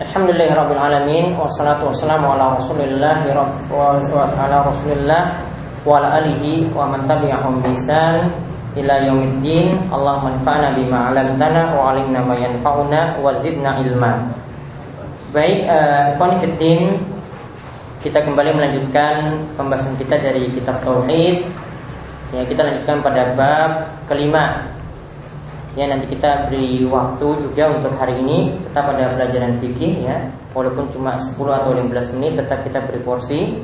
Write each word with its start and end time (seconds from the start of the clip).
Alhamdulillahirrabbilalamin 0.00 1.36
Wassalatu 1.36 1.92
wassalamu 1.92 2.32
ala 2.32 2.56
rasulillah 2.56 3.20
Wa 3.68 4.00
ala 4.32 4.64
rasulillah 4.64 5.44
Wa 5.84 6.00
ala 6.00 6.24
alihi 6.24 6.72
wa 6.72 6.88
man 6.88 7.04
tabi'ahum 7.04 7.60
bisan 7.60 8.32
Ila 8.80 8.96
Wa 11.76 11.92
alimna 11.92 12.20
Wa 13.20 13.28
zidna 13.44 13.76
ilma 13.84 14.24
Baik, 15.36 15.68
uh, 15.68 16.16
Kita 18.00 18.24
kembali 18.24 18.56
melanjutkan 18.56 19.36
Pembahasan 19.60 20.00
kita 20.00 20.16
dari 20.16 20.48
kitab 20.48 20.80
Tauhid. 20.80 21.44
Ya, 22.32 22.40
kita 22.48 22.64
lanjutkan 22.64 23.04
pada 23.04 23.36
bab 23.36 23.84
kelima 24.08 24.64
Ya 25.78 25.86
nanti 25.86 26.10
kita 26.10 26.50
beri 26.50 26.82
waktu 26.90 27.46
juga 27.46 27.70
untuk 27.70 27.94
hari 27.94 28.18
ini 28.18 28.58
tetap 28.66 28.90
ada 28.90 29.14
pelajaran 29.14 29.54
fikih 29.62 30.02
ya. 30.02 30.18
Walaupun 30.50 30.90
cuma 30.90 31.14
10 31.14 31.38
atau 31.46 31.70
15 31.70 32.18
menit 32.18 32.42
tetap 32.42 32.66
kita 32.66 32.82
beri 32.90 32.98
porsi. 33.06 33.54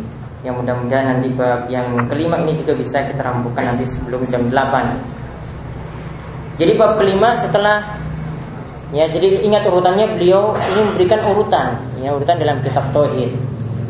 Yang 0.47 0.63
mudah-mudahan 0.63 1.19
nanti 1.19 1.35
bab 1.35 1.67
yang 1.67 1.91
kelima 2.07 2.39
ini 2.47 2.55
juga 2.63 2.79
bisa 2.79 3.03
kita 3.11 3.19
rampukan 3.19 3.75
nanti 3.75 3.83
sebelum 3.83 4.23
jam 4.31 4.47
8. 4.47 6.63
Jadi 6.63 6.73
bab 6.79 6.95
kelima 6.95 7.35
setelah 7.35 7.83
ya 8.95 9.11
jadi 9.11 9.43
ingat 9.43 9.67
urutannya 9.67 10.07
beliau 10.15 10.55
ini 10.55 10.81
memberikan 10.87 11.19
urutan 11.27 11.75
ya 11.99 12.15
urutan 12.15 12.39
dalam 12.39 12.63
kitab 12.63 12.87
tauhid. 12.95 13.35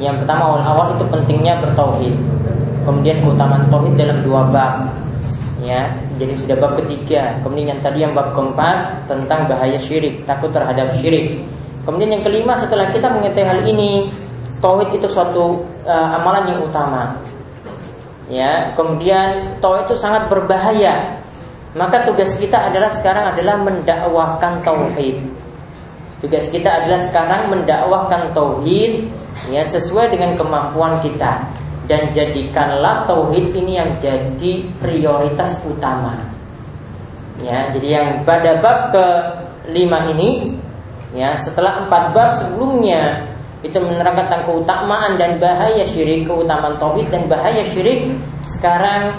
Yang 0.00 0.24
pertama 0.24 0.56
awal-awal 0.56 0.96
itu 0.96 1.04
pentingnya 1.12 1.60
bertauhid. 1.60 2.16
Kemudian 2.88 3.20
keutamaan 3.20 3.68
tauhid 3.68 3.92
dalam 4.00 4.24
dua 4.24 4.48
bab 4.48 4.88
ya 5.60 6.05
jadi 6.16 6.32
sudah 6.32 6.56
bab 6.56 6.72
ketiga. 6.80 7.36
Kemudian 7.44 7.76
yang 7.76 7.80
tadi 7.84 7.98
yang 8.04 8.12
bab 8.16 8.32
keempat 8.32 9.04
tentang 9.04 9.48
bahaya 9.48 9.76
syirik 9.76 10.24
takut 10.24 10.48
terhadap 10.52 10.92
syirik. 10.96 11.44
Kemudian 11.84 12.18
yang 12.18 12.24
kelima 12.24 12.56
setelah 12.58 12.90
kita 12.90 13.06
mengetahui 13.12 13.46
hal 13.46 13.60
ini 13.68 14.10
tauhid 14.58 14.96
itu 14.96 15.06
suatu 15.06 15.62
uh, 15.84 16.16
amalan 16.18 16.56
yang 16.56 16.60
utama. 16.64 17.14
Ya 18.26 18.74
kemudian 18.74 19.60
tauhid 19.60 19.92
itu 19.92 19.96
sangat 20.00 20.26
berbahaya. 20.32 21.20
Maka 21.76 22.08
tugas 22.08 22.32
kita 22.40 22.72
adalah 22.72 22.88
sekarang 22.88 23.36
adalah 23.36 23.60
mendakwahkan 23.60 24.64
tauhid. 24.64 25.20
Tugas 26.24 26.48
kita 26.48 26.82
adalah 26.82 27.00
sekarang 27.04 27.52
mendakwahkan 27.52 28.32
tauhid 28.32 29.12
ya 29.52 29.60
sesuai 29.60 30.08
dengan 30.16 30.32
kemampuan 30.32 30.96
kita 31.04 31.44
dan 31.86 32.10
jadikanlah 32.10 33.06
tauhid 33.06 33.54
ini 33.54 33.78
yang 33.78 33.90
jadi 34.02 34.66
prioritas 34.82 35.62
utama. 35.62 36.18
Ya, 37.42 37.70
jadi 37.70 37.88
yang 38.00 38.08
pada 38.26 38.58
bab 38.58 38.90
ke 38.90 39.06
lima 39.70 40.10
ini, 40.10 40.58
ya 41.14 41.38
setelah 41.38 41.86
empat 41.86 42.10
bab 42.10 42.30
sebelumnya 42.42 43.22
itu 43.62 43.78
menerangkan 43.78 44.26
tentang 44.26 44.44
keutamaan 44.50 45.14
dan 45.14 45.38
bahaya 45.38 45.84
syirik, 45.86 46.26
keutamaan 46.26 46.74
tauhid 46.82 47.06
dan 47.08 47.30
bahaya 47.30 47.62
syirik. 47.62 48.18
Sekarang 48.50 49.14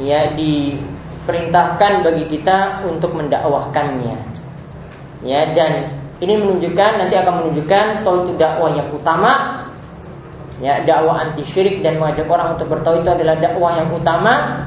ya 0.00 0.32
diperintahkan 0.32 2.00
bagi 2.00 2.24
kita 2.32 2.86
untuk 2.88 3.12
mendakwahkannya. 3.12 4.16
Ya 5.24 5.52
dan 5.52 5.90
ini 6.22 6.38
menunjukkan 6.38 7.02
nanti 7.02 7.14
akan 7.18 7.34
menunjukkan 7.44 8.06
tauhid 8.06 8.36
dakwah 8.40 8.72
yang 8.72 8.88
utama 8.94 9.65
Ya, 10.56 10.80
dakwah 10.80 11.20
anti 11.20 11.44
syirik 11.44 11.84
dan 11.84 12.00
mengajak 12.00 12.24
orang 12.32 12.56
untuk 12.56 12.72
bertauhid 12.72 13.04
itu 13.04 13.12
adalah 13.12 13.36
dakwah 13.36 13.76
yang 13.76 13.88
utama 13.92 14.64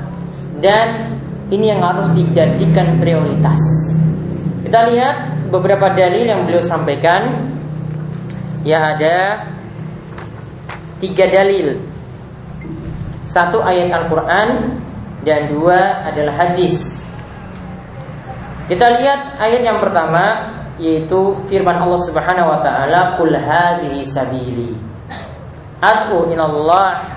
dan 0.62 1.18
ini 1.50 1.74
yang 1.74 1.82
harus 1.82 2.06
dijadikan 2.14 3.02
prioritas. 3.02 3.58
Kita 4.62 4.86
lihat 4.86 5.50
beberapa 5.50 5.90
dalil 5.90 6.30
yang 6.30 6.46
beliau 6.46 6.62
sampaikan. 6.62 7.50
Ya 8.62 8.94
ada 8.94 9.50
tiga 11.02 11.26
dalil. 11.26 11.82
Satu 13.26 13.66
ayat 13.66 13.90
Al-Quran 13.90 14.78
dan 15.26 15.50
dua 15.50 16.06
adalah 16.06 16.38
hadis. 16.38 17.02
Kita 18.70 18.86
lihat 18.94 19.42
ayat 19.42 19.66
yang 19.66 19.82
pertama 19.82 20.54
yaitu 20.80 21.36
firman 21.52 21.76
Allah 21.76 22.02
Subhanahu 22.08 22.48
wa 22.48 22.60
taala, 22.64 23.18
"Qul 23.20 23.36
hadhihi 23.36 24.06
sabili." 24.06 24.79
Ad'u 25.80 26.28
ilallah 26.28 27.08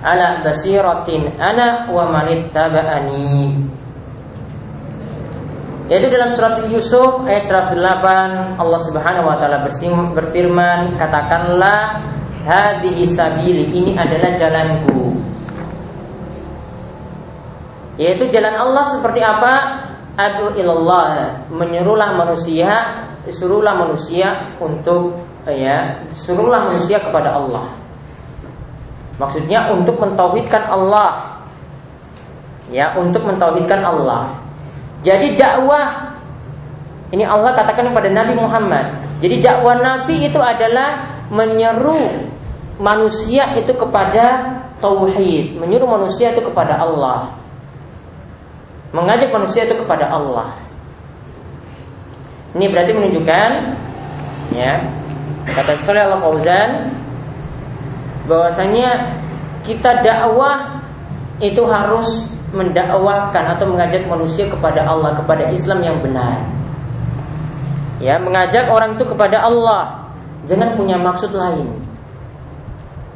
ala 0.00 0.40
basiratin 0.40 1.36
ana 1.36 1.92
wa 1.92 2.08
manittaba'ani. 2.08 3.52
Yaitu 5.86 6.10
dalam 6.10 6.34
surat 6.34 6.66
Yusuf 6.66 7.22
ayat 7.30 7.46
108 7.46 8.58
Allah 8.58 8.80
Subhanahu 8.90 9.30
wa 9.30 9.38
taala 9.38 9.62
berfirman, 10.16 10.98
katakanlah 10.98 12.02
hadhihi 12.42 13.06
sabili 13.06 13.70
ini 13.70 13.92
adalah 13.94 14.34
jalanku. 14.34 15.14
Yaitu 18.02 18.26
jalan 18.34 18.54
Allah 18.58 18.84
seperti 18.98 19.20
apa? 19.22 19.54
Adu 20.16 20.56
ilallah, 20.56 21.44
menyuruhlah 21.52 22.16
manusia, 22.16 23.04
suruhlah 23.28 23.76
manusia 23.76 24.56
untuk 24.58 25.22
ya, 25.44 26.02
suruhlah 26.16 26.72
manusia 26.72 26.98
kepada 26.98 27.36
Allah. 27.36 27.85
Maksudnya 29.16 29.72
untuk 29.72 29.96
mentauhidkan 29.96 30.68
Allah. 30.68 31.40
Ya, 32.68 32.92
untuk 32.98 33.24
mentauhidkan 33.24 33.80
Allah. 33.80 34.36
Jadi 35.06 35.38
dakwah 35.38 36.16
ini 37.14 37.22
Allah 37.22 37.54
katakan 37.54 37.86
kepada 37.94 38.10
Nabi 38.10 38.34
Muhammad. 38.34 38.90
Jadi 39.22 39.38
dakwah 39.38 39.78
Nabi 39.78 40.26
itu 40.26 40.40
adalah 40.42 41.16
menyeru 41.30 42.26
manusia 42.76 43.54
itu 43.56 43.72
kepada 43.72 44.56
tauhid, 44.82 45.56
menyuruh 45.56 45.88
manusia 45.88 46.34
itu 46.34 46.42
kepada 46.44 46.76
Allah. 46.76 47.32
Mengajak 48.92 49.32
manusia 49.32 49.64
itu 49.64 49.78
kepada 49.78 50.08
Allah. 50.12 50.52
Ini 52.56 52.72
berarti 52.72 52.92
menunjukkan 52.96 53.50
ya 54.56 54.80
kata 55.44 55.76
Saleh 55.84 56.08
Al 56.08 56.16
Fauzan 56.16 56.88
bahwasanya 58.26 59.14
kita 59.66 60.02
dakwah 60.02 60.82
itu 61.42 61.62
harus 61.66 62.22
mendakwahkan 62.54 63.58
atau 63.58 63.66
mengajak 63.68 64.06
manusia 64.06 64.46
kepada 64.46 64.86
Allah, 64.86 65.18
kepada 65.18 65.50
Islam 65.50 65.82
yang 65.82 65.98
benar. 65.98 66.46
Ya, 67.98 68.20
mengajak 68.20 68.68
orang 68.68 68.94
itu 68.96 69.04
kepada 69.08 69.42
Allah. 69.42 70.06
Jangan 70.46 70.78
punya 70.78 71.00
maksud 71.00 71.32
lain. 71.34 71.66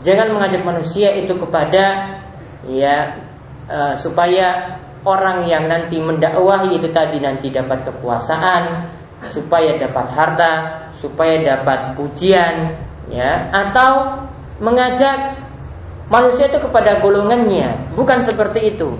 Jangan 0.00 0.32
mengajak 0.32 0.64
manusia 0.64 1.12
itu 1.12 1.36
kepada 1.36 2.16
ya 2.64 3.20
uh, 3.68 3.92
supaya 3.94 4.80
orang 5.04 5.44
yang 5.48 5.68
nanti 5.68 6.00
mendakwahi 6.00 6.76
itu 6.76 6.88
tadi 6.92 7.20
nanti 7.20 7.52
dapat 7.52 7.84
kekuasaan, 7.88 8.88
supaya 9.32 9.76
dapat 9.76 10.06
harta, 10.12 10.52
supaya 10.96 11.40
dapat 11.40 11.96
pujian, 11.96 12.76
ya, 13.08 13.48
atau 13.52 14.24
mengajak 14.60 15.40
manusia 16.12 16.46
itu 16.52 16.60
kepada 16.60 17.00
golongannya, 17.00 17.72
bukan 17.96 18.20
seperti 18.20 18.76
itu. 18.76 18.92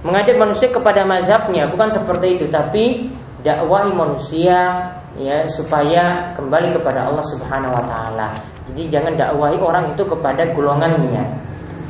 Mengajak 0.00 0.40
manusia 0.40 0.72
kepada 0.72 1.04
mazhabnya, 1.04 1.68
bukan 1.68 1.92
seperti 1.92 2.40
itu, 2.40 2.46
tapi 2.48 3.12
dakwahi 3.44 3.92
manusia 3.92 4.88
ya 5.18 5.44
supaya 5.50 6.32
kembali 6.38 6.72
kepada 6.72 7.10
Allah 7.10 7.26
Subhanahu 7.28 7.74
wa 7.74 7.84
taala. 7.84 8.28
Jadi 8.70 8.88
jangan 8.88 9.12
dakwahi 9.18 9.58
orang 9.60 9.92
itu 9.92 10.02
kepada 10.06 10.46
golongannya. 10.56 11.24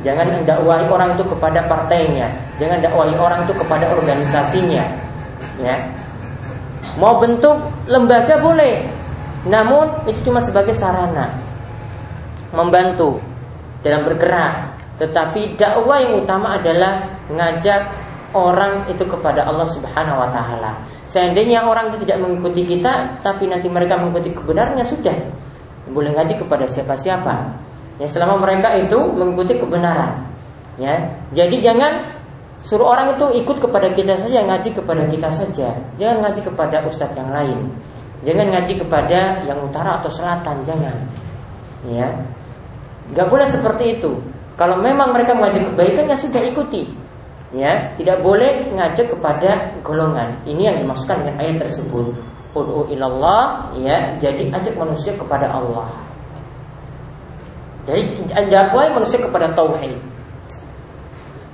Jangan 0.01 0.43
dakwahi 0.43 0.89
orang 0.89 1.13
itu 1.13 1.23
kepada 1.29 1.61
partainya, 1.69 2.27
jangan 2.57 2.81
dakwahi 2.81 3.13
orang 3.15 3.45
itu 3.45 3.53
kepada 3.53 3.85
organisasinya. 3.93 4.83
Ya. 5.61 5.77
Mau 6.97 7.21
bentuk 7.21 7.61
lembaga 7.85 8.41
boleh, 8.41 8.81
namun 9.45 9.87
itu 10.09 10.25
cuma 10.27 10.41
sebagai 10.41 10.73
sarana 10.73 11.40
membantu 12.55 13.19
dalam 13.81 14.05
bergerak. 14.05 14.77
Tetapi 15.01 15.57
dakwah 15.57 15.97
yang 15.97 16.21
utama 16.21 16.61
adalah 16.61 17.09
ngajak 17.33 17.81
orang 18.37 18.85
itu 18.87 19.03
kepada 19.03 19.47
Allah 19.49 19.65
Subhanahu 19.67 20.21
wa 20.21 20.29
taala. 20.29 20.71
Seandainya 21.11 21.67
orang 21.67 21.91
itu 21.91 22.07
tidak 22.07 22.23
mengikuti 22.23 22.63
kita, 22.63 23.19
tapi 23.19 23.49
nanti 23.51 23.67
mereka 23.67 23.99
mengikuti 23.99 24.31
kebenarannya 24.31 24.85
sudah. 24.85 25.17
Boleh 25.91 26.15
ngaji 26.15 26.39
kepada 26.39 26.63
siapa-siapa. 26.63 27.35
Ya 27.99 28.07
selama 28.07 28.39
mereka 28.39 28.71
itu 28.79 28.95
mengikuti 29.11 29.59
kebenaran. 29.59 30.23
Ya. 30.79 31.11
Jadi 31.35 31.59
jangan 31.59 32.15
suruh 32.63 32.95
orang 32.95 33.19
itu 33.19 33.43
ikut 33.43 33.57
kepada 33.59 33.91
kita 33.91 34.15
saja, 34.15 34.39
ngaji 34.47 34.71
kepada 34.71 35.03
kita 35.11 35.27
saja. 35.27 35.75
Jangan 35.99 36.23
ngaji 36.23 36.41
kepada 36.47 36.77
ustadz 36.87 37.19
yang 37.19 37.27
lain. 37.27 37.59
Jangan 38.23 38.47
ngaji 38.53 38.73
kepada 38.79 39.43
yang 39.43 39.59
utara 39.65 39.99
atau 39.99 40.07
selatan, 40.13 40.63
jangan. 40.63 40.95
Ya. 41.89 42.07
Gak 43.11 43.27
boleh 43.27 43.47
seperti 43.49 43.99
itu. 43.99 44.21
Kalau 44.55 44.77
memang 44.77 45.11
mereka 45.11 45.33
mengajak 45.33 45.73
kebaikan 45.73 46.05
ya 46.05 46.17
sudah 46.17 46.41
ikuti. 46.45 46.85
Ya, 47.51 47.91
tidak 47.99 48.23
boleh 48.23 48.71
ngajak 48.71 49.11
kepada 49.11 49.75
golongan. 49.83 50.31
Ini 50.47 50.71
yang 50.71 50.77
dimaksudkan 50.79 51.19
dengan 51.19 51.35
ayat 51.43 51.67
tersebut. 51.67 52.15
Ud'u 52.55 52.87
ilallah 52.87 53.75
ya, 53.75 54.15
jadi 54.21 54.47
ajak 54.55 54.79
manusia 54.79 55.11
kepada 55.19 55.51
Allah. 55.51 55.91
Jadi 57.89 58.23
dakwah 58.47 58.87
manusia 58.93 59.19
kepada 59.19 59.51
tauhid. 59.51 59.97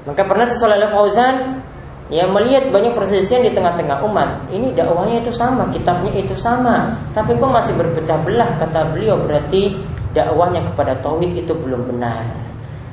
Maka 0.05 0.21
pernah 0.23 0.45
sesuai 0.45 0.87
Fauzan 0.91 1.59
ya 2.07 2.23
melihat 2.31 2.71
banyak 2.71 2.95
perselisihan 2.95 3.43
di 3.43 3.51
tengah-tengah 3.51 3.99
umat. 4.07 4.47
Ini 4.47 4.71
dakwahnya 4.75 5.19
itu 5.23 5.31
sama, 5.31 5.67
kitabnya 5.71 6.11
itu 6.15 6.35
sama, 6.35 6.95
tapi 7.11 7.35
kok 7.35 7.51
masih 7.51 7.75
berpecah 7.75 8.15
belah 8.23 8.47
kata 8.59 8.95
beliau 8.95 9.19
berarti 9.19 9.75
dakwahnya 10.17 10.65
kepada 10.73 10.97
tauhid 11.05 11.45
itu 11.45 11.53
belum 11.53 11.85
benar. 11.93 12.25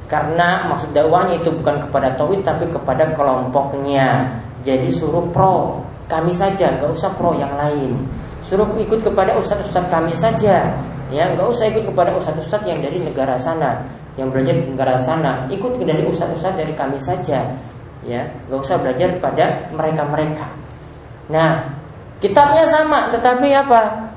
Karena 0.04 0.68
maksud 0.68 0.92
dakwahnya 0.92 1.40
itu 1.40 1.48
bukan 1.56 1.80
kepada 1.80 2.12
tauhid 2.20 2.44
tapi 2.44 2.68
kepada 2.68 3.08
kelompoknya. 3.16 4.28
Jadi 4.60 4.92
suruh 4.92 5.24
pro 5.32 5.80
kami 6.04 6.36
saja, 6.36 6.76
nggak 6.76 6.92
usah 6.92 7.08
pro 7.16 7.32
yang 7.32 7.56
lain. 7.56 7.96
Suruh 8.44 8.68
ikut 8.76 9.00
kepada 9.00 9.32
ustadz-ustadz 9.40 9.88
kami 9.88 10.12
saja, 10.12 10.76
ya 11.08 11.24
nggak 11.32 11.48
usah 11.48 11.72
ikut 11.72 11.88
kepada 11.88 12.12
ustadz-ustadz 12.12 12.68
yang 12.68 12.80
dari 12.84 13.00
negara 13.00 13.40
sana, 13.40 13.80
yang 14.20 14.28
belajar 14.28 14.52
di 14.60 14.68
negara 14.68 15.00
sana. 15.00 15.48
Ikut 15.48 15.80
dari 15.80 16.04
ustadz-ustadz 16.04 16.60
dari 16.60 16.76
kami 16.76 17.00
saja, 17.00 17.40
ya 18.04 18.20
nggak 18.48 18.60
usah 18.60 18.76
belajar 18.76 19.16
pada 19.16 19.64
mereka-mereka. 19.72 20.44
Nah, 21.32 21.72
kitabnya 22.20 22.68
sama, 22.68 23.08
tetapi 23.08 23.48
apa? 23.56 24.12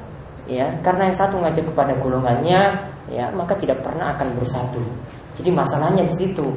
Ya, 0.48 0.75
karena 0.83 1.12
yang 1.12 1.15
satu 1.15 1.39
ngajak 1.39 1.71
kepada 1.71 1.95
golongannya, 2.00 2.75
ya 3.07 3.31
maka 3.31 3.56
tidak 3.56 3.83
pernah 3.83 4.15
akan 4.15 4.27
bersatu. 4.36 4.83
Jadi 5.38 5.50
masalahnya 5.54 6.04
di 6.04 6.13
situ, 6.15 6.48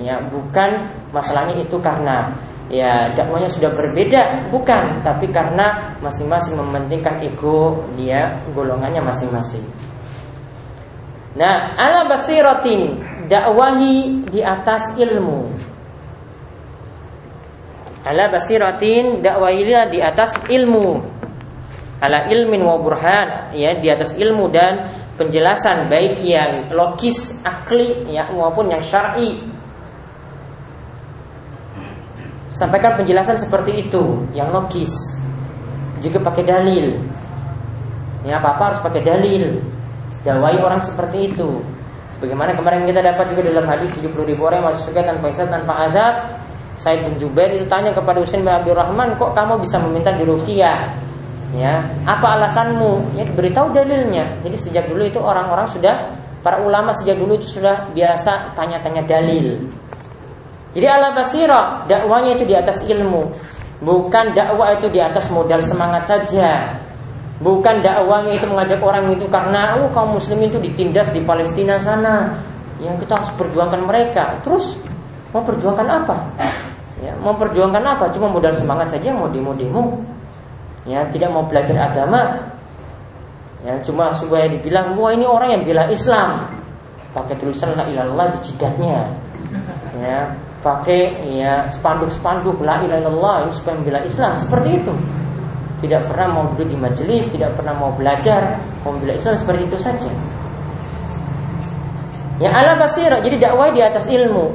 ya 0.00 0.22
bukan 0.30 0.86
masalahnya 1.10 1.60
itu 1.60 1.76
karena 1.82 2.30
ya 2.70 3.10
dakwanya 3.12 3.50
sudah 3.50 3.74
berbeda. 3.74 4.48
Bukan 4.48 5.04
tapi 5.04 5.28
karena 5.28 5.98
masing-masing 6.00 6.56
mementingkan 6.56 7.20
ego 7.20 7.84
dia 7.98 8.38
golongannya 8.54 9.02
masing-masing. 9.02 9.62
Nah 11.36 11.78
ala 11.78 12.10
basiratin 12.10 12.98
dakwahi 13.30 14.26
di 14.30 14.40
atas 14.42 14.94
ilmu. 14.98 15.46
Ala 18.02 18.32
basiratin 18.32 19.20
dakwahi 19.20 19.92
di 19.92 19.98
atas 20.00 20.38
ilmu. 20.48 21.18
Ala 22.00 22.32
ilmin 22.32 22.64
wa 22.64 22.80
burhan 22.80 23.52
ya 23.52 23.76
di 23.76 23.92
atas 23.92 24.16
ilmu 24.16 24.48
dan 24.48 24.99
penjelasan 25.20 25.92
baik 25.92 26.24
yang 26.24 26.64
logis 26.72 27.36
akli 27.44 28.08
ya 28.08 28.24
maupun 28.32 28.72
yang 28.72 28.80
syar'i. 28.80 29.36
Sampaikan 32.50 32.98
penjelasan 32.98 33.38
seperti 33.38 33.86
itu 33.86 34.26
Yang 34.34 34.48
logis. 34.50 34.92
Juga 36.00 36.18
pakai 36.24 36.48
dalil. 36.48 36.96
Ya 38.24 38.40
apa-apa 38.40 38.72
harus 38.72 38.80
pakai 38.80 39.04
dalil. 39.04 39.60
Dawai 40.24 40.56
orang 40.64 40.80
seperti 40.80 41.28
itu. 41.28 41.60
Sebagaimana 42.16 42.56
kemarin 42.56 42.88
kita 42.88 43.04
dapat 43.04 43.36
juga 43.36 43.52
dalam 43.52 43.68
hadis 43.68 43.92
70 43.92 44.16
ribu 44.24 44.48
orang 44.48 44.64
yang 44.64 44.68
masuk 44.72 44.90
surga 44.90 45.12
tanpa 45.12 45.24
hisab 45.28 45.48
tanpa 45.52 45.72
azab. 45.84 46.14
Said 46.80 47.04
bin 47.04 47.14
Jubair 47.20 47.52
itu 47.52 47.68
tanya 47.68 47.92
kepada 47.92 48.24
Husain 48.24 48.40
bin 48.40 48.48
Abdul 48.48 48.78
Rahman 48.78 49.12
Kok 49.18 49.36
kamu 49.36 49.60
bisa 49.60 49.76
meminta 49.84 50.14
di 50.16 50.24
Rukiah 50.24 51.09
Ya, 51.50 51.82
apa 52.06 52.38
alasanmu? 52.38 53.18
Ya 53.18 53.26
diberitahu 53.26 53.74
dalilnya. 53.74 54.38
Jadi 54.46 54.54
sejak 54.54 54.86
dulu 54.86 55.02
itu 55.02 55.18
orang-orang 55.18 55.66
sudah 55.66 56.14
para 56.46 56.62
ulama 56.62 56.94
sejak 56.94 57.18
dulu 57.18 57.34
itu 57.34 57.58
sudah 57.58 57.90
biasa 57.90 58.54
tanya-tanya 58.54 59.02
dalil. 59.02 59.58
Jadi 60.70 60.86
ala 60.86 61.10
basirah 61.10 61.82
dakwanya 61.90 62.38
itu 62.38 62.46
di 62.46 62.54
atas 62.54 62.86
ilmu, 62.86 63.26
bukan 63.82 64.30
dakwah 64.30 64.78
itu 64.78 64.86
di 64.86 65.02
atas 65.02 65.26
modal 65.34 65.58
semangat 65.58 66.06
saja. 66.06 66.78
Bukan 67.40 67.82
dakwanya 67.82 68.36
itu 68.36 68.46
mengajak 68.46 68.78
orang 68.84 69.10
itu 69.10 69.24
karena 69.26 69.80
oh 69.80 69.88
kaum 69.90 70.14
muslimin 70.14 70.46
itu 70.46 70.60
ditindas 70.62 71.10
di 71.10 71.24
Palestina 71.24 71.80
sana. 71.82 72.30
Yang 72.78 73.04
kita 73.04 73.12
harus 73.18 73.30
perjuangkan 73.34 73.82
mereka. 73.82 74.38
Terus 74.46 74.78
mau 75.34 75.42
perjuangkan 75.42 75.88
apa? 75.88 76.16
Ya, 77.00 77.16
mau 77.18 77.34
perjuangkan 77.34 77.80
apa? 77.82 78.12
Cuma 78.12 78.28
modal 78.30 78.52
semangat 78.54 78.92
saja 78.92 79.10
mau 79.10 79.26
demo-demo. 79.26 79.98
Ya, 80.88 81.04
tidak 81.12 81.32
mau 81.32 81.44
belajar 81.44 81.76
agama. 81.76 82.52
Ya, 83.60 83.76
cuma 83.84 84.16
supaya 84.16 84.48
dibilang, 84.48 84.96
wah 84.96 85.12
ini 85.12 85.28
orang 85.28 85.60
yang 85.60 85.62
bela 85.68 85.84
Islam. 85.92 86.48
Pakai 87.12 87.36
tulisan 87.36 87.76
la 87.76 87.84
ilallah 87.90 88.32
di 88.32 88.38
jidatnya. 88.48 89.12
Ya, 90.00 90.32
pakai 90.60 91.16
ya 91.40 91.64
spanduk-spanduk 91.72 92.60
la 92.60 92.84
ilaha 92.84 93.00
illallah 93.00 93.36
ini 93.48 93.52
supaya 93.56 93.74
membela 93.80 94.00
Islam 94.04 94.36
seperti 94.36 94.76
itu 94.76 94.92
tidak 95.80 96.04
pernah 96.04 96.28
mau 96.36 96.44
duduk 96.52 96.68
di 96.68 96.76
majelis 96.76 97.32
tidak 97.32 97.56
pernah 97.56 97.72
mau 97.80 97.96
belajar 97.96 98.60
mau 98.84 98.92
membela 98.92 99.16
Islam 99.16 99.40
seperti 99.40 99.62
itu 99.64 99.76
saja 99.80 100.10
ya 102.36 102.52
ala 102.52 102.76
basira 102.76 103.24
jadi 103.24 103.40
dakwah 103.40 103.72
di 103.72 103.80
atas 103.80 104.04
ilmu 104.04 104.52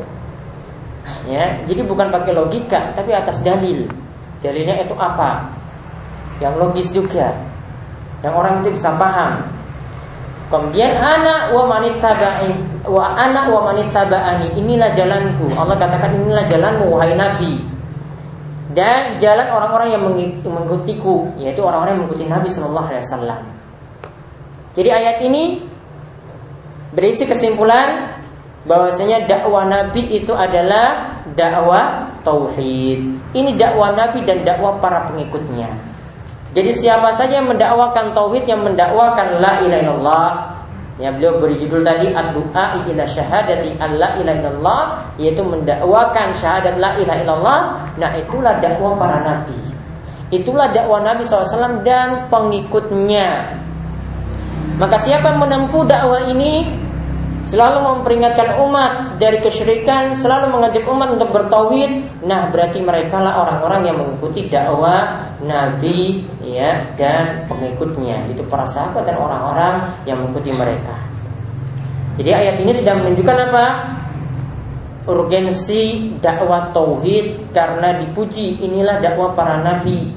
ya 1.25 1.65
jadi 1.65 1.81
bukan 1.81 2.13
pakai 2.13 2.33
logika 2.37 2.93
tapi 2.93 3.09
atas 3.09 3.41
dalil 3.41 3.89
dalilnya 4.45 4.85
itu 4.85 4.93
apa 4.93 5.54
yang 6.43 6.55
logis 6.59 6.91
juga 6.91 7.35
yang 8.23 8.33
orang 8.35 8.63
itu 8.63 8.75
bisa 8.75 8.91
paham 8.95 9.43
Kemudian 10.45 10.93
anak 11.01 11.57
wa 11.57 11.65
manittaba'in 11.65 12.85
wa 12.85 13.17
anak 13.17 13.49
wa 13.49 13.73
manittaba'ani 13.73 14.53
inilah 14.53 14.93
jalanku. 14.93 15.49
Allah 15.57 15.73
katakan 15.73 16.13
inilah 16.21 16.45
jalanmu 16.45 16.85
wahai 16.93 17.17
nabi. 17.17 17.65
Dan 18.75 19.17
jalan 19.17 19.47
orang-orang 19.49 19.89
yang 19.95 20.03
mengikutiku 20.43 21.33
yaitu 21.39 21.63
orang-orang 21.63 21.95
yang 21.95 22.01
mengikuti 22.05 22.25
Nabi 22.27 22.47
Shallallahu 22.51 22.87
alaihi 22.91 23.03
wasallam. 23.07 23.41
Jadi 24.75 24.89
ayat 24.91 25.17
ini 25.23 25.63
berisi 26.91 27.23
kesimpulan 27.23 28.19
bahwasanya 28.67 29.31
dakwah 29.31 29.63
Nabi 29.63 30.19
itu 30.19 30.35
adalah 30.35 31.15
dakwah 31.39 32.11
tauhid. 32.27 32.99
Ini 33.31 33.55
dakwah 33.55 33.95
Nabi 33.95 34.27
dan 34.27 34.43
dakwah 34.43 34.75
para 34.83 35.07
pengikutnya. 35.07 35.94
Jadi 36.55 36.71
siapa 36.71 37.11
saja 37.11 37.43
yang 37.43 37.51
mendakwakan 37.51 38.15
tauhid 38.15 38.47
yang 38.47 38.63
mendakwakan 38.63 39.43
la 39.43 39.59
ilaha 39.59 39.81
illallah 39.83 40.29
Ya 40.95 41.11
beliau 41.11 41.43
beri 41.43 41.59
judul 41.59 41.83
tadi 41.83 42.07
ad-du'a 42.07 42.79
ila 42.79 43.03
syahadati 43.03 43.75
ilaha 43.75 44.15
illallah 44.23 44.81
yaitu 45.19 45.43
mendakwakan 45.43 46.31
syahadat 46.31 46.79
la 46.79 46.95
ilaha 46.95 47.19
illallah. 47.19 47.59
Nah, 47.99 48.15
itulah 48.15 48.55
dakwah 48.63 48.95
para 48.95 49.19
nabi. 49.19 49.59
Itulah 50.31 50.71
dakwah 50.71 51.03
Nabi 51.03 51.27
SAW 51.27 51.83
dan 51.83 52.31
pengikutnya. 52.31 53.59
Maka 54.79 54.95
siapa 55.03 55.35
yang 55.35 55.39
menempuh 55.43 55.83
dakwah 55.83 56.31
ini 56.31 56.63
selalu 57.45 57.77
memperingatkan 58.01 58.57
umat 58.65 59.21
dari 59.21 59.37
kesyirikan, 59.37 60.17
selalu 60.17 60.49
mengajak 60.49 60.81
umat 60.89 61.13
untuk 61.13 61.29
bertauhid. 61.29 62.25
Nah, 62.25 62.49
berarti 62.49 62.81
mereka 62.81 63.21
lah 63.21 63.45
orang-orang 63.45 63.81
yang 63.85 63.95
mengikuti 64.01 64.49
dakwah 64.49 65.29
Nabi 65.45 66.25
ya 66.41 66.81
dan 66.97 67.45
pengikutnya. 67.45 68.25
Itu 68.33 68.41
para 68.49 68.65
sahabat 68.65 69.05
dan 69.05 69.21
orang-orang 69.21 69.93
yang 70.09 70.17
mengikuti 70.25 70.49
mereka. 70.57 70.97
Jadi 72.17 72.31
ayat 72.33 72.55
ini 72.65 72.71
sudah 72.73 72.93
menunjukkan 72.97 73.37
apa? 73.51 73.65
Urgensi 75.05 76.17
dakwah 76.17 76.73
tauhid 76.73 77.53
karena 77.53 77.93
dipuji 78.01 78.57
inilah 78.57 78.97
dakwah 79.05 79.37
para 79.37 79.61
nabi. 79.61 80.09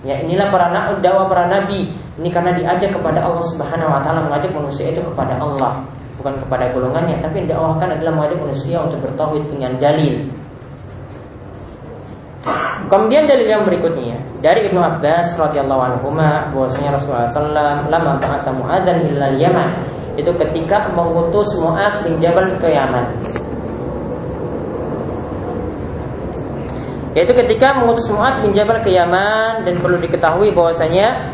Ya, 0.00 0.24
inilah 0.24 0.48
para 0.48 0.72
dakwah 0.96 1.28
para 1.28 1.44
nabi. 1.44 1.92
Ini 2.16 2.28
karena 2.32 2.56
diajak 2.56 2.96
kepada 2.96 3.20
Allah 3.20 3.44
Subhanahu 3.52 3.92
wa 3.92 4.00
taala 4.00 4.24
mengajak 4.24 4.48
manusia 4.56 4.88
itu 4.88 5.04
kepada 5.04 5.36
Allah 5.36 5.84
bukan 6.20 6.34
kepada 6.42 6.72
golongannya 6.74 7.16
tapi 7.22 7.44
dakwahkan 7.48 7.96
adalah 7.98 8.12
mengajak 8.16 8.38
manusia 8.42 8.76
untuk 8.82 8.98
bertauhid 9.04 9.44
dengan 9.52 9.72
dalil 9.80 10.28
Kemudian 12.90 13.24
dalil 13.24 13.46
yang 13.46 13.62
berikutnya 13.62 14.18
dari 14.42 14.68
Ibnu 14.68 14.76
Abbas 14.82 15.38
radhiyallahu 15.38 15.80
anhu 15.80 16.12
bahwasanya 16.52 16.98
Rasulullah 16.98 17.30
SAW 17.30 17.54
lama 17.88 18.18
ba'atha 18.18 18.50
Mu'adzan 18.52 18.98
illa 19.06 19.32
Yaman 19.38 19.80
itu 20.18 20.28
ketika 20.36 20.92
mengutus 20.92 21.56
Mu'adz 21.56 22.04
bin 22.04 22.20
Jabal 22.20 22.52
ke 22.60 22.68
Yaman. 22.68 23.06
Yaitu 27.16 27.32
ketika 27.32 27.80
mengutus 27.80 28.04
Mu'adz 28.12 28.44
bin 28.44 28.52
Jabal 28.52 28.84
ke 28.84 28.92
Yaman 28.92 29.64
dan 29.64 29.74
perlu 29.80 29.96
diketahui 29.96 30.52
bahwasanya 30.52 31.32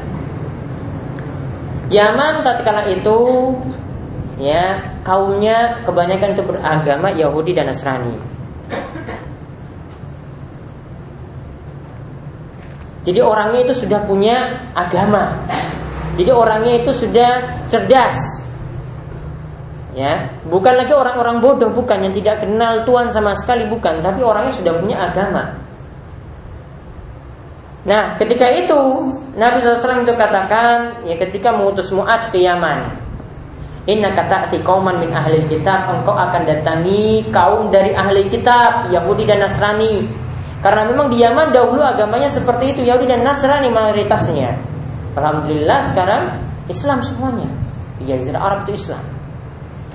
Yaman 1.90 2.44
tatkala 2.44 2.86
itu 2.92 3.18
ya 4.38 4.78
kaumnya 5.02 5.82
kebanyakan 5.82 6.38
itu 6.38 6.42
beragama 6.46 7.10
Yahudi 7.12 7.52
dan 7.52 7.68
Nasrani. 7.68 8.16
Jadi 13.02 13.20
orangnya 13.24 13.60
itu 13.64 13.74
sudah 13.86 14.04
punya 14.04 14.68
agama. 14.76 15.32
Jadi 16.18 16.28
orangnya 16.28 16.82
itu 16.82 16.92
sudah 16.92 17.62
cerdas. 17.70 18.44
Ya, 19.96 20.30
bukan 20.46 20.78
lagi 20.78 20.94
orang-orang 20.94 21.42
bodoh, 21.42 21.72
bukan 21.74 22.06
yang 22.06 22.14
tidak 22.14 22.44
kenal 22.44 22.86
Tuhan 22.86 23.10
sama 23.10 23.34
sekali 23.34 23.66
bukan, 23.66 23.98
tapi 24.04 24.22
orangnya 24.22 24.54
sudah 24.54 24.76
punya 24.78 25.10
agama. 25.10 25.58
Nah, 27.88 28.14
ketika 28.20 28.46
itu 28.52 28.78
Nabi 29.40 29.64
SAW 29.64 30.04
itu 30.04 30.12
katakan 30.12 31.02
ya 31.08 31.16
ketika 31.16 31.56
mengutus 31.56 31.88
Mu'ad 31.88 32.28
ke 32.28 32.44
Yaman. 32.44 33.07
Inna 33.88 34.12
kata'ati 34.12 34.60
kauman 34.60 35.00
min 35.00 35.08
ahli 35.16 35.40
kitab. 35.48 35.88
Engkau 35.88 36.12
akan 36.12 36.44
datangi 36.44 37.24
kaum 37.32 37.72
dari 37.72 37.96
ahli 37.96 38.28
kitab 38.28 38.92
Yahudi 38.92 39.24
dan 39.24 39.40
Nasrani. 39.40 40.04
Karena 40.60 40.84
memang 40.84 41.08
di 41.08 41.24
Yaman 41.24 41.54
dahulu 41.54 41.80
agamanya 41.80 42.28
seperti 42.28 42.76
itu 42.76 42.80
Yahudi 42.84 43.08
dan 43.08 43.24
Nasrani 43.24 43.72
mayoritasnya. 43.72 44.52
Alhamdulillah 45.16 45.80
sekarang 45.88 46.36
Islam 46.68 47.00
semuanya. 47.00 47.48
Di 47.96 48.12
Jazirah 48.12 48.44
Arab 48.44 48.68
itu 48.68 48.76
Islam. 48.76 49.00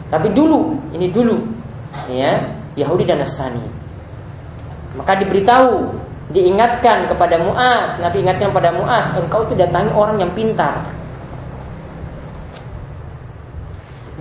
Tapi 0.09 0.33
dulu, 0.33 0.73
ini 0.97 1.13
dulu 1.13 1.37
ya 2.09 2.49
Yahudi 2.73 3.05
dan 3.05 3.21
Nasrani. 3.21 3.61
Maka 4.97 5.21
diberitahu 5.21 6.01
Diingatkan 6.33 7.05
kepada 7.05 7.35
Mu'az. 7.37 7.99
Nabi 8.01 8.25
ingatkan 8.25 8.49
kepada 8.49 8.73
Mu'az 8.73 9.11
Engkau 9.13 9.45
itu 9.45 9.53
datangi 9.53 9.91
orang 9.91 10.17
yang 10.17 10.31
pintar 10.31 10.81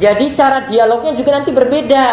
Jadi 0.02 0.34
cara 0.34 0.66
dialognya 0.66 1.14
juga 1.14 1.30
nanti 1.38 1.54
berbeda. 1.54 2.06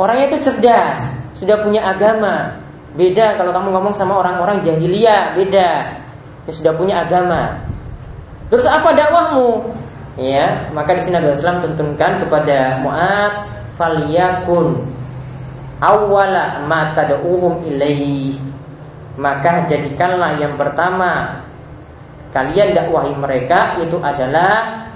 Orangnya 0.00 0.32
itu 0.32 0.48
cerdas, 0.48 1.12
sudah 1.36 1.60
punya 1.60 1.84
agama. 1.84 2.56
Beda 2.96 3.36
kalau 3.36 3.52
kamu 3.52 3.68
ngomong 3.76 3.92
sama 3.92 4.16
orang-orang 4.16 4.64
jahiliyah, 4.64 5.36
beda. 5.36 5.70
Dia 6.48 6.52
sudah 6.56 6.72
punya 6.72 7.04
agama. 7.04 7.60
Terus 8.48 8.64
apa 8.64 8.96
dakwahmu? 8.96 9.76
Ya, 10.16 10.72
maka 10.72 10.96
di 10.96 11.04
sini 11.04 11.20
Nabi 11.20 11.36
Islam 11.36 11.64
tentukan 11.64 12.12
kepada 12.24 12.80
Mu'ad 12.80 13.34
faliyakun 13.76 14.84
awwala 15.80 16.64
ma 16.64 16.92
tad'uhum 16.96 17.64
ilaih. 17.68 18.36
Maka 19.20 19.68
jadikanlah 19.68 20.40
yang 20.40 20.56
pertama 20.56 21.44
kalian 22.32 22.72
dakwahi 22.72 23.12
mereka 23.16 23.76
itu 23.80 24.00
adalah 24.00 24.88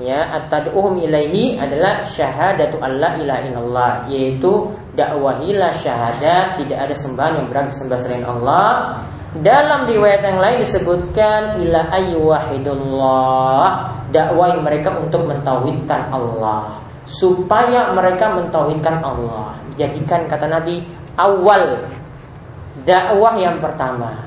ya 0.00 0.32
at-tad'uhum 0.40 0.98
ilaihi 1.04 1.60
adalah 1.60 2.02
syahadatu 2.08 2.80
Allah 2.80 3.20
ilaha 3.20 3.40
illallah 3.44 3.92
yaitu 4.08 4.72
dakwahilah 4.96 5.70
syahadat 5.76 6.56
tidak 6.58 6.78
ada 6.88 6.94
sembahan 6.96 7.40
yang 7.40 7.46
berhak 7.52 7.68
disembah 7.70 7.98
selain 8.00 8.24
Allah. 8.24 8.98
Dalam 9.30 9.86
riwayat 9.86 10.26
yang 10.26 10.42
lain 10.42 10.58
disebutkan 10.58 11.62
ila 11.62 11.86
ayyuhidullah 11.94 13.66
dakwai 14.10 14.58
mereka 14.58 14.90
untuk 14.98 15.22
mentauhidkan 15.28 16.10
Allah. 16.10 16.82
Supaya 17.06 17.94
mereka 17.94 18.34
mentauhidkan 18.34 18.98
Allah. 19.06 19.54
Jadikan 19.78 20.26
kata 20.26 20.50
Nabi 20.50 20.82
awal 21.14 21.86
dakwah 22.82 23.38
yang 23.38 23.62
pertama. 23.62 24.18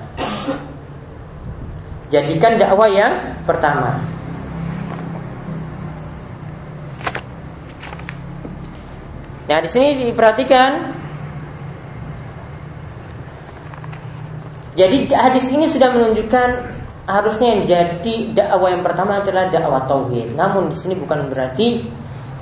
Jadikan 2.08 2.56
dakwah 2.56 2.88
yang 2.88 3.44
pertama 3.44 4.00
Nah, 9.44 9.60
di 9.60 9.70
sini 9.70 10.08
diperhatikan 10.08 11.04
Jadi 14.74 15.14
hadis 15.14 15.54
ini 15.54 15.70
sudah 15.70 15.94
menunjukkan 15.94 16.50
harusnya 17.06 17.48
yang 17.54 17.62
jadi 17.62 18.16
dakwah 18.34 18.74
yang 18.74 18.82
pertama 18.82 19.22
adalah 19.22 19.46
dakwah 19.54 19.86
tauhid. 19.86 20.34
Namun 20.34 20.74
di 20.74 20.78
sini 20.78 20.98
bukan 20.98 21.30
berarti 21.30 21.86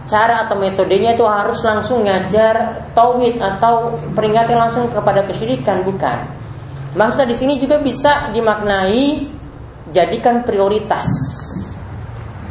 cara 0.07 0.47
atau 0.47 0.55
metodenya 0.55 1.13
itu 1.13 1.27
harus 1.27 1.59
langsung 1.59 2.07
ngajar 2.07 2.87
tauhid 2.95 3.35
atau 3.35 3.99
peringatan 4.15 4.57
langsung 4.57 4.87
kepada 4.87 5.27
kesyirikan, 5.27 5.83
bukan. 5.83 6.23
Maksudnya 6.95 7.27
di 7.27 7.35
sini 7.35 7.53
juga 7.59 7.83
bisa 7.83 8.31
dimaknai 8.31 9.27
jadikan 9.91 10.47
prioritas. 10.47 11.07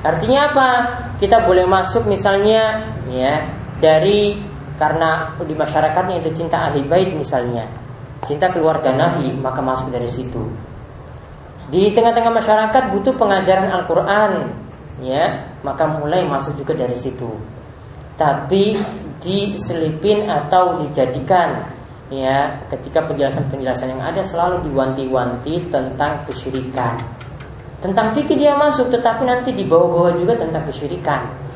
Artinya 0.05 0.41
apa? 0.53 0.69
Kita 1.17 1.45
boleh 1.45 1.65
masuk 1.65 2.05
misalnya 2.05 2.85
ya 3.09 3.60
dari 3.81 4.37
karena 4.81 5.37
di 5.41 5.53
masyarakatnya 5.53 6.25
itu 6.25 6.31
cinta 6.33 6.69
ahli 6.71 6.81
bait 6.89 7.13
misalnya. 7.13 7.69
Cinta 8.25 8.53
keluarga 8.53 8.93
Nabi 8.93 9.33
maka 9.37 9.61
masuk 9.61 9.93
dari 9.93 10.09
situ. 10.09 10.41
Di 11.69 11.93
tengah-tengah 11.93 12.33
masyarakat 12.33 12.83
butuh 12.93 13.15
pengajaran 13.17 13.69
Al-Quran 13.73 14.33
ya 15.05 15.53
maka 15.61 15.85
mulai 15.89 16.25
masuk 16.25 16.57
juga 16.61 16.77
dari 16.77 16.97
situ. 16.97 17.29
Tapi 18.17 18.77
diselipin 19.21 20.29
atau 20.29 20.81
dijadikan 20.81 21.65
ya 22.09 22.53
ketika 22.73 23.05
penjelasan-penjelasan 23.05 23.97
yang 23.97 24.03
ada 24.05 24.25
selalu 24.25 24.65
diwanti-wanti 24.69 25.69
tentang 25.69 26.25
kesyirikan. 26.25 27.01
Tentang 27.81 28.13
fikih 28.13 28.37
dia 28.37 28.57
masuk 28.57 28.93
tetapi 28.93 29.25
nanti 29.25 29.57
dibawa-bawa 29.57 30.13
juga 30.17 30.37
tentang 30.37 30.69
kesyirikan 30.69 31.50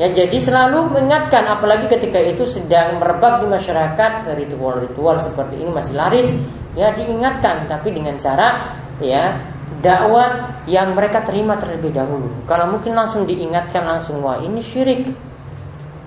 Ya 0.00 0.08
jadi 0.08 0.40
selalu 0.40 0.96
mengingatkan 0.96 1.44
apalagi 1.44 1.84
ketika 1.84 2.16
itu 2.16 2.48
sedang 2.48 2.96
merebak 2.96 3.44
di 3.44 3.52
masyarakat 3.52 4.32
ritual-ritual 4.32 5.20
seperti 5.20 5.60
ini 5.60 5.68
masih 5.68 5.92
laris 5.92 6.32
ya 6.72 6.96
diingatkan 6.96 7.68
tapi 7.68 7.92
dengan 7.92 8.16
cara 8.16 8.80
ya 8.96 9.36
dakwah 9.84 10.56
yang 10.64 10.96
mereka 10.96 11.20
terima 11.20 11.60
terlebih 11.60 11.92
dahulu. 11.92 12.32
Kalau 12.48 12.72
mungkin 12.72 12.96
langsung 12.96 13.28
diingatkan 13.28 13.84
langsung 13.84 14.24
wah 14.24 14.40
ini 14.40 14.64
syirik. 14.64 15.04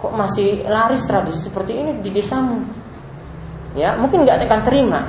Kok 0.02 0.14
masih 0.18 0.66
laris 0.66 1.06
tradisi 1.06 1.46
seperti 1.46 1.78
ini 1.78 1.92
di 2.02 2.10
desamu? 2.10 2.66
Ya, 3.78 3.94
mungkin 3.96 4.26
nggak 4.26 4.42
akan 4.50 4.62
terima. 4.66 5.06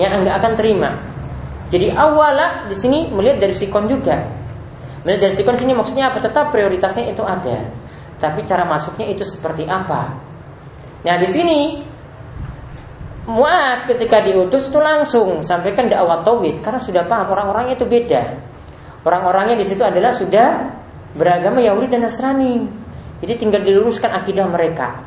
Ya, 0.00 0.08
nggak 0.08 0.36
akan 0.40 0.52
terima. 0.56 0.90
Jadi 1.68 1.92
awalnya 1.92 2.64
di 2.68 2.76
sini 2.80 3.12
melihat 3.12 3.44
dari 3.44 3.54
sikon 3.54 3.92
juga 3.92 4.41
Melihat 5.02 5.28
dari 5.28 5.34
sekuens 5.34 5.62
ini 5.62 5.74
maksudnya 5.74 6.10
apa? 6.10 6.22
Tetap 6.22 6.54
prioritasnya 6.54 7.10
itu 7.10 7.22
ada. 7.26 7.66
Tapi 8.22 8.46
cara 8.46 8.62
masuknya 8.62 9.10
itu 9.10 9.26
seperti 9.26 9.66
apa? 9.66 10.14
Nah 11.02 11.16
di 11.18 11.26
sini 11.26 11.58
Muas 13.22 13.86
ketika 13.86 14.18
diutus 14.18 14.66
itu 14.66 14.82
langsung 14.82 15.46
sampaikan 15.46 15.86
dakwah 15.86 16.26
tauhid 16.26 16.58
karena 16.58 16.82
sudah 16.82 17.06
paham 17.06 17.30
orang-orangnya 17.30 17.78
itu 17.78 17.86
beda. 17.86 18.34
Orang-orangnya 19.06 19.54
di 19.54 19.62
situ 19.62 19.78
adalah 19.86 20.10
sudah 20.10 20.74
beragama 21.14 21.62
Yahudi 21.62 21.86
dan 21.86 22.02
Nasrani. 22.02 22.66
Jadi 23.22 23.32
tinggal 23.38 23.62
diluruskan 23.62 24.10
akidah 24.10 24.50
mereka. 24.50 25.06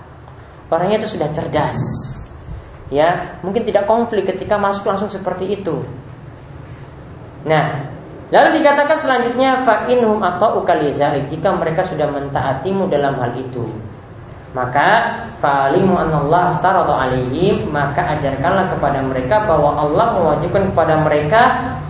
Orangnya 0.72 1.04
itu 1.04 1.20
sudah 1.20 1.28
cerdas. 1.28 1.76
Ya, 2.88 3.36
mungkin 3.44 3.68
tidak 3.68 3.84
konflik 3.84 4.24
ketika 4.24 4.56
masuk 4.56 4.88
langsung 4.88 5.12
seperti 5.12 5.52
itu. 5.52 5.84
Nah, 7.44 7.92
Lalu 8.34 8.62
dikatakan 8.62 8.98
selanjutnya 8.98 9.62
fa'inhum 9.62 10.18
atau 10.18 10.58
ukalizalik 10.58 11.30
jika 11.30 11.54
mereka 11.54 11.86
sudah 11.86 12.10
mentaatimu 12.10 12.90
dalam 12.90 13.14
hal 13.22 13.38
itu. 13.38 13.62
Maka 14.58 15.22
fa'alimu 15.38 15.94
anallah 15.94 16.58
aftaradu 16.58 16.90
alaihim 16.90 17.70
maka 17.70 18.18
ajarkanlah 18.18 18.72
kepada 18.72 19.04
mereka 19.04 19.46
bahwa 19.46 19.78
Allah 19.78 20.16
mewajibkan 20.16 20.72
kepada 20.72 20.96
mereka 21.04 21.42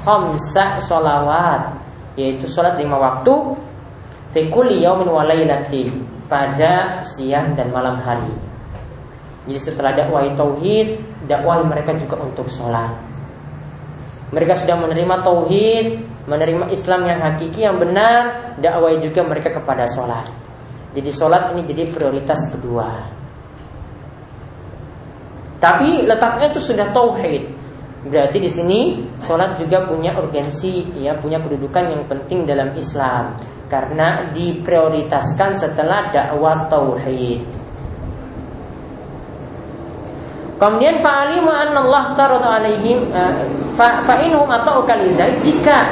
khamsa 0.03 0.81
solawat 0.81 1.77
yaitu 2.17 2.49
sholat 2.49 2.75
lima 2.81 2.97
waktu 2.97 3.55
fikuli 4.33 4.83
yaumin 4.83 5.07
walailatin 5.07 6.03
pada 6.27 6.99
siang 7.05 7.55
dan 7.55 7.71
malam 7.71 8.01
hari. 8.01 8.33
Jadi 9.45 9.59
setelah 9.61 9.93
dakwah 9.93 10.25
tauhid, 10.33 10.99
dakwah 11.29 11.61
mereka 11.61 11.93
juga 11.95 12.17
untuk 12.17 12.49
sholat. 12.49 12.89
Mereka 14.33 14.57
sudah 14.57 14.73
menerima 14.73 15.21
tauhid, 15.21 16.14
menerima 16.25 16.73
Islam 16.73 17.05
yang 17.05 17.19
hakiki 17.21 17.65
yang 17.65 17.77
benar, 17.77 18.53
dakwah 18.57 18.97
juga 18.97 19.21
mereka 19.21 19.53
kepada 19.53 19.85
sholat. 19.85 20.25
Jadi 20.95 21.09
sholat 21.11 21.53
ini 21.53 21.61
jadi 21.67 21.83
prioritas 21.91 22.49
kedua. 22.49 22.89
Tapi 25.59 26.05
letaknya 26.05 26.49
itu 26.49 26.61
sudah 26.61 26.93
tauhid. 26.95 27.43
Berarti 28.05 28.37
di 28.37 28.49
sini 28.49 28.79
sholat 29.25 29.57
juga 29.57 29.85
punya 29.89 30.13
urgensi, 30.17 30.85
ya 31.01 31.17
punya 31.17 31.41
kedudukan 31.41 31.89
yang 31.89 32.03
penting 32.05 32.45
dalam 32.45 32.77
Islam 32.77 33.33
karena 33.65 34.29
diprioritaskan 34.29 35.57
setelah 35.57 36.13
dakwah 36.13 36.69
tauhid. 36.69 37.65
Kemudian 40.55 41.03
fa'alimu 41.03 41.51
anna 41.51 41.83
Allah 41.83 42.05
tarada 42.15 42.47
alaihim 42.47 43.11
eh, 43.11 43.33
fa'inhum 43.75 44.47
atau 44.47 44.87
kaliza 44.87 45.27
jika 45.43 45.83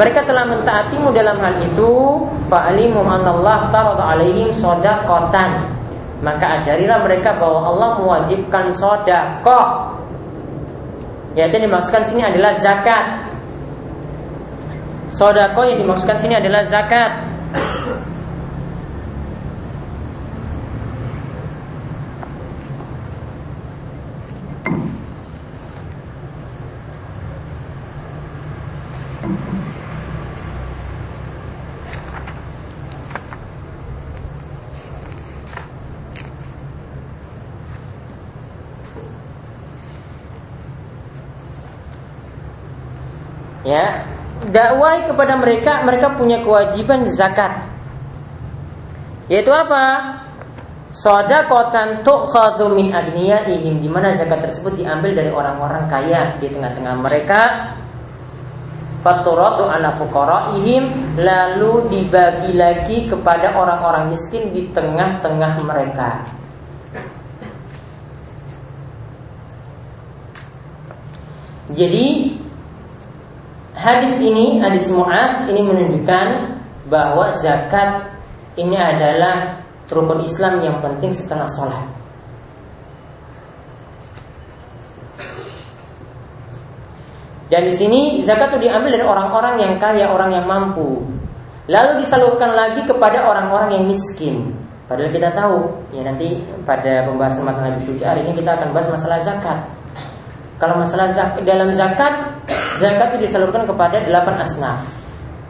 mereka 0.00 0.24
telah 0.24 0.48
mentaatimu 0.48 1.12
dalam 1.12 1.36
hal 1.44 1.60
itu. 1.60 2.24
Fa'alimu 2.48 3.04
anna 3.04 3.36
Allah 3.36 3.58
tarada 3.68 4.04
alaihim 4.16 4.48
sodakotan 4.56 5.60
maka 6.20 6.60
ajarilah 6.60 7.00
mereka 7.00 7.36
bahwa 7.40 7.60
Allah 7.72 7.90
mewajibkan 8.00 8.72
sodakoh 8.76 9.96
yaitu 11.32 11.62
yang 11.62 11.70
dimaksudkan 11.70 12.02
sini 12.02 12.22
adalah 12.26 12.52
zakat. 12.58 13.28
Sodakoh 15.14 15.64
yang 15.68 15.78
dimaksudkan 15.84 16.18
sini 16.18 16.34
adalah 16.38 16.66
zakat 16.66 17.30
Ya, 43.70 44.02
dakwah 44.50 45.06
kepada 45.06 45.38
mereka, 45.38 45.86
mereka 45.86 46.18
punya 46.18 46.42
kewajiban 46.42 47.06
zakat. 47.06 47.70
Yaitu 49.30 49.54
apa? 49.54 50.18
Sodakotan 50.90 52.02
tu'khadhu 52.02 52.74
min 52.74 52.90
agniyaihim 52.90 53.78
di 53.78 53.86
mana 53.86 54.10
zakat 54.10 54.50
tersebut 54.50 54.74
diambil 54.74 55.14
dari 55.14 55.30
orang-orang 55.30 55.86
kaya 55.86 56.34
di 56.42 56.50
tengah-tengah 56.50 56.98
mereka 56.98 57.70
Faturatu 59.00 59.64
ala 59.64 59.96
fuqaraihim 59.96 61.16
lalu 61.16 61.88
dibagi 61.88 62.52
lagi 62.52 63.08
kepada 63.08 63.56
orang-orang 63.56 64.12
miskin 64.12 64.52
di 64.52 64.68
tengah-tengah 64.76 65.56
mereka. 65.64 66.20
Jadi 71.72 72.36
hadis 73.80 74.12
ini 74.20 74.60
hadis 74.60 74.92
Mu'ad 74.92 75.48
ini 75.48 75.64
menunjukkan 75.64 76.26
bahwa 76.92 77.32
zakat 77.40 78.12
ini 78.60 78.76
adalah 78.76 79.64
rukun 79.88 80.20
Islam 80.22 80.60
yang 80.60 80.76
penting 80.84 81.10
setelah 81.10 81.48
sholat. 81.48 81.82
Dan 87.50 87.66
di 87.66 87.74
sini 87.74 88.00
zakat 88.22 88.54
itu 88.54 88.70
diambil 88.70 88.94
dari 88.94 89.02
orang-orang 89.02 89.54
yang 89.58 89.74
kaya, 89.80 90.06
orang 90.06 90.30
yang 90.30 90.46
mampu. 90.46 91.02
Lalu 91.66 92.02
disalurkan 92.02 92.54
lagi 92.54 92.86
kepada 92.86 93.26
orang-orang 93.26 93.74
yang 93.74 93.84
miskin. 93.90 94.54
Padahal 94.86 95.10
kita 95.10 95.30
tahu, 95.34 95.70
ya 95.94 96.02
nanti 96.02 96.42
pada 96.66 97.06
pembahasan 97.06 97.46
masalah 97.46 97.74
Nabi 97.74 97.82
Suci 97.86 98.02
hari 98.02 98.26
ini 98.26 98.38
kita 98.38 98.58
akan 98.58 98.74
bahas 98.74 98.90
masalah 98.90 99.18
zakat. 99.22 99.58
Kalau 100.60 100.76
masalah 100.76 101.08
zakat, 101.16 101.40
dalam 101.48 101.72
zakat, 101.72 102.36
zakat 102.76 103.16
itu 103.16 103.24
disalurkan 103.24 103.64
kepada 103.64 104.04
delapan 104.04 104.44
asnaf, 104.44 104.84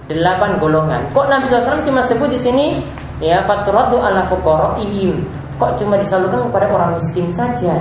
delapan 0.07 0.55
golongan. 0.63 1.03
Kok 1.11 1.27
Nabi 1.27 1.51
SAW 1.51 1.83
cuma 1.83 1.99
sebut 2.07 2.31
di 2.31 2.39
sini 2.39 2.79
ya 3.19 3.43
faturatu 3.43 3.99
ala 3.99 4.23
fuqaraihim. 4.31 5.27
Kok 5.59 5.83
cuma 5.83 5.99
disalurkan 5.99 6.47
kepada 6.47 6.71
orang 6.71 6.95
miskin 6.95 7.27
saja? 7.27 7.75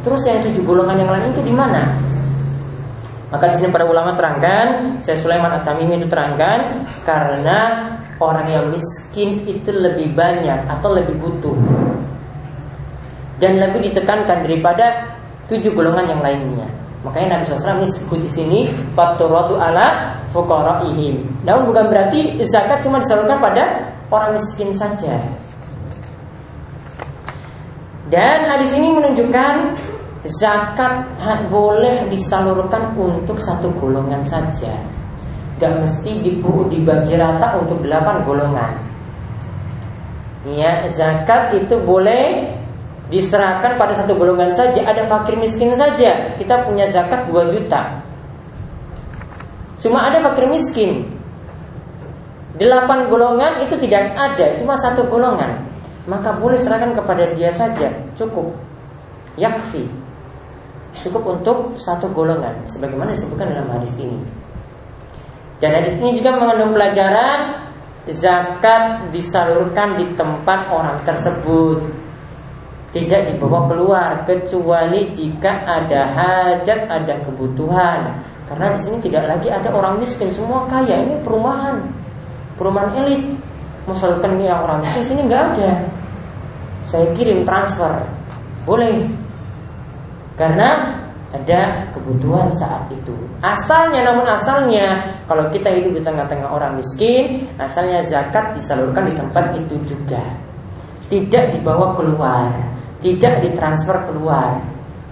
Terus 0.00 0.24
yang 0.24 0.40
tujuh 0.40 0.64
golongan 0.64 0.96
yang 1.04 1.12
lain 1.12 1.28
itu 1.28 1.44
di 1.44 1.52
mana? 1.52 1.84
Maka 3.28 3.52
di 3.52 3.60
sini 3.60 3.68
para 3.68 3.84
ulama 3.84 4.16
terangkan, 4.16 4.98
saya 5.04 5.20
Sulaiman 5.20 5.52
At-Tamimi 5.60 6.00
itu 6.00 6.08
terangkan 6.08 6.88
karena 7.04 7.92
orang 8.18 8.48
yang 8.48 8.64
miskin 8.72 9.44
itu 9.44 9.68
lebih 9.70 10.16
banyak 10.16 10.66
atau 10.66 10.96
lebih 10.96 11.14
butuh 11.20 11.54
dan 13.38 13.60
lebih 13.60 13.92
ditekankan 13.92 14.48
daripada 14.48 15.19
tujuh 15.50 15.74
golongan 15.74 16.06
yang 16.06 16.22
lainnya. 16.22 16.68
Makanya 17.00 17.40
Nabi 17.40 17.42
SAW 17.48 17.80
ini 17.80 17.88
sebut 17.88 18.18
di 18.20 18.30
sini 18.30 18.58
faktoratu 18.94 19.56
ala 19.56 20.14
fuqaraihim. 20.30 21.24
Namun 21.42 21.72
bukan 21.72 21.88
berarti 21.88 22.38
zakat 22.44 22.84
cuma 22.84 23.00
disalurkan 23.00 23.40
pada 23.40 23.64
orang 24.12 24.36
miskin 24.36 24.70
saja. 24.70 25.18
Dan 28.10 28.46
hadis 28.50 28.74
ini 28.74 28.90
menunjukkan 28.90 29.54
zakat 30.28 31.08
boleh 31.48 32.04
disalurkan 32.12 32.92
untuk 32.98 33.38
satu 33.40 33.72
golongan 33.80 34.20
saja. 34.20 34.76
Gak 35.56 35.72
mesti 35.80 36.20
dibagi 36.68 37.14
rata 37.16 37.56
untuk 37.56 37.80
delapan 37.80 38.20
golongan. 38.28 38.72
Ya, 40.48 40.88
zakat 40.88 41.52
itu 41.54 41.78
boleh 41.84 42.49
diserahkan 43.10 43.76
pada 43.76 43.92
satu 43.92 44.14
golongan 44.14 44.54
saja. 44.54 44.86
Ada 44.86 45.04
fakir 45.10 45.36
miskin 45.36 45.74
saja. 45.74 46.32
Kita 46.38 46.62
punya 46.64 46.86
zakat 46.86 47.26
2 47.26 47.50
juta. 47.50 48.00
Cuma 49.82 50.06
ada 50.06 50.22
fakir 50.22 50.46
miskin. 50.46 51.10
Delapan 52.56 53.08
golongan 53.08 53.64
itu 53.64 53.72
tidak 53.80 54.12
ada, 54.14 54.52
cuma 54.60 54.76
satu 54.76 55.08
golongan. 55.08 55.64
Maka 56.04 56.36
boleh 56.36 56.60
serahkan 56.60 56.92
kepada 56.92 57.32
dia 57.32 57.48
saja, 57.48 57.88
cukup. 58.20 58.52
Yakfi. 59.40 59.88
Cukup 61.00 61.40
untuk 61.40 61.80
satu 61.80 62.12
golongan, 62.12 62.52
sebagaimana 62.68 63.16
disebutkan 63.16 63.48
dalam 63.56 63.70
hadis 63.72 63.96
ini. 63.96 64.20
Dan 65.56 65.72
hadis 65.80 65.96
ini 65.96 66.20
juga 66.20 66.36
mengandung 66.36 66.76
pelajaran 66.76 67.64
zakat 68.12 69.08
disalurkan 69.08 69.96
di 69.96 70.04
tempat 70.16 70.68
orang 70.68 71.00
tersebut 71.04 71.80
tidak 72.90 73.30
dibawa 73.30 73.70
keluar 73.70 74.10
kecuali 74.26 75.14
jika 75.14 75.62
ada 75.62 76.10
hajat, 76.10 76.90
ada 76.90 77.14
kebutuhan. 77.22 78.18
Karena 78.50 78.74
di 78.74 78.78
sini 78.82 78.98
tidak 78.98 79.30
lagi 79.30 79.46
ada 79.46 79.70
orang 79.70 80.02
miskin, 80.02 80.26
semua 80.34 80.66
kaya. 80.66 81.06
Ini 81.06 81.22
perumahan, 81.22 81.78
perumahan 82.58 82.90
elit. 82.98 83.22
Misalkan 83.86 84.42
ini 84.42 84.50
orang 84.50 84.82
miskin 84.82 85.06
sini 85.06 85.22
nggak 85.30 85.42
ada. 85.54 85.70
Saya 86.82 87.06
kirim 87.14 87.46
transfer, 87.46 88.02
boleh. 88.66 89.06
Karena 90.34 90.98
ada 91.30 91.86
kebutuhan 91.94 92.50
saat 92.50 92.90
itu. 92.90 93.14
Asalnya, 93.38 94.02
namun 94.02 94.26
asalnya 94.26 94.98
kalau 95.30 95.46
kita 95.54 95.70
hidup 95.70 95.94
di 95.94 96.02
tengah-tengah 96.02 96.50
orang 96.50 96.74
miskin, 96.74 97.46
asalnya 97.54 98.02
zakat 98.02 98.50
disalurkan 98.58 99.06
di 99.06 99.14
tempat 99.14 99.54
itu 99.54 99.78
juga, 99.86 100.26
tidak 101.06 101.54
dibawa 101.54 101.94
keluar 101.94 102.50
tidak 103.00 103.40
ditransfer 103.44 103.96
keluar, 104.08 104.60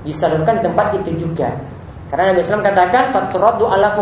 disalurkan 0.04 0.60
di 0.60 0.62
tempat 0.68 0.86
itu 1.00 1.28
juga. 1.28 1.52
Karena 2.08 2.32
Nabi 2.32 2.40
SAW 2.40 2.64
katakan 2.64 3.12
faturadu 3.12 3.68
ala 3.68 3.92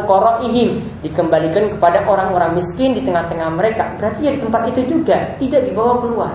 ihim 0.46 0.78
dikembalikan 1.02 1.66
kepada 1.74 2.06
orang-orang 2.06 2.54
miskin 2.54 2.94
di 2.94 3.02
tengah-tengah 3.02 3.50
mereka. 3.50 3.98
Berarti 3.98 4.30
ya 4.30 4.32
di 4.38 4.40
tempat 4.42 4.62
itu 4.70 4.80
juga 4.86 5.34
tidak 5.42 5.66
dibawa 5.66 5.98
keluar. 5.98 6.34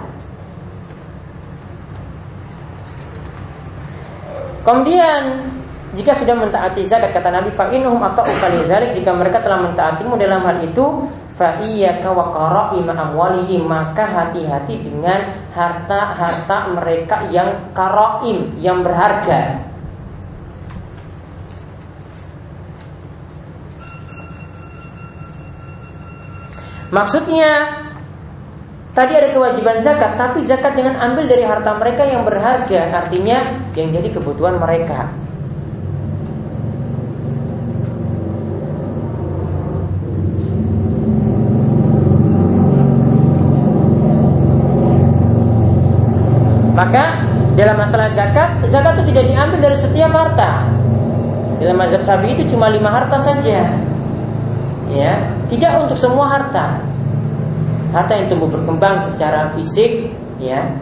Kemudian 4.67 5.47
jika 5.95 6.11
sudah 6.11 6.35
mentaati 6.35 6.83
zakat 6.83 7.15
kata 7.15 7.31
Nabi 7.33 7.49
fa 7.55 7.67
atau 7.67 8.23
ukalizalik 8.23 8.91
jika 8.95 9.11
mereka 9.15 9.39
telah 9.39 9.63
mentaatimu 9.63 10.19
dalam 10.19 10.43
hal 10.43 10.59
itu 10.63 11.07
Fa'iyyaka 11.41 12.05
wa 12.13 12.29
qara'ima 12.29 12.93
amwalihim 12.93 13.65
Maka 13.65 14.05
hati-hati 14.05 14.85
dengan 14.85 15.49
harta-harta 15.57 16.69
mereka 16.77 17.25
yang 17.33 17.73
karoim 17.73 18.53
Yang 18.61 18.77
berharga. 18.85 19.41
Maksudnya 26.93 27.81
Tadi 28.93 29.17
ada 29.17 29.33
kewajiban 29.33 29.81
zakat 29.81 30.13
Tapi 30.13 30.45
zakat 30.45 30.77
jangan 30.77 30.93
ambil 31.09 31.25
dari 31.25 31.41
harta 31.41 31.73
mereka 31.73 32.05
yang 32.05 32.21
berharga. 32.21 33.01
Artinya 33.01 33.65
yang 33.73 33.89
jadi 33.89 34.13
kebutuhan 34.13 34.61
mereka 34.61 35.09
Maka 46.81 47.21
dalam 47.53 47.77
masalah 47.77 48.09
zakat, 48.09 48.57
zakat 48.65 48.97
itu 48.97 49.13
tidak 49.13 49.29
diambil 49.29 49.69
dari 49.69 49.77
setiap 49.77 50.09
harta. 50.17 50.65
Dalam 51.61 51.77
mazhab 51.77 52.01
Syafi'i 52.01 52.33
itu 52.33 52.57
cuma 52.57 52.73
lima 52.73 52.89
harta 52.89 53.21
saja. 53.21 53.69
Ya, 54.89 55.13
tidak 55.45 55.77
untuk 55.77 55.93
semua 55.93 56.25
harta. 56.25 56.81
Harta 57.93 58.17
yang 58.17 58.33
tumbuh 58.33 58.49
berkembang 58.49 58.97
secara 58.97 59.53
fisik, 59.53 60.09
ya, 60.41 60.73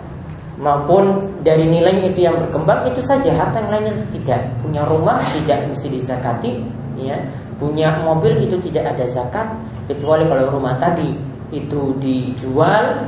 maupun 0.55 1.19
dari 1.43 1.67
nilainya 1.67 2.15
itu 2.15 2.31
yang 2.31 2.39
berkembang 2.47 2.87
itu 2.87 3.03
saja 3.03 3.35
harta 3.35 3.59
yang 3.59 3.71
lainnya 3.79 3.95
tidak 4.15 4.43
punya 4.59 4.83
rumah 4.87 5.15
tidak 5.31 5.71
mesti 5.71 5.87
dizakati 5.87 6.51
ya 6.99 7.15
punya 7.55 8.03
mobil 8.03 8.35
itu 8.43 8.59
tidak 8.67 8.91
ada 8.91 9.07
zakat 9.07 9.47
kecuali 9.87 10.27
kalau 10.27 10.51
rumah 10.51 10.75
tadi 10.75 11.15
itu 11.55 11.95
dijual 12.03 13.07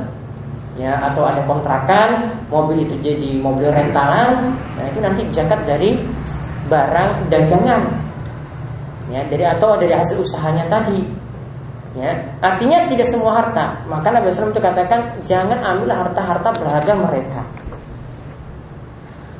ya 0.80 0.96
atau 1.04 1.28
ada 1.28 1.44
kontrakan 1.44 2.32
mobil 2.48 2.80
itu 2.84 2.96
jadi 3.04 3.36
mobil 3.40 3.68
rentalan 3.68 4.56
nah 4.76 4.84
itu 4.88 4.98
nanti 5.04 5.20
zakat 5.28 5.68
dari 5.68 6.00
barang 6.72 7.28
dagangan 7.28 7.92
ya 9.12 9.20
dari 9.28 9.44
atau 9.44 9.76
dari 9.76 9.92
hasil 9.92 10.16
usahanya 10.24 10.64
tadi 10.72 11.04
ya 11.92 12.16
artinya 12.40 12.88
tidak 12.88 13.04
semua 13.04 13.36
harta 13.36 13.84
maka 13.84 14.08
Nabi 14.08 14.32
SAW 14.32 14.48
itu 14.48 14.64
katakan 14.64 15.12
jangan 15.20 15.60
ambil 15.60 15.92
harta-harta 15.92 16.48
berharga 16.56 16.94
mereka 16.96 17.42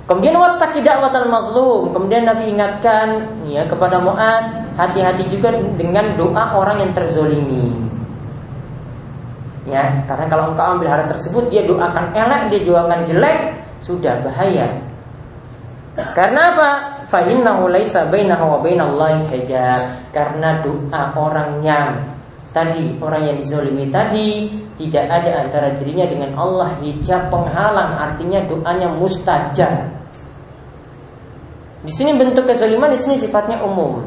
Kemudian 0.03 0.35
waktu 0.35 0.83
tidak 0.83 0.99
watal 0.99 1.31
mazlum. 1.31 1.95
Kemudian 1.95 2.27
Nabi 2.27 2.53
ingatkan 2.53 3.23
ya 3.49 3.63
kepada 3.65 4.03
Mu'ad 4.03 4.75
hati-hati 4.75 5.31
juga 5.31 5.55
dengan 5.79 6.19
doa 6.19 6.59
orang 6.59 6.83
yang 6.83 6.93
terzolimi. 6.93 7.92
Ya, 9.63 10.03
karena 10.11 10.27
kalau 10.27 10.51
engkau 10.51 10.75
ambil 10.75 10.91
harta 10.91 11.15
tersebut 11.15 11.47
dia 11.47 11.63
doakan 11.63 12.11
elek, 12.11 12.51
dia 12.51 12.61
doakan 12.67 13.01
jelek, 13.07 13.55
sudah 13.79 14.19
bahaya. 14.27 14.67
Karena 16.17 16.57
apa? 16.57 16.71
fa 17.13 17.21
laisa 17.69 18.09
bainahu 18.09 18.57
wa 18.57 18.59
bainallahi 18.65 19.29
hijab. 19.29 20.09
Karena 20.17 20.65
doa 20.65 21.13
orang 21.13 21.61
yang 21.61 22.01
tadi 22.57 22.97
orang 23.05 23.29
yang 23.29 23.37
dizolimi 23.37 23.93
tadi 23.93 24.49
tidak 24.81 25.05
ada 25.13 25.45
antara 25.45 25.69
dirinya 25.77 26.09
dengan 26.09 26.33
Allah. 26.41 26.73
Hijab 26.81 27.29
penghalang 27.29 28.01
artinya 28.01 28.41
doanya 28.49 28.89
mustajab. 28.97 29.93
Di 31.85 31.93
sini 31.93 32.17
bentuk 32.17 32.49
kezaliman 32.49 32.89
di 32.89 32.97
sini 32.97 33.21
sifatnya 33.21 33.61
umum. 33.61 34.01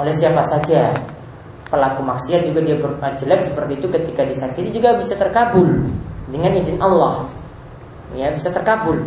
Oleh 0.00 0.14
siapa 0.16 0.40
saja 0.40 0.96
pelaku 1.70 2.02
maksiat 2.02 2.50
juga 2.50 2.60
dia 2.66 2.76
berbuat 2.76 3.14
jelek 3.14 3.40
seperti 3.46 3.78
itu 3.78 3.86
ketika 3.86 4.26
disakiti 4.26 4.74
juga 4.74 4.98
bisa 4.98 5.14
terkabul 5.14 5.86
dengan 6.28 6.52
izin 6.58 6.82
Allah. 6.82 7.24
Ya 8.18 8.28
bisa 8.34 8.50
terkabul. 8.50 8.98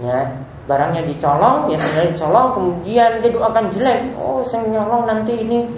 Ya 0.00 0.32
barangnya 0.64 1.04
dicolong 1.04 1.68
ya 1.68 1.76
sudah 1.76 2.08
dicolong 2.08 2.48
kemudian 2.56 3.20
dia 3.20 3.30
doakan 3.30 3.68
jelek. 3.68 4.16
Oh 4.16 4.40
saya 4.48 4.64
nyolong 4.64 5.04
nanti 5.04 5.36
ini 5.36 5.68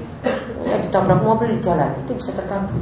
ya 0.62 0.78
ditabrak 0.78 1.20
mobil 1.26 1.58
di 1.58 1.58
jalan. 1.58 1.90
Itu 2.06 2.14
bisa 2.14 2.30
terkabul. 2.38 2.80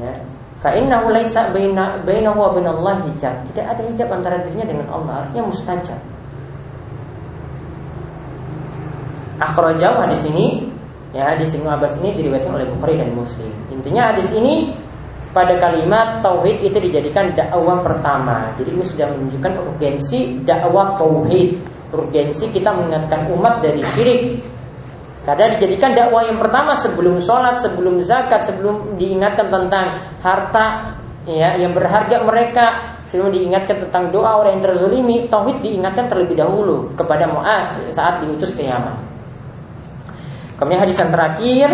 Ya. 0.00 0.16
Fa 0.56 0.72
innahu 0.72 1.12
laisa 1.12 1.52
baina 1.52 2.00
wa 2.32 2.48
bainallahi 2.48 3.12
hijab. 3.12 3.44
Tidak 3.52 3.64
ada 3.64 3.82
hijab 3.84 4.08
antara 4.08 4.40
dirinya 4.40 4.64
dengan 4.64 4.88
Allah. 4.88 5.28
Artinya 5.28 5.52
mustajab. 5.52 6.00
Akhrajahu 9.36 10.00
hadis 10.00 10.24
ini 10.24 10.75
Ya, 11.14 11.32
hadis 11.34 11.54
Ibnu 11.54 11.70
Abbas 11.70 11.94
ini 12.02 12.16
diriwayatkan 12.18 12.52
oleh 12.54 12.66
Bukhari 12.66 12.98
dan 12.98 13.14
Muslim. 13.14 13.52
Intinya 13.70 14.10
hadis 14.10 14.26
ini 14.34 14.74
pada 15.36 15.52
kalimat 15.60 16.24
tauhid 16.24 16.64
itu 16.64 16.80
dijadikan 16.80 17.30
dakwah 17.36 17.84
pertama. 17.84 18.48
Jadi 18.56 18.72
ini 18.72 18.84
sudah 18.88 19.06
menunjukkan 19.12 19.52
urgensi 19.60 20.40
dakwah 20.42 20.96
tauhid. 20.96 21.60
Urgensi 21.92 22.50
kita 22.50 22.72
mengingatkan 22.72 23.28
umat 23.36 23.60
dari 23.60 23.84
syirik. 23.94 24.40
Karena 25.28 25.52
dijadikan 25.58 25.92
dakwah 25.92 26.24
yang 26.24 26.38
pertama 26.38 26.72
sebelum 26.78 27.20
sholat, 27.20 27.58
sebelum 27.60 28.00
zakat, 28.00 28.46
sebelum 28.46 28.96
diingatkan 28.96 29.50
tentang 29.50 29.98
harta 30.22 30.96
ya 31.26 31.58
yang 31.58 31.74
berharga 31.74 32.22
mereka, 32.22 32.96
sebelum 33.06 33.34
diingatkan 33.34 33.86
tentang 33.86 34.10
doa 34.14 34.38
orang 34.38 34.58
yang 34.58 34.64
terzolimi, 34.70 35.16
tauhid 35.26 35.62
diingatkan 35.62 36.06
terlebih 36.10 36.38
dahulu 36.38 36.90
kepada 36.94 37.26
Muaz 37.30 37.74
saat 37.90 38.22
diutus 38.22 38.54
ke 38.54 38.66
Yaman. 38.66 39.05
Kemudian 40.56 40.80
hadis 40.80 40.96
yang 40.96 41.12
terakhir 41.12 41.68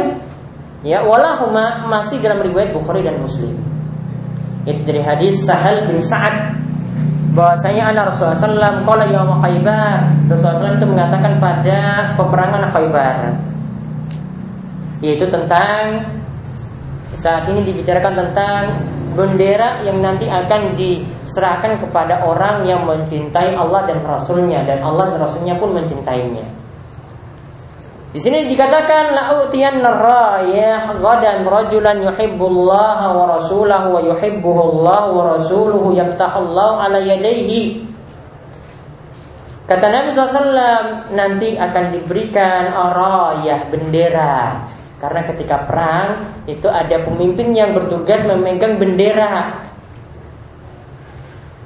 ya 0.82 1.06
walahuma 1.06 1.86
masih 1.86 2.18
dalam 2.18 2.42
riwayat 2.42 2.74
Bukhari 2.74 3.06
dan 3.06 3.18
Muslim. 3.22 3.54
Itu 4.66 4.82
dari 4.86 5.02
hadis 5.02 5.42
Sahal 5.42 5.86
bin 5.90 5.98
Sa'ad 5.98 6.54
bahwasanya 7.32 7.96
anak 7.96 8.12
Rasulullah 8.12 8.36
SAW 8.36 8.84
kalau 8.84 9.06
yang 9.08 9.24
Khaybar 9.40 10.12
Rasulullah 10.28 10.58
SAW 10.60 10.76
itu 10.76 10.86
mengatakan 10.86 11.32
pada 11.40 12.12
peperangan 12.14 12.62
Khaybar 12.68 13.16
yaitu 15.02 15.26
tentang 15.26 16.06
saat 17.16 17.48
ini 17.50 17.66
dibicarakan 17.66 18.12
tentang 18.14 18.62
bendera 19.12 19.84
yang 19.84 20.00
nanti 20.00 20.28
akan 20.28 20.72
diserahkan 20.76 21.76
kepada 21.80 22.24
orang 22.24 22.64
yang 22.64 22.84
mencintai 22.88 23.52
Allah 23.56 23.84
dan 23.84 24.00
Rasulnya 24.04 24.64
dan 24.64 24.80
Allah 24.80 25.12
dan 25.12 25.18
Rasulnya 25.20 25.54
pun 25.60 25.76
mencintainya. 25.76 26.62
Di 28.12 28.20
sini 28.20 28.44
dikatakan 28.44 29.16
la'utiyan 29.16 29.81
rayah 29.81 31.01
gadan 31.01 31.48
rajulan 31.48 31.96
yuhibbullah 32.05 33.09
wa 33.09 33.25
rasulahu 33.25 33.88
wa 33.96 34.01
yuhibbuhullah 34.05 35.03
wa 35.09 35.22
rasuluhu 35.33 35.96
yaftahallahu 35.96 36.77
ala 36.77 37.01
yadayhi. 37.01 37.88
Kata 39.64 39.88
Nabi 39.88 40.12
SAW 40.12 40.44
nanti 41.16 41.57
akan 41.57 41.85
diberikan 41.96 42.77
rayah 42.92 43.64
bendera 43.72 44.68
karena 45.01 45.20
ketika 45.33 45.64
perang 45.64 46.09
itu 46.44 46.68
ada 46.68 47.01
pemimpin 47.09 47.57
yang 47.57 47.72
bertugas 47.72 48.20
memegang 48.29 48.77
bendera. 48.77 49.57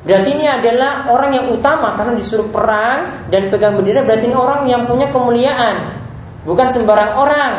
Berarti 0.07 0.31
ini 0.31 0.47
adalah 0.47 1.11
orang 1.11 1.35
yang 1.35 1.47
utama 1.51 1.99
karena 1.99 2.15
disuruh 2.15 2.47
perang 2.55 3.27
dan 3.35 3.51
pegang 3.51 3.75
bendera 3.75 4.07
berarti 4.07 4.31
ini 4.31 4.39
orang 4.39 4.63
yang 4.71 4.87
punya 4.87 5.11
kemuliaan 5.11 5.96
bukan 6.47 6.67
sembarang 6.71 7.13
orang. 7.19 7.55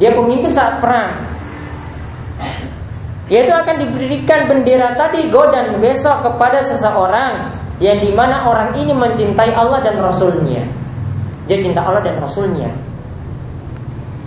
Dia 0.00 0.16
pemimpin 0.16 0.48
saat 0.48 0.80
perang. 0.80 1.28
Yaitu 3.30 3.52
akan 3.54 3.76
diberikan 3.78 4.50
bendera 4.50 4.96
tadi 4.98 5.30
godan 5.30 5.78
besok 5.78 6.24
kepada 6.26 6.64
seseorang 6.66 7.54
yang 7.78 8.00
di 8.02 8.10
mana 8.10 8.48
orang 8.48 8.74
ini 8.74 8.90
mencintai 8.90 9.54
Allah 9.54 9.78
dan 9.84 10.00
Rasulnya. 10.00 10.66
Dia 11.46 11.62
cinta 11.62 11.84
Allah 11.84 12.02
dan 12.02 12.18
Rasulnya. 12.18 12.72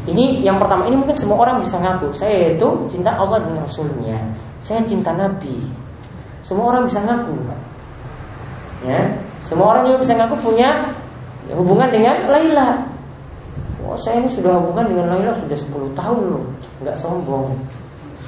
Ini 0.04 0.44
yang 0.44 0.60
pertama 0.60 0.84
ini 0.88 1.00
mungkin 1.00 1.16
semua 1.16 1.40
orang 1.48 1.64
bisa 1.64 1.80
ngaku 1.80 2.12
Saya 2.12 2.52
itu 2.52 2.68
cinta 2.92 3.16
Allah 3.16 3.40
dan 3.40 3.56
Rasulnya 3.56 4.20
Saya 4.60 4.84
cinta 4.84 5.16
Nabi 5.16 5.64
Semua 6.44 6.76
orang 6.76 6.84
bisa 6.84 7.00
ngaku 7.00 7.40
ya 8.84 9.00
Semua 9.48 9.72
orang 9.72 9.88
juga 9.88 10.04
bisa 10.04 10.14
ngaku 10.20 10.36
punya 10.44 10.92
hubungan 11.56 11.90
dengan 11.90 12.28
Laila. 12.30 12.82
Oh 13.84 14.00
saya 14.00 14.24
ini 14.24 14.30
sudah 14.32 14.58
hubungan 14.64 14.90
dengan 14.96 15.06
Laila 15.12 15.32
sudah 15.36 15.58
10 15.58 15.92
tahun 15.98 16.22
loh, 16.34 16.44
nggak 16.82 16.96
sombong. 16.96 17.52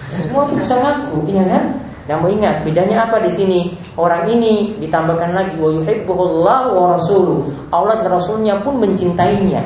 Semua 0.06 0.46
bisa 0.54 0.76
ngaku, 0.78 1.26
iya 1.26 1.44
kan? 1.48 1.64
Namun 2.06 2.38
ingat 2.38 2.62
bedanya 2.62 3.10
apa 3.10 3.18
di 3.26 3.32
sini? 3.34 3.60
Orang 3.98 4.30
ini 4.30 4.78
ditambahkan 4.78 5.34
lagi 5.34 5.58
wa 5.58 5.74
yuhibbuhullah 5.74 6.70
wa 6.70 6.86
rasuluh. 6.94 7.42
Allah 7.74 8.06
dan 8.06 8.14
Rasulnya 8.14 8.62
pun 8.62 8.78
mencintainya. 8.78 9.66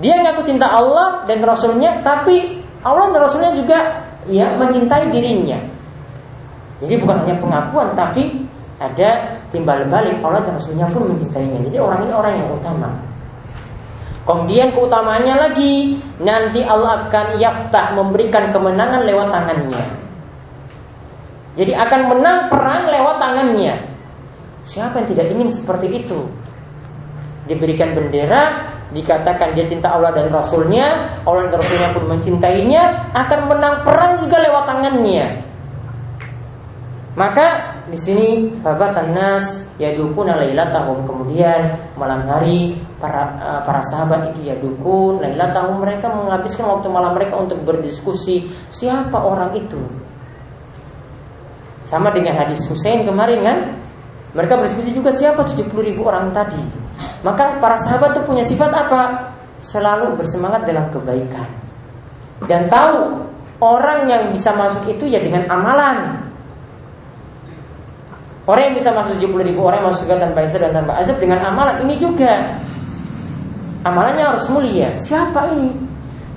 Dia 0.00 0.14
ngaku 0.24 0.48
cinta 0.48 0.64
Allah 0.72 1.24
dan 1.28 1.44
Rasulnya, 1.44 2.00
tapi 2.00 2.64
Allah 2.80 3.12
dan 3.12 3.20
Rasulnya 3.20 3.52
juga 3.52 3.78
ya 4.24 4.56
mencintai 4.56 5.12
dirinya. 5.12 5.60
Jadi 6.80 6.94
bukan 7.00 7.16
hanya 7.24 7.36
pengakuan, 7.36 7.92
tapi 7.92 8.48
ada 8.76 9.40
timbal 9.48 9.88
balik 9.88 10.20
Allah 10.20 10.44
dan 10.44 10.60
Rasulnya 10.60 10.86
pun 10.92 11.08
mencintainya. 11.08 11.64
Jadi 11.64 11.76
orang 11.80 11.98
ini 12.04 12.12
orang 12.12 12.34
yang 12.36 12.48
utama. 12.52 12.90
Kemudian 14.26 14.74
keutamanya 14.74 15.48
lagi 15.48 16.02
nanti 16.18 16.60
Allah 16.66 17.06
akan 17.06 17.38
yaftah 17.38 17.94
memberikan 17.94 18.50
kemenangan 18.50 19.06
lewat 19.06 19.28
tangannya. 19.30 19.84
Jadi 21.56 21.72
akan 21.72 22.00
menang 22.10 22.38
perang 22.52 22.90
lewat 22.90 23.16
tangannya. 23.16 23.74
Siapa 24.66 24.98
yang 24.98 25.08
tidak 25.08 25.26
ingin 25.30 25.48
seperti 25.54 26.04
itu? 26.04 26.26
Diberikan 27.46 27.94
bendera, 27.94 28.66
dikatakan 28.90 29.54
dia 29.54 29.62
cinta 29.62 29.94
Allah 29.94 30.10
dan 30.10 30.28
Rasulnya, 30.28 31.16
Allah 31.22 31.46
dan 31.46 31.62
Rasulnya 31.62 31.88
pun 31.94 32.04
mencintainya, 32.10 33.14
akan 33.14 33.40
menang 33.46 33.76
perang 33.86 34.26
juga 34.26 34.42
lewat 34.42 34.64
tangannya. 34.68 35.26
Maka 37.14 37.75
di 37.86 37.98
sini 37.98 38.28
babatan 38.58 39.14
nas 39.14 39.62
yadukun 39.78 40.26
lailatahum. 40.26 41.06
Kemudian 41.06 41.94
malam 41.94 42.26
hari 42.26 42.74
para 42.98 43.38
uh, 43.38 43.60
para 43.62 43.78
sahabat 43.86 44.34
itu 44.34 44.50
ya 44.50 44.58
dukun 44.58 45.22
lailatahum. 45.22 45.78
Mereka 45.78 46.10
menghabiskan 46.10 46.66
waktu 46.66 46.90
malam 46.90 47.14
mereka 47.14 47.38
untuk 47.38 47.62
berdiskusi 47.62 48.50
siapa 48.66 49.22
orang 49.22 49.54
itu? 49.54 49.78
Sama 51.86 52.10
dengan 52.10 52.34
hadis 52.34 52.66
Husain 52.66 53.06
kemarin 53.06 53.40
kan? 53.46 53.58
Mereka 54.34 54.58
berdiskusi 54.58 54.90
juga 54.90 55.14
siapa 55.14 55.46
70 55.46 55.70
ribu 55.70 56.02
orang 56.02 56.34
tadi. 56.34 56.60
Maka 57.22 57.62
para 57.62 57.78
sahabat 57.78 58.18
itu 58.18 58.22
punya 58.26 58.42
sifat 58.42 58.68
apa? 58.74 59.32
Selalu 59.62 60.18
bersemangat 60.18 60.66
dalam 60.66 60.90
kebaikan. 60.90 61.46
Dan 62.44 62.68
tahu 62.68 63.24
orang 63.62 64.10
yang 64.10 64.22
bisa 64.34 64.52
masuk 64.52 64.84
itu 64.90 65.08
ya 65.08 65.22
dengan 65.22 65.48
amalan 65.48 66.25
Orang 68.46 68.62
yang 68.70 68.74
bisa 68.78 68.94
masuk 68.94 69.18
70 69.18 69.42
ribu 69.42 69.66
orang 69.66 69.82
masuk 69.82 70.06
surga 70.06 70.30
tanpa 70.30 70.46
hisab 70.46 70.62
dan 70.62 70.72
tanpa 70.78 71.02
azab 71.02 71.18
dengan 71.18 71.42
amalan 71.42 71.82
ini 71.82 71.98
juga. 71.98 72.62
Amalannya 73.82 74.22
harus 74.22 74.46
mulia. 74.46 74.94
Siapa 75.02 75.50
ini? 75.58 75.74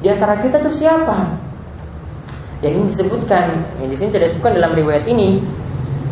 Di 0.01 0.09
antara 0.09 0.41
kita 0.41 0.57
tuh 0.57 0.73
siapa? 0.73 1.29
Dan 2.65 2.75
ini 2.75 2.83
disebutkan, 2.89 3.55
yang 3.79 3.89
di 3.93 3.95
sini 3.95 4.09
tidak 4.09 4.33
disebutkan 4.33 4.57
dalam 4.57 4.73
riwayat 4.73 5.05
ini. 5.05 5.37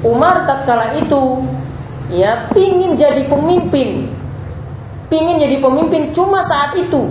Umar 0.05 0.45
tatkala 0.45 0.93
itu 1.01 1.41
ya 2.13 2.45
pingin 2.53 2.93
jadi 2.95 3.25
pemimpin, 3.25 4.05
pingin 5.09 5.41
jadi 5.41 5.57
pemimpin 5.57 6.13
cuma 6.13 6.45
saat 6.45 6.77
itu. 6.77 7.09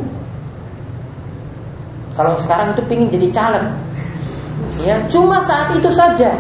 Kalau 2.15 2.39
sekarang 2.39 2.73
itu 2.73 2.83
pingin 2.87 3.11
jadi 3.11 3.29
caleg, 3.35 3.67
ya 4.87 4.97
cuma 5.11 5.43
saat 5.43 5.75
itu 5.75 5.91
saja. 5.91 6.33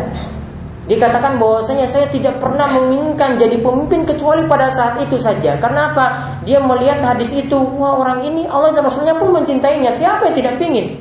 Dikatakan 0.86 1.42
bahwasanya 1.42 1.82
saya 1.90 2.06
tidak 2.06 2.38
pernah 2.38 2.70
menginginkan 2.70 3.34
jadi 3.34 3.58
pemimpin 3.58 4.06
kecuali 4.06 4.46
pada 4.46 4.70
saat 4.70 5.02
itu 5.02 5.18
saja. 5.18 5.58
Karena 5.58 5.90
apa? 5.90 6.06
Dia 6.46 6.62
melihat 6.62 7.02
hadis 7.02 7.34
itu, 7.34 7.58
wah 7.74 7.98
orang 7.98 8.22
ini 8.22 8.46
Allah 8.46 8.70
dan 8.70 8.86
Rasulnya 8.86 9.18
pun 9.18 9.34
mencintainya. 9.34 9.90
Siapa 9.90 10.30
yang 10.30 10.36
tidak 10.38 10.62
ingin? 10.62 10.94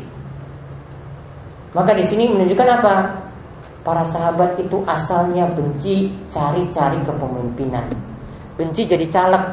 Maka 1.78 1.94
di 1.94 2.02
sini 2.02 2.34
menunjukkan 2.34 2.70
apa? 2.82 2.94
Para 3.86 4.02
sahabat 4.02 4.58
itu 4.58 4.82
asalnya 4.90 5.46
benci 5.54 6.10
cari-cari 6.34 6.98
kepemimpinan. 7.06 7.86
benci 8.56 8.88
jadi 8.88 9.04
caleg. 9.12 9.44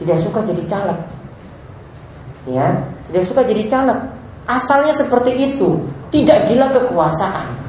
Tidak 0.00 0.16
suka 0.16 0.40
jadi 0.40 0.64
caleg. 0.64 0.98
Ya, 2.48 2.72
tidak 3.12 3.24
suka 3.28 3.44
jadi 3.44 3.62
caleg. 3.68 4.00
Asalnya 4.48 4.96
seperti 4.96 5.36
itu, 5.36 5.84
tidak 6.08 6.48
gila 6.48 6.72
kekuasaan. 6.72 7.65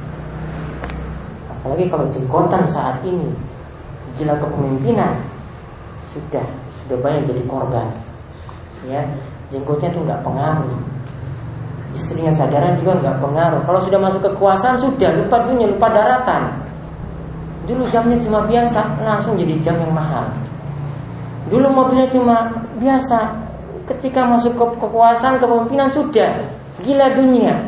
Apalagi 1.67 1.91
kalau 1.91 2.07
jenggotan 2.07 2.63
saat 2.63 3.03
ini 3.03 3.27
gila 4.15 4.39
kepemimpinan, 4.39 5.19
sudah 6.07 6.47
sudah 6.87 6.95
banyak 7.03 7.27
jadi 7.27 7.43
korban. 7.43 7.91
Ya, 8.87 9.03
jenggotnya 9.51 9.91
itu 9.91 9.99
nggak 9.99 10.23
pengaruh. 10.23 10.71
Istrinya 11.91 12.31
sadaran 12.31 12.79
juga 12.79 13.03
nggak 13.03 13.19
pengaruh. 13.19 13.59
Kalau 13.67 13.83
sudah 13.83 13.99
masuk 13.99 14.23
kekuasaan 14.31 14.79
sudah 14.79 15.11
lupa 15.19 15.43
dunia, 15.43 15.67
lupa 15.67 15.91
daratan. 15.91 16.55
Dulu 17.67 17.83
jamnya 17.91 18.15
cuma 18.23 18.47
biasa, 18.47 19.03
langsung 19.03 19.35
jadi 19.35 19.59
jam 19.59 19.75
yang 19.75 19.91
mahal. 19.91 20.23
Dulu 21.51 21.67
mobilnya 21.67 22.07
cuma 22.07 22.47
biasa, 22.79 23.27
ketika 23.91 24.23
masuk 24.23 24.55
ke 24.55 24.65
kekuasaan 24.87 25.35
kepemimpinan 25.35 25.91
sudah 25.91 26.47
gila 26.79 27.11
dunia. 27.11 27.59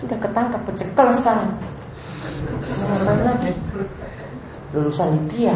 Sudah 0.00 0.16
ketangkap 0.16 0.64
pecekal 0.64 1.12
sekarang. 1.12 1.52
Lulusan 4.74 5.08
Libya 5.14 5.54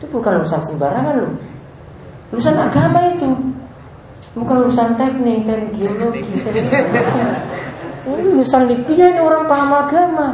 itu 0.00 0.08
bukan 0.08 0.40
lulusan 0.40 0.64
sembarangan 0.64 1.14
loh. 1.20 1.32
Lulusan 2.32 2.56
agama 2.56 3.04
itu. 3.12 3.28
Bukan 4.32 4.64
lulusan 4.64 4.96
teknik, 4.96 5.44
teknik 5.44 5.76
geologi, 5.76 6.22
Ini 8.08 8.20
lulusan 8.32 8.64
Libya 8.64 9.12
ini 9.12 9.20
orang 9.20 9.44
paham 9.44 9.70
agama. 9.76 10.28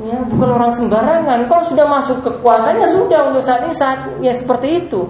Ya, 0.00 0.16
bukan 0.24 0.56
orang 0.56 0.72
sembarangan. 0.72 1.44
Kalau 1.48 1.64
sudah 1.68 1.84
masuk 1.84 2.24
kekuasaannya 2.24 2.88
sudah 2.96 3.28
untuk 3.28 3.44
saat 3.44 3.64
ini 3.68 3.76
saat 3.76 3.98
ya 4.24 4.32
seperti 4.32 4.88
itu. 4.88 5.04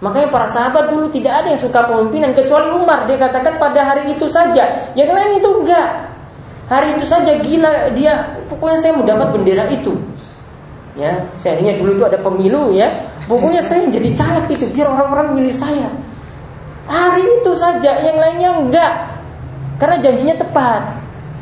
Makanya 0.00 0.30
para 0.32 0.46
sahabat 0.48 0.90
dulu 0.90 1.10
tidak 1.10 1.44
ada 1.44 1.50
yang 1.50 1.60
suka 1.60 1.82
pemimpinan 1.86 2.30
kecuali 2.30 2.70
Umar. 2.72 3.10
Dia 3.10 3.18
katakan 3.18 3.58
pada 3.58 3.84
hari 3.84 4.14
itu 4.14 4.26
saja. 4.30 4.90
Yang 4.94 5.10
lain 5.12 5.32
itu 5.38 5.50
enggak. 5.50 5.88
Hari 6.70 6.94
itu 6.94 7.04
saja 7.04 7.34
gila 7.42 7.90
dia. 7.98 8.22
Pokoknya 8.46 8.78
saya 8.78 8.92
mau 8.94 9.02
dapat 9.02 9.34
bendera 9.34 9.66
itu. 9.74 9.90
Ya, 10.94 11.18
seandainya 11.42 11.82
dulu 11.82 11.98
itu 11.98 12.04
ada 12.06 12.18
pemilu 12.22 12.70
ya. 12.70 12.86
Pokoknya 13.26 13.58
saya 13.62 13.90
menjadi 13.90 14.10
caleg 14.14 14.46
itu 14.54 14.66
biar 14.70 14.86
orang-orang 14.90 15.34
milih 15.34 15.54
saya. 15.54 15.90
Hari 16.86 17.22
itu 17.42 17.52
saja, 17.58 17.98
yang 18.02 18.18
lainnya 18.18 18.50
enggak. 18.54 18.92
Karena 19.82 19.98
janjinya 19.98 20.34
tepat. 20.38 20.82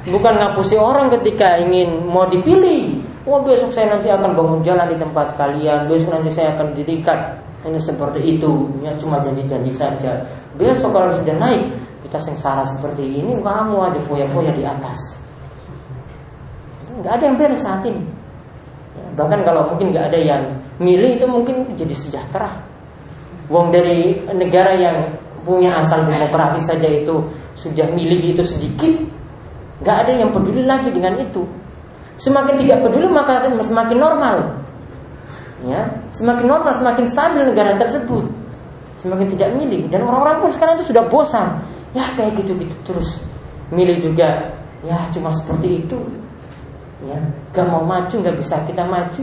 Bukan 0.09 0.41
ngapusi 0.41 0.81
orang 0.81 1.13
ketika 1.21 1.61
ingin 1.61 2.09
mau 2.09 2.25
dipilih. 2.25 3.05
Wah 3.29 3.45
besok 3.45 3.69
saya 3.77 3.93
nanti 3.93 4.09
akan 4.09 4.33
bangun 4.33 4.65
jalan 4.65 4.89
di 4.89 4.97
tempat 4.97 5.37
kalian. 5.37 5.85
Besok 5.85 6.09
nanti 6.09 6.33
saya 6.33 6.57
akan 6.57 6.73
dirikan. 6.73 7.37
Ini 7.69 7.77
seperti 7.77 8.25
itu. 8.25 8.65
Ya 8.81 8.97
cuma 8.97 9.21
janji-janji 9.21 9.69
saja. 9.69 10.25
Besok 10.57 10.97
kalau 10.97 11.13
sudah 11.13 11.37
naik, 11.37 11.69
kita 12.09 12.19
sengsara 12.19 12.65
seperti 12.65 13.05
ini, 13.21 13.37
kamu 13.45 13.77
aja 13.85 14.01
foya-foya 14.09 14.53
di 14.57 14.65
atas. 14.65 14.97
Nggak 16.99 17.13
ada 17.15 17.25
yang 17.29 17.37
beres 17.37 17.63
saat 17.63 17.85
ini. 17.85 18.03
Bahkan 19.15 19.41
kalau 19.45 19.71
mungkin 19.75 19.93
nggak 19.93 20.09
ada 20.11 20.19
yang 20.19 20.43
milih 20.81 21.21
itu 21.21 21.27
mungkin 21.29 21.69
jadi 21.77 21.95
sejahtera. 21.95 22.49
Wong 23.53 23.71
dari 23.71 24.19
negara 24.33 24.73
yang 24.77 24.97
punya 25.45 25.81
asal 25.81 26.05
demokrasi 26.05 26.61
saja 26.61 26.89
itu 26.89 27.25
sudah 27.57 27.89
milih 27.97 28.37
itu 28.37 28.45
sedikit, 28.45 28.93
Gak 29.79 30.07
ada 30.07 30.13
yang 30.15 30.35
peduli 30.35 30.67
lagi 30.67 30.91
dengan 30.91 31.15
itu. 31.23 31.47
Semakin 32.19 32.59
tidak 32.59 32.83
peduli 32.83 33.07
maka 33.07 33.47
semakin 33.47 33.99
normal. 33.99 34.37
Ya, 35.63 35.87
semakin 36.15 36.47
normal, 36.51 36.75
semakin 36.75 37.05
stabil 37.07 37.47
negara 37.47 37.79
tersebut. 37.79 38.27
Semakin 38.99 39.31
tidak 39.31 39.55
milih 39.55 39.87
dan 39.91 40.03
orang-orang 40.03 40.43
pun 40.43 40.51
sekarang 40.51 40.83
itu 40.83 40.91
sudah 40.91 41.07
bosan. 41.07 41.63
Ya 41.97 42.05
kayak 42.17 42.37
gitu-gitu 42.43 42.77
terus. 42.85 43.25
Milih 43.73 44.01
juga 44.01 44.53
ya 44.85 44.99
cuma 45.13 45.33
seperti 45.33 45.85
itu. 45.85 45.99
Ya, 46.99 47.15
gak 47.55 47.67
mau 47.71 47.87
maju 47.87 48.11
gak 48.11 48.37
bisa 48.37 48.59
kita 48.67 48.83
maju. 48.83 49.23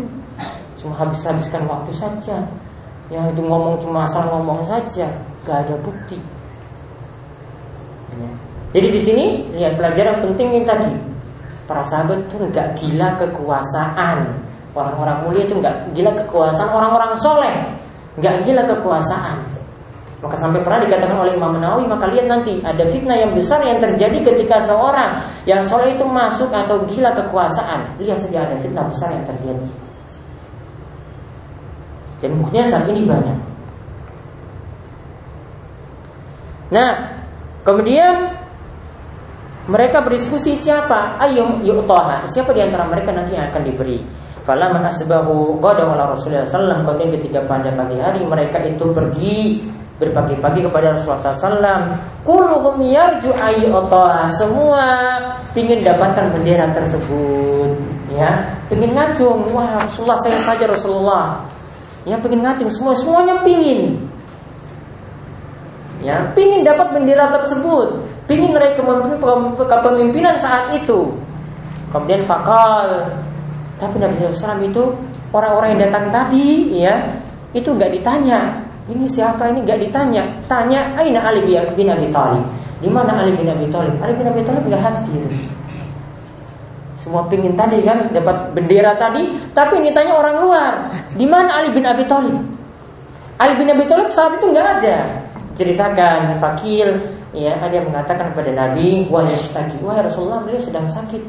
Cuma 0.80 0.96
habis-habiskan 0.96 1.68
waktu 1.68 1.92
saja. 1.92 2.40
Yang 3.12 3.36
itu 3.36 3.42
ngomong 3.44 3.76
cuma 3.84 4.08
asal 4.08 4.26
ngomong 4.32 4.64
saja, 4.64 5.12
gak 5.44 5.68
ada 5.68 5.76
bukti. 5.84 6.18
Ya. 8.16 8.32
Jadi 8.76 8.88
di 8.92 9.02
sini 9.02 9.26
lihat 9.56 9.76
pelajaran 9.80 10.24
penting 10.24 10.62
yang 10.62 10.66
tadi. 10.68 10.92
Para 11.66 11.82
sahabat 11.82 12.22
itu 12.30 12.38
nggak 12.38 12.78
gila 12.78 13.18
kekuasaan. 13.18 14.30
Orang-orang 14.76 15.18
mulia 15.26 15.44
itu 15.48 15.56
nggak 15.58 15.96
gila 15.98 16.12
kekuasaan. 16.14 16.70
Orang-orang 16.70 17.12
soleh 17.18 17.56
nggak 18.20 18.36
gila 18.44 18.64
kekuasaan. 18.68 19.55
Maka 20.26 20.42
sampai 20.42 20.66
pernah 20.66 20.82
dikatakan 20.82 21.22
oleh 21.22 21.38
Imam 21.38 21.62
Nawawi 21.62 21.86
maka 21.86 22.10
lihat 22.10 22.26
nanti 22.26 22.58
ada 22.66 22.82
fitnah 22.90 23.14
yang 23.14 23.38
besar 23.38 23.62
yang 23.62 23.78
terjadi 23.78 24.26
ketika 24.26 24.66
seorang 24.66 25.22
yang 25.46 25.62
soleh 25.62 25.94
itu 25.94 26.02
masuk 26.02 26.50
atau 26.50 26.82
gila 26.90 27.14
kekuasaan. 27.14 28.02
Lihat 28.02 28.18
saja 28.26 28.50
ada 28.50 28.58
fitnah 28.58 28.90
besar 28.90 29.14
yang 29.14 29.22
terjadi. 29.30 29.70
Dan 32.26 32.42
buktinya 32.42 32.66
saat 32.66 32.90
ini 32.90 33.06
banyak. 33.06 33.38
Nah, 36.74 36.90
kemudian 37.62 38.34
mereka 39.70 40.02
berdiskusi 40.02 40.58
siapa? 40.58 41.22
Ayo 41.22 41.62
yu'taha. 41.62 42.26
Siapa 42.26 42.50
di 42.50 42.66
antara 42.66 42.90
mereka 42.90 43.14
nanti 43.14 43.38
yang 43.38 43.54
akan 43.54 43.62
diberi? 43.62 44.02
Asbahu 44.46 45.58
qadaw 45.58 45.98
ala 45.98 46.14
Rasulullah 46.14 46.46
sallam 46.46 46.86
kemudian 46.86 47.18
ketika 47.18 47.42
pada 47.50 47.74
pagi 47.74 47.98
hari 47.98 48.22
mereka 48.22 48.62
itu 48.62 48.86
pergi 48.94 49.66
berpagi-pagi 49.96 50.68
kepada 50.68 51.00
Rasulullah 51.00 51.32
sallam 51.32 51.96
kulluhum 52.28 52.84
yarju 52.84 53.32
ayyutaha 53.32 54.28
semua 54.28 54.84
ingin 55.56 55.80
dapatkan 55.80 56.36
bendera 56.36 56.68
tersebut 56.76 57.96
ya. 58.16 58.32
Ingin 58.72 58.96
ngacung. 58.96 59.52
Wah 59.52 59.84
Rasulullah 59.84 60.20
saya 60.24 60.40
saja 60.42 60.66
Rasulullah. 60.66 61.44
Ya 62.08 62.18
ingin 62.18 62.42
ngacung. 62.42 62.70
Semua 62.72 62.96
semuanya 62.96 63.44
pingin. 63.44 64.00
Ya 66.02 66.32
pingin 66.34 66.64
dapat 66.64 66.96
bendera 66.96 67.30
tersebut. 67.36 68.02
Pingin 68.26 68.56
meraih 68.56 68.74
kepemimpinan 69.60 70.34
saat 70.40 70.74
itu. 70.74 71.14
Kemudian 71.94 72.26
fakal. 72.26 73.06
Tapi 73.76 74.00
Nabi 74.00 74.16
SAW 74.32 74.64
itu 74.64 74.84
orang-orang 75.36 75.76
yang 75.76 75.92
datang 75.92 76.08
tadi, 76.08 76.80
ya, 76.80 76.96
itu 77.52 77.68
nggak 77.76 77.92
ditanya. 77.92 78.65
Ini 78.86 79.06
siapa 79.10 79.50
ini 79.50 79.66
nggak 79.66 79.80
ditanya. 79.90 80.24
Tanya, 80.46 80.94
Aina 80.94 81.26
Ali 81.26 81.42
bin 81.74 81.90
Abi 81.90 82.08
Thalib. 82.14 82.46
Di 82.82 82.90
mana 82.92 83.18
Ali 83.24 83.34
bin 83.34 83.50
Abi 83.50 83.66
Thalib? 83.74 83.98
Ali 83.98 84.14
bin 84.14 84.30
Abi 84.30 84.42
Thalib 84.46 84.64
nggak 84.66 84.82
hadir. 84.82 85.26
Semua 87.02 87.26
pingin 87.30 87.54
tadi 87.54 87.86
kan 87.86 88.10
dapat 88.10 88.54
bendera 88.54 88.98
tadi, 88.98 89.30
tapi 89.54 89.78
ini 89.78 89.94
tanya 89.94 90.18
orang 90.18 90.38
luar. 90.42 90.74
Di 91.14 91.26
mana 91.26 91.62
Ali 91.62 91.74
bin 91.74 91.86
Abi 91.86 92.06
Thalib? 92.06 92.38
Ali 93.42 93.54
bin 93.58 93.70
Abi 93.74 93.86
Thalib 93.90 94.10
saat 94.14 94.38
itu 94.38 94.46
nggak 94.50 94.68
ada. 94.82 94.98
Ceritakan 95.56 96.36
Fakil 96.38 97.16
ya 97.36 97.60
ada 97.60 97.74
yang 97.76 97.92
mengatakan 97.92 98.32
kepada 98.32 98.52
Nabi 98.56 99.12
wa 99.12 99.22
yashtaki 99.28 99.76
wahai 99.84 100.08
Rasulullah 100.08 100.40
beliau 100.48 100.64
sedang 100.64 100.88
sakit 100.88 101.20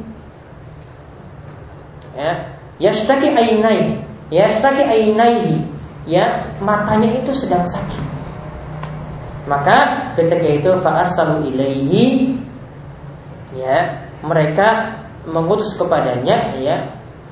ya 2.15 2.47
yashtaki 2.79 3.35
ainai 3.35 3.99
yashtaki 4.31 4.87
ainaihi 4.87 5.67
ya 6.07 6.41
matanya 6.63 7.21
itu 7.21 7.35
sedang 7.35 7.67
sakit 7.67 8.05
maka 9.47 10.11
ketika 10.19 10.47
itu 10.47 10.71
fa'arsalu 10.83 11.51
ilaihi 11.55 12.35
ya 13.55 14.03
mereka 14.27 14.99
mengutus 15.27 15.75
kepadanya 15.79 16.55
ya 16.59 16.83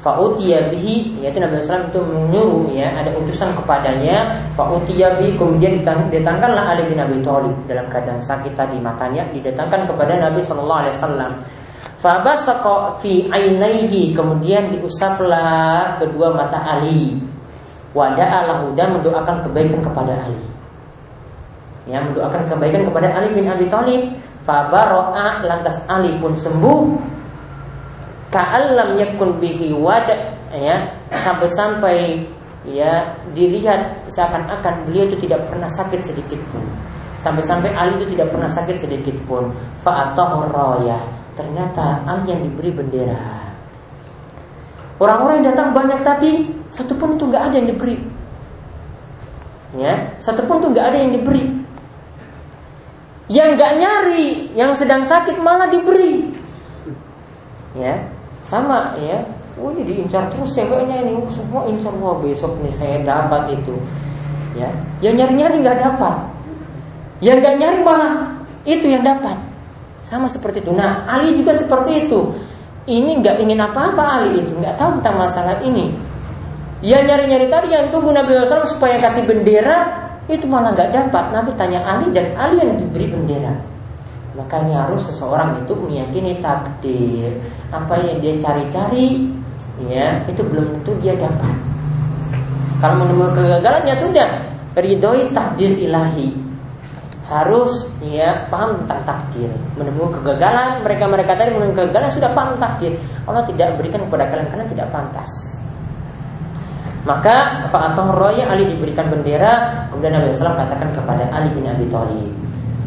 Fa'utiya 0.04 0.68
bihi 0.68 1.16
yaitu 1.16 1.40
Nabi 1.40 1.64
SAW 1.64 1.88
itu 1.88 1.96
menyuruh 2.04 2.68
ya 2.76 2.92
ada 2.92 3.08
utusan 3.16 3.56
kepadanya 3.56 4.36
Fa'utiya 4.52 5.16
bihi 5.16 5.32
kemudian 5.32 5.80
didatangkanlah 5.80 6.76
Ali 6.76 6.84
bin 6.92 7.00
Abi 7.00 7.24
Thalib 7.24 7.56
dalam 7.64 7.88
keadaan 7.88 8.20
sakit 8.20 8.52
tadi 8.52 8.76
matanya 8.84 9.24
didatangkan 9.32 9.88
kepada 9.88 10.20
Nabi 10.20 10.44
Shallallahu 10.44 10.80
Alaihi 10.84 10.96
Wasallam. 11.00 11.32
Fabasaqa 12.04 13.00
fi 13.00 13.32
ainaihi 13.32 14.12
kemudian 14.12 14.68
diusaplah 14.76 15.96
kedua 15.96 16.36
mata 16.36 16.60
Ali. 16.60 17.16
Wada'alahu 17.94 18.74
dan 18.74 18.98
mendoakan 18.98 19.38
kebaikan 19.46 19.78
kepada 19.78 20.12
Ali. 20.26 20.44
Ya, 21.86 22.02
mendoakan 22.02 22.42
kebaikan 22.42 22.82
kepada 22.82 23.06
Ali 23.14 23.30
bin 23.32 23.46
Abi 23.46 23.70
Thalib. 23.70 24.18
Fabaro'a 24.44 25.40
lantas 25.40 25.80
Ali 25.88 26.12
pun 26.20 26.36
sembuh 26.36 27.00
Ka'allam 28.28 28.98
yakun 29.00 29.38
bihi 29.40 29.72
wajah 29.72 30.18
ya 30.50 30.90
sampai-sampai 31.14 32.26
ya 32.66 33.06
dilihat 33.30 34.10
seakan-akan 34.10 34.90
beliau 34.90 35.06
itu 35.06 35.24
tidak 35.24 35.46
pernah 35.46 35.70
sakit 35.70 36.02
sedikit 36.02 36.42
pun. 36.50 36.66
Sampai-sampai 37.22 37.70
Ali 37.72 37.94
itu 38.02 38.18
tidak 38.18 38.34
pernah 38.34 38.50
sakit 38.50 38.74
sedikit 38.74 39.14
pun. 39.24 39.54
Fa'atahu 39.86 40.50
raya. 40.50 40.98
Ternyata 41.38 42.02
Ali 42.04 42.34
yang 42.34 42.42
diberi 42.42 42.74
bendera. 42.74 43.54
Orang-orang 44.98 45.40
yang 45.40 45.46
datang 45.54 45.70
banyak 45.70 46.00
tadi 46.02 46.32
satu 46.74 46.92
pun 46.98 47.14
itu 47.14 47.24
nggak 47.30 47.44
ada 47.50 47.54
yang 47.62 47.68
diberi. 47.70 47.96
Ya, 49.78 49.94
satu 50.18 50.42
pun 50.46 50.58
itu 50.58 50.74
nggak 50.74 50.86
ada 50.90 50.98
yang 50.98 51.12
diberi. 51.14 51.44
Yang 53.30 53.48
nggak 53.56 53.72
nyari, 53.78 54.26
yang 54.58 54.74
sedang 54.74 55.06
sakit 55.06 55.38
malah 55.38 55.70
diberi. 55.70 56.34
Ya, 57.78 57.94
sama 58.42 58.98
ya. 58.98 59.22
Oh 59.54 59.70
ini 59.70 59.86
diincar 59.86 60.26
terus 60.34 60.50
ceweknya 60.50 61.06
ini 61.06 61.14
semua 61.30 61.62
insya 61.70 61.94
Allah 61.94 62.18
besok 62.18 62.58
nih 62.58 62.74
saya 62.74 62.98
dapat 63.06 63.54
itu. 63.54 63.74
Ya, 64.58 64.66
yang 64.98 65.14
nyari-nyari 65.14 65.62
nggak 65.62 65.78
dapat. 65.78 66.26
Yang 67.22 67.36
nggak 67.38 67.56
nyari 67.62 67.78
malah 67.86 68.14
itu 68.66 68.86
yang 68.90 69.06
dapat. 69.06 69.38
Sama 70.02 70.26
seperti 70.26 70.60
itu. 70.60 70.74
Nah, 70.74 71.06
Ali 71.06 71.38
juga 71.38 71.54
seperti 71.54 72.06
itu. 72.06 72.34
Ini 72.84 73.24
nggak 73.24 73.40
ingin 73.40 73.62
apa-apa 73.62 74.20
Ali 74.20 74.42
itu, 74.42 74.52
nggak 74.58 74.76
tahu 74.76 75.00
tentang 75.00 75.16
masalah 75.22 75.56
ini. 75.64 75.94
Ya 76.84 77.00
nyari-nyari 77.00 77.48
tadi 77.48 77.72
yang 77.72 77.88
tunggu 77.88 78.12
Nabi 78.12 78.36
SAW 78.44 78.68
supaya 78.68 79.00
kasih 79.00 79.24
bendera 79.24 79.88
itu 80.28 80.44
malah 80.44 80.76
nggak 80.76 80.92
dapat. 80.92 81.32
Nabi 81.32 81.56
tanya 81.56 81.80
Ali 81.80 82.12
dan 82.12 82.36
Ali 82.36 82.60
yang 82.60 82.76
diberi 82.76 83.08
bendera. 83.08 83.56
Makanya 84.36 84.84
harus 84.84 85.08
seseorang 85.08 85.64
itu 85.64 85.72
meyakini 85.72 86.44
takdir. 86.44 87.40
Apa 87.72 87.96
yang 88.04 88.20
dia 88.20 88.36
cari-cari, 88.36 89.32
ya 89.88 90.20
itu 90.28 90.44
belum 90.44 90.76
tentu 90.76 90.92
dia 91.00 91.16
dapat. 91.16 91.56
Kalau 92.84 93.00
menemukan 93.00 93.32
kegagalan 93.32 93.88
ya 93.88 93.96
sudah, 93.96 94.28
ridhoi 94.76 95.32
takdir 95.32 95.72
ilahi 95.80 96.36
harus 97.24 97.88
ya 98.04 98.44
paham 98.52 98.84
tentang 98.84 99.00
takdir 99.08 99.48
menemukan 99.80 100.20
kegagalan 100.20 100.84
mereka 100.84 101.08
mereka 101.08 101.32
tadi 101.32 101.56
menemukan 101.56 101.88
kegagalan 101.88 102.12
sudah 102.12 102.30
paham 102.36 102.60
takdir 102.60 102.92
Allah 103.24 103.40
tidak 103.48 103.80
berikan 103.80 104.04
kepada 104.04 104.28
kalian 104.28 104.48
kalian 104.52 104.68
tidak 104.68 104.92
pantas 104.92 105.53
maka 107.04 107.68
fa'atah 107.68 108.16
roya 108.16 108.48
Ali 108.48 108.64
diberikan 108.64 109.12
bendera 109.12 109.84
kemudian 109.92 110.16
Nabi 110.16 110.32
SAW 110.32 110.56
katakan 110.56 110.88
kepada 110.88 111.28
Ali 111.36 111.52
bin 111.52 111.68
Abi 111.68 111.84
Thalib. 111.92 112.32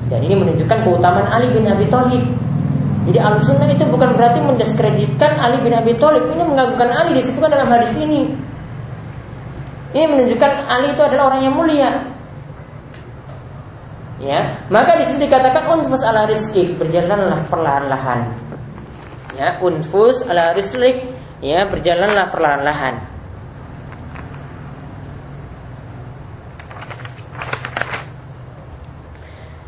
Dan 0.10 0.26
ini 0.26 0.34
menunjukkan 0.42 0.78
keutamaan 0.82 1.30
Ali 1.30 1.54
bin 1.54 1.70
Abi 1.70 1.86
Thalib. 1.86 2.26
Jadi 3.08 3.20
al 3.24 3.40
itu 3.40 3.86
bukan 3.88 4.10
berarti 4.18 4.42
mendiskreditkan 4.42 5.38
Ali 5.38 5.62
bin 5.62 5.70
Abi 5.78 5.94
Thalib. 6.02 6.34
Ini 6.34 6.44
mengagungkan 6.50 6.90
Ali 6.98 7.14
disebutkan 7.14 7.54
dalam 7.54 7.70
hadis 7.70 7.94
ini. 7.94 8.26
Ini 9.94 10.06
menunjukkan 10.10 10.52
Ali 10.66 10.98
itu 10.98 11.02
adalah 11.06 11.30
orang 11.30 11.42
yang 11.46 11.54
mulia. 11.54 11.92
Ya 14.18 14.66
maka 14.74 14.98
di 14.98 15.06
sini 15.06 15.30
dikatakan 15.30 15.70
unfus 15.78 16.02
ala 16.02 16.26
rizki 16.26 16.74
berjalanlah 16.74 17.46
perlahan-lahan. 17.54 18.34
Ya 19.38 19.62
unfus 19.62 20.26
ala 20.26 20.58
rizki 20.58 21.06
ya 21.38 21.70
berjalanlah 21.70 22.34
perlahan-lahan 22.34 23.17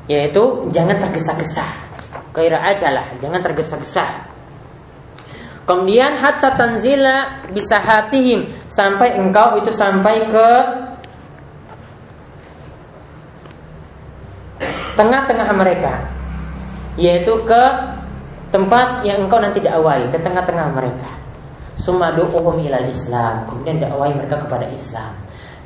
yaitu 0.09 0.67
jangan 0.73 0.97
tergesa-gesa. 0.97 1.63
Kira 2.33 2.59
aja 2.65 2.89
lah 2.89 3.07
jangan 3.21 3.39
tergesa-gesa. 3.45 4.25
Kemudian 5.69 6.17
hatta 6.17 6.57
tanzila 6.57 7.45
bisa 7.53 7.77
hatihim. 7.77 8.49
Sampai 8.65 9.21
engkau 9.21 9.61
itu 9.61 9.69
sampai 9.69 10.25
ke 10.25 10.49
tengah-tengah 14.97 15.49
mereka. 15.53 15.93
Yaitu 16.97 17.45
ke 17.45 17.63
tempat 18.49 19.05
yang 19.05 19.29
engkau 19.29 19.37
nanti 19.37 19.61
dakwai 19.61 20.09
ke 20.09 20.17
tengah-tengah 20.17 20.73
mereka. 20.73 21.09
Sumadu'uhum 21.77 22.65
ilal 22.65 22.89
Islam. 22.89 23.45
Kemudian 23.45 23.77
dakwai 23.77 24.17
mereka 24.17 24.41
kepada 24.41 24.65
Islam. 24.73 25.13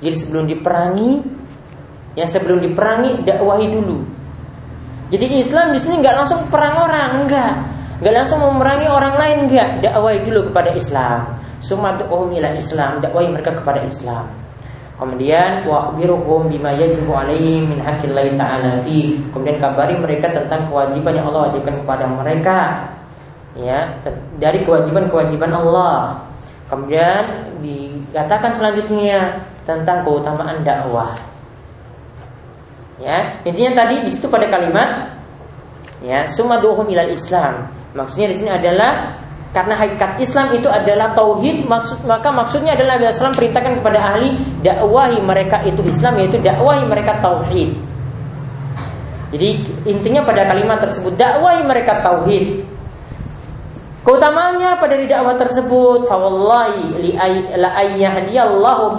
Jadi 0.03 0.15
sebelum 0.19 0.51
diperangi 0.51 1.23
ya 2.19 2.27
sebelum 2.27 2.59
diperangi 2.59 3.23
dakwahi 3.23 3.71
dulu 3.71 4.22
jadi 5.11 5.25
Islam 5.39 5.75
di 5.75 5.79
sini 5.81 5.99
nggak 5.99 6.15
langsung 6.15 6.45
perang 6.47 6.87
orang 6.87 7.25
enggak 7.25 7.53
nggak 7.99 8.13
langsung 8.13 8.39
memerangi 8.43 8.87
orang 8.87 9.15
lain 9.17 9.37
enggak 9.47 9.69
dakwai 9.81 10.21
dulu 10.23 10.51
kepada 10.51 10.71
Islam 10.75 11.39
sumadu'uhum 11.63 12.35
ilal 12.35 12.59
Islam 12.59 12.99
dakwai 12.99 13.31
mereka 13.31 13.55
kepada 13.55 13.83
Islam 13.83 14.27
Kemudian 14.93 15.65
wakhbiruhum 15.65 16.53
bima 16.53 16.69
yajibu 16.77 17.17
alaihim 17.17 17.75
min 17.75 17.79
haqqillahi 17.81 18.37
ta'ala 18.37 18.77
fi. 18.85 19.17
Kemudian 19.33 19.57
kabari 19.57 19.97
mereka 19.97 20.29
tentang 20.29 20.69
kewajiban 20.69 21.17
yang 21.17 21.27
Allah 21.33 21.49
wajibkan 21.49 21.75
kepada 21.81 22.05
mereka. 22.05 22.57
Ya, 23.57 23.99
dari 24.37 24.61
kewajiban-kewajiban 24.61 25.49
Allah. 25.49 26.23
Kemudian 26.69 27.51
dikatakan 27.59 28.53
selanjutnya 28.53 29.43
tentang 29.65 30.05
keutamaan 30.05 30.61
dakwah. 30.61 31.17
Ya, 33.01 33.41
intinya 33.41 33.83
tadi 33.83 34.05
di 34.05 34.09
situ 34.13 34.29
pada 34.29 34.45
kalimat 34.45 35.17
ya, 36.05 36.29
sumaduhum 36.29 36.85
ilal 36.93 37.09
Islam. 37.09 37.69
Maksudnya 37.97 38.29
di 38.29 38.35
sini 38.37 38.51
adalah 38.53 39.17
karena 39.53 39.77
hakikat 39.77 40.17
Islam 40.17 40.49
itu 40.57 40.65
adalah 40.65 41.13
tauhid, 41.13 41.69
maksud 41.69 42.05
maka 42.09 42.33
maksudnya 42.33 42.73
adalah 42.73 42.97
Nabi 42.97 43.13
Islam 43.13 43.33
perintahkan 43.37 43.73
kepada 43.81 43.99
ahli 44.01 44.33
dakwahi 44.65 45.21
mereka 45.21 45.61
itu 45.61 45.81
Islam 45.85 46.17
yaitu 46.17 46.41
dakwahi 46.41 46.83
mereka 46.89 47.21
tauhid. 47.21 47.77
Jadi 49.33 49.49
intinya 49.89 50.21
pada 50.21 50.45
kalimat 50.45 50.81
tersebut 50.81 51.17
dakwahi 51.17 51.65
mereka 51.65 52.01
tauhid. 52.01 52.65
Keutamanya 54.03 54.75
pada 54.83 54.99
dakwah 54.99 55.39
tersebut, 55.39 56.11
fawallahi 56.11 56.99
li 56.99 57.15
la 57.55 57.71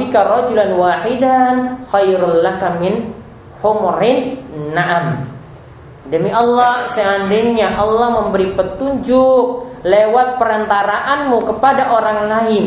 bika 0.01 0.19
rajulan 0.25 0.71
wahidan 0.81 1.55
khairul 1.93 2.41
laka 2.41 2.81
min 2.81 3.13
humurin 3.65 4.37
na'am. 4.77 5.25
Demi 6.05 6.29
Allah, 6.29 6.85
seandainya 6.93 7.81
Allah 7.81 8.21
memberi 8.21 8.53
petunjuk 8.53 9.73
lewat 9.81 10.37
perantaraanmu 10.37 11.39
kepada 11.49 11.97
orang 11.97 12.19
lain. 12.29 12.65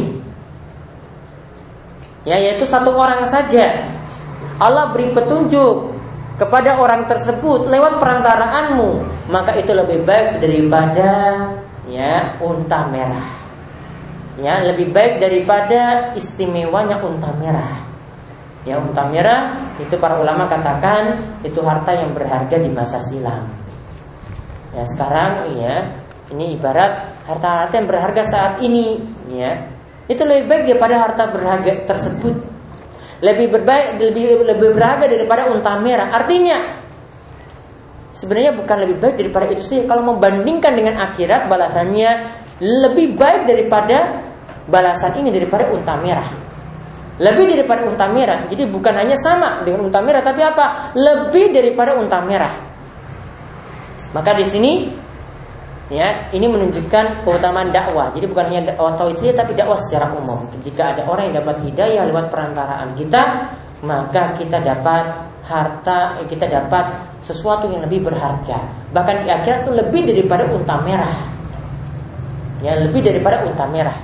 Ya, 2.25 2.41
yaitu 2.41 2.65
satu 2.65 2.97
orang 2.97 3.29
saja. 3.29 3.93
Allah 4.57 4.89
beri 4.89 5.13
petunjuk 5.13 5.93
kepada 6.41 6.81
orang 6.81 7.05
tersebut 7.05 7.69
lewat 7.69 8.01
perantaraanmu, 8.01 9.05
maka 9.29 9.53
itu 9.53 9.69
lebih 9.73 10.01
baik 10.01 10.41
daripada 10.41 11.09
ya 11.89 12.35
unta 12.41 12.89
merah. 12.89 13.29
Ya, 14.37 14.61
lebih 14.65 14.93
baik 14.93 15.17
daripada 15.17 16.13
istimewanya 16.13 17.01
unta 17.01 17.33
merah. 17.37 17.86
Ya, 18.67 18.75
unta 18.83 19.07
merah 19.07 19.55
itu 19.79 19.95
para 19.95 20.19
ulama 20.19 20.43
katakan 20.51 21.15
itu 21.39 21.63
harta 21.63 21.95
yang 21.95 22.11
berharga 22.11 22.59
di 22.59 22.67
masa 22.67 22.99
silam. 22.99 23.47
Ya, 24.75 24.83
sekarang 24.83 25.55
ya 25.55 25.87
ini 26.35 26.59
ibarat 26.59 27.23
harta-harta 27.23 27.79
yang 27.79 27.87
berharga 27.87 28.27
saat 28.27 28.53
ini, 28.59 28.99
ya. 29.31 29.71
Itu 30.11 30.27
lebih 30.27 30.51
baik 30.51 30.63
daripada 30.67 30.95
harta 30.99 31.23
berharga 31.31 31.71
tersebut. 31.87 32.35
Lebih 33.23 33.55
berbaik, 33.55 34.03
lebih 34.03 34.43
lebih 34.43 34.75
berharga 34.75 35.07
daripada 35.07 35.47
unta 35.47 35.79
merah. 35.79 36.11
Artinya, 36.11 36.59
sebenarnya 38.11 38.51
bukan 38.51 38.77
lebih 38.83 38.97
baik 38.99 39.15
daripada 39.15 39.45
itu 39.47 39.63
sih. 39.63 39.79
Kalau 39.87 40.03
membandingkan 40.03 40.75
dengan 40.75 40.99
akhirat, 41.07 41.47
balasannya 41.47 42.11
lebih 42.59 43.15
baik 43.15 43.47
daripada 43.47 44.27
balasan 44.67 45.23
ini 45.23 45.31
daripada 45.31 45.71
unta 45.71 45.95
merah. 45.95 46.46
Lebih 47.17 47.49
daripada 47.57 47.81
unta 47.89 48.05
merah. 48.13 48.45
Jadi 48.45 48.69
bukan 48.69 48.93
hanya 48.93 49.17
sama 49.17 49.65
dengan 49.65 49.89
unta 49.89 49.99
merah, 50.05 50.21
tapi 50.21 50.45
apa? 50.45 50.93
Lebih 50.93 51.49
daripada 51.49 51.97
unta 51.97 52.21
merah. 52.21 52.53
Maka 54.13 54.37
di 54.37 54.45
sini 54.45 54.71
Ya, 55.87 56.27
ini 56.35 56.51
menunjukkan 56.51 57.23
keutamaan 57.23 57.71
dakwah. 57.71 58.11
Jadi 58.11 58.27
bukan 58.27 58.51
hanya 58.51 58.75
dakwah 58.75 58.99
tauhid 58.99 59.23
saja 59.23 59.39
tapi 59.39 59.55
dakwah 59.55 59.79
secara 59.79 60.11
umum. 60.19 60.43
Jika 60.59 60.91
ada 60.91 61.07
orang 61.07 61.31
yang 61.31 61.39
dapat 61.39 61.63
hidayah 61.63 62.03
lewat 62.11 62.27
perantaraan 62.27 62.91
kita, 62.99 63.47
maka 63.87 64.35
kita 64.35 64.59
dapat 64.59 65.15
harta, 65.47 66.19
kita 66.27 66.43
dapat 66.43 66.91
sesuatu 67.23 67.71
yang 67.71 67.87
lebih 67.87 68.03
berharga. 68.03 68.67
Bahkan 68.91 69.15
di 69.23 69.31
akhirat 69.31 69.59
itu 69.63 69.71
lebih 69.79 70.01
daripada 70.11 70.43
unta 70.51 70.75
merah. 70.83 71.15
Ya, 72.59 72.75
lebih 72.83 73.07
daripada 73.07 73.47
unta 73.47 73.63
merah. 73.71 73.95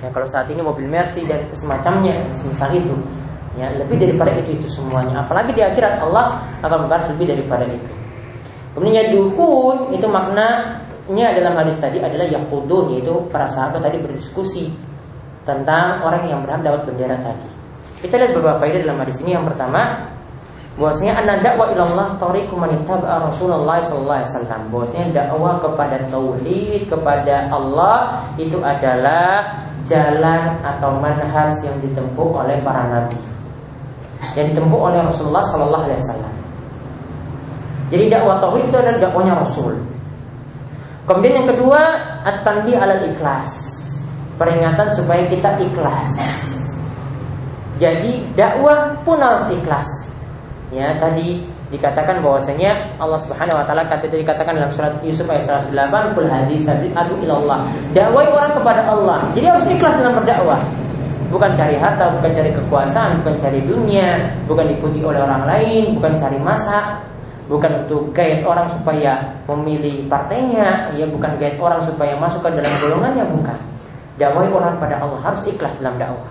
Ya, 0.00 0.08
kalau 0.08 0.24
saat 0.24 0.48
ini 0.48 0.64
mobil 0.64 0.88
Mercy 0.88 1.28
dan 1.28 1.44
semacamnya, 1.52 2.24
semisal 2.32 2.72
itu, 2.72 2.96
ya 3.58 3.68
lebih 3.76 4.00
daripada 4.00 4.32
itu 4.32 4.56
itu 4.56 4.68
semuanya. 4.80 5.20
Apalagi 5.20 5.52
di 5.52 5.60
akhirat 5.60 6.00
Allah 6.00 6.40
akan 6.64 6.88
membalas 6.88 7.06
lebih 7.12 7.36
daripada 7.36 7.68
itu. 7.68 7.92
Kemudian 8.72 9.12
dukun 9.12 9.92
itu 9.92 10.06
maknanya 10.06 11.28
dalam 11.36 11.54
hadis 11.58 11.76
tadi 11.82 11.98
adalah 11.98 12.24
yakudun 12.30 12.96
yaitu 12.96 13.12
para 13.28 13.50
sahabat 13.50 13.82
tadi 13.82 13.98
berdiskusi 13.98 14.70
tentang 15.42 16.06
orang 16.06 16.30
yang 16.30 16.40
berhak 16.46 16.62
dapat 16.62 16.82
bendera 16.86 17.18
tadi. 17.18 17.48
Kita 18.00 18.16
lihat 18.16 18.32
beberapa 18.32 18.56
faedah 18.62 18.80
dalam 18.80 18.98
hadis 19.04 19.20
ini. 19.20 19.36
Yang 19.36 19.52
pertama, 19.52 20.08
bahwasanya 20.80 21.12
anna 21.20 21.34
dakwah 21.44 21.68
ilallah 21.74 22.16
tariqu 22.16 22.56
man 22.56 22.72
Rasulullah 22.88 23.84
sallallahu 23.84 24.18
alaihi 24.22 24.30
wasallam. 24.32 24.62
Bahwasanya 24.72 25.06
dakwah 25.12 25.54
kepada 25.60 25.96
tauhid 26.08 26.88
kepada 26.88 27.52
Allah 27.52 28.24
itu 28.40 28.56
adalah 28.64 29.60
jalan 29.86 30.56
atau 30.60 30.96
manhaj 30.98 31.52
yang 31.64 31.76
ditempuh 31.80 32.28
oleh 32.44 32.60
para 32.64 32.86
nabi. 32.88 33.18
Yang 34.36 34.54
ditempuh 34.54 34.80
oleh 34.90 35.00
Rasulullah 35.00 35.44
Sallallahu 35.48 35.84
Alaihi 35.88 36.00
Wasallam. 36.04 36.34
Jadi 37.90 38.04
dakwah 38.06 38.36
tauhid 38.38 38.70
itu 38.70 38.76
adalah 38.78 39.00
dakwanya 39.02 39.34
Rasul. 39.42 39.74
Kemudian 41.10 41.42
yang 41.42 41.48
kedua, 41.50 41.80
at-tanbih 42.22 42.78
alal 42.78 43.02
ikhlas. 43.10 43.50
Peringatan 44.38 44.88
supaya 44.94 45.26
kita 45.26 45.58
ikhlas. 45.58 46.12
Jadi 47.82 48.30
dakwah 48.38 48.94
pun 49.02 49.18
harus 49.18 49.42
ikhlas. 49.50 49.88
Ya, 50.70 50.94
tadi 51.02 51.42
dikatakan 51.70 52.18
bahwasanya 52.18 52.74
Allah 52.98 53.18
Subhanahu 53.22 53.62
wa 53.62 53.64
taala 53.64 53.86
kata 53.86 54.10
dikatakan 54.10 54.58
dalam 54.58 54.70
surat 54.74 54.90
Yusuf 55.06 55.30
ayat 55.30 55.46
108, 55.70 56.18
"Qul 56.18 56.26
hadis 56.26 56.66
adu 56.66 57.14
ilallah." 57.22 57.62
Dakwah 57.94 58.26
orang 58.26 58.52
kepada 58.58 58.82
Allah. 58.90 59.22
Jadi 59.38 59.46
harus 59.46 59.66
ikhlas 59.70 59.94
dalam 60.02 60.18
berdakwah. 60.18 60.58
Bukan 61.30 61.54
cari 61.54 61.78
harta, 61.78 62.10
bukan 62.18 62.30
cari 62.34 62.50
kekuasaan, 62.50 63.22
bukan 63.22 63.34
cari 63.38 63.62
dunia, 63.62 64.18
bukan 64.50 64.66
dipuji 64.66 64.98
oleh 65.06 65.22
orang 65.22 65.46
lain, 65.46 65.94
bukan 65.94 66.18
cari 66.18 66.42
masa, 66.42 66.98
bukan 67.46 67.86
untuk 67.86 68.10
gait 68.10 68.42
orang 68.42 68.66
supaya 68.66 69.30
memilih 69.46 70.10
partainya, 70.10 70.90
ya 70.98 71.06
bukan 71.06 71.38
gait 71.38 71.54
orang 71.62 71.86
supaya 71.86 72.18
masuk 72.18 72.42
ke 72.42 72.50
dalam 72.58 72.74
golongannya, 72.82 73.24
bukan. 73.30 73.58
Dakwah 74.18 74.50
orang 74.50 74.74
pada 74.82 74.98
Allah 74.98 75.22
harus 75.22 75.46
ikhlas 75.46 75.78
dalam 75.78 75.94
dakwah. 76.02 76.26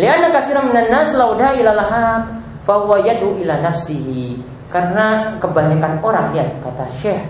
Lianna 0.00 0.32
kasiran 0.32 0.72
minan 0.72 0.88
nas 0.88 1.12
lauda 1.12 1.52
ila 1.52 1.76
lahab 1.76 2.24
fa 2.64 2.80
yad'u 3.04 3.36
ila 3.44 3.60
nafsihi. 3.60 4.51
Karena 4.72 5.36
kebanyakan 5.36 6.00
orang 6.00 6.32
ya 6.32 6.48
kata 6.64 6.88
Syekh, 6.88 7.20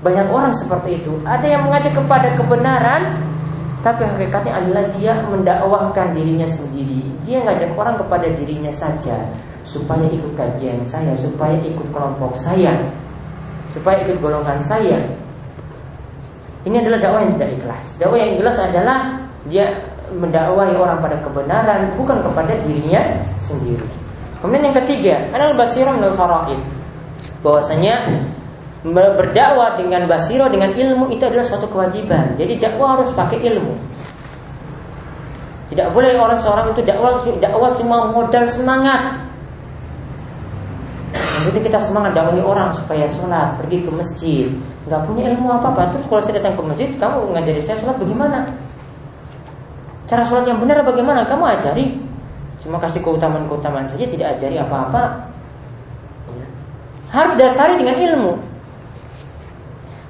banyak 0.00 0.32
orang 0.32 0.56
seperti 0.56 1.04
itu. 1.04 1.12
Ada 1.28 1.44
yang 1.44 1.68
mengajak 1.68 1.92
kepada 1.92 2.32
kebenaran, 2.40 3.20
tapi 3.84 4.02
hakikatnya 4.08 4.64
adalah 4.64 4.84
dia 4.96 5.12
mendakwahkan 5.28 6.16
dirinya 6.16 6.48
sendiri. 6.48 7.04
Dia 7.28 7.44
ngajak 7.44 7.76
orang 7.76 8.00
kepada 8.00 8.26
dirinya 8.32 8.72
saja 8.72 9.28
supaya 9.68 10.08
ikut 10.08 10.32
kajian 10.34 10.80
saya, 10.88 11.12
supaya 11.20 11.60
ikut 11.60 11.84
kelompok 11.92 12.32
saya, 12.40 12.72
supaya 13.76 14.00
ikut 14.08 14.16
golongan 14.24 14.56
saya. 14.64 14.96
Ini 16.66 16.82
adalah 16.82 16.98
dakwah 16.98 17.20
yang 17.22 17.36
tidak 17.38 17.50
ikhlas. 17.62 17.86
Dakwah 18.00 18.18
yang 18.18 18.30
ikhlas 18.40 18.58
adalah 18.58 18.98
dia 19.46 19.70
mendakwahi 20.10 20.74
orang 20.74 20.98
pada 21.02 21.18
kebenaran 21.22 21.94
bukan 21.94 22.18
kepada 22.22 22.54
dirinya 22.62 23.02
sendiri. 23.42 23.86
Kemudian 24.42 24.70
yang 24.70 24.76
ketiga, 24.82 25.14
anal 25.34 25.54
basirah 25.54 25.94
min 25.94 26.10
faraid. 26.14 26.75
Bahwasanya 27.46 28.10
berdakwah 28.82 29.78
dengan 29.78 30.10
basiro 30.10 30.50
dengan 30.50 30.74
ilmu 30.74 31.14
itu 31.14 31.22
adalah 31.22 31.46
suatu 31.46 31.70
kewajiban. 31.70 32.34
Jadi 32.34 32.58
dakwah 32.58 32.98
harus 32.98 33.14
pakai 33.14 33.38
ilmu. 33.38 33.70
Tidak 35.70 35.94
boleh 35.94 36.18
orang 36.18 36.38
seorang 36.42 36.74
itu 36.74 36.82
dakwah 36.82 37.22
dakwah 37.38 37.70
cuma 37.78 38.10
modal 38.10 38.50
semangat. 38.50 39.22
Penting 41.46 41.70
kita 41.70 41.78
semangat 41.78 42.18
dakwahi 42.18 42.42
orang 42.42 42.74
supaya 42.74 43.06
sholat, 43.06 43.54
pergi 43.62 43.86
ke 43.86 43.90
masjid. 43.94 44.46
Gak 44.90 45.06
punya 45.06 45.30
ilmu 45.30 45.46
apa 45.54 45.70
apa. 45.70 45.82
Terus 45.94 46.04
kalau 46.10 46.22
saya 46.26 46.34
datang 46.42 46.58
ke 46.58 46.62
masjid, 46.66 46.88
kamu 46.98 47.30
ngajari 47.30 47.60
saya 47.62 47.78
sholat 47.78 47.96
bagaimana? 48.02 48.50
Cara 50.10 50.22
sholat 50.26 50.50
yang 50.50 50.58
benar 50.58 50.82
bagaimana? 50.82 51.22
Kamu 51.22 51.46
ajari. 51.46 51.94
Cuma 52.58 52.82
kasih 52.82 52.98
keutamaan-keutamaan 53.02 53.86
saja, 53.86 54.10
tidak 54.10 54.34
ajari 54.34 54.58
apa-apa. 54.58 55.30
Harus 57.16 57.32
dasari 57.40 57.80
dengan 57.80 57.96
ilmu. 57.96 58.32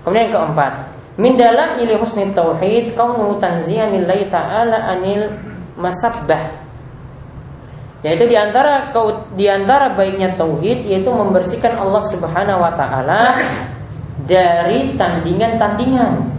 Kemudian 0.03 0.27
yang 0.27 0.35
keempat, 0.35 0.73
min 1.19 1.39
dalam 1.39 1.79
ili 1.79 1.95
husni 1.95 2.35
tauhid 2.35 2.99
kaunu 2.99 3.39
lillahi 3.39 4.27
ta'ala 4.27 4.91
anil 4.91 5.31
masabbah. 5.79 6.67
Yaitu 8.03 8.27
di 8.27 8.35
antara 8.39 8.91
di 9.35 9.47
antara 9.47 9.95
baiknya 9.95 10.35
tauhid 10.35 10.87
yaitu 10.87 11.11
membersihkan 11.11 11.79
Allah 11.79 12.03
Subhanahu 12.07 12.63
wa 12.63 12.71
taala 12.75 13.41
dari 14.27 14.95
tandingan-tandingan. 14.95 16.36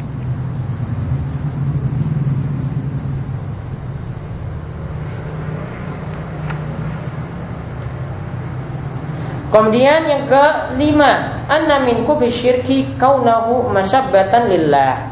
Kemudian 9.48 10.04
yang 10.04 10.24
kelima, 10.28 11.40
anna 11.48 11.80
min 11.88 12.04
kubi 12.04 12.28
syirki 12.28 13.00
kaunahu 13.00 13.72
masyabbatan 13.72 14.52
lillah. 14.52 15.08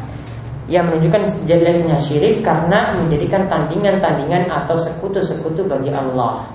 Yang 0.68 0.84
menunjukkan 0.92 1.22
jadinya 1.48 1.96
syirik 1.96 2.44
karena 2.44 2.98
menjadikan 3.00 3.48
tandingan-tandingan 3.48 4.50
atau 4.50 4.76
sekutu-sekutu 4.76 5.64
bagi 5.64 5.88
Allah. 5.94 6.52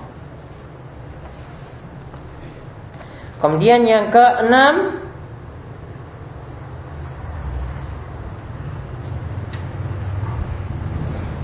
Kemudian 3.42 3.82
yang 3.82 4.06
keenam 4.14 5.02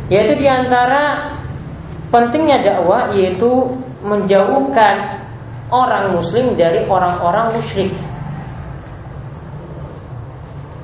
yaitu 0.06 0.38
di 0.38 0.46
antara 0.46 1.34
pentingnya 2.14 2.62
dakwah 2.62 3.10
yaitu 3.10 3.74
menjauhkan 4.06 5.26
orang 5.68 6.16
muslim 6.16 6.56
dari 6.56 6.84
orang-orang 6.88 7.52
musyrik. 7.52 7.92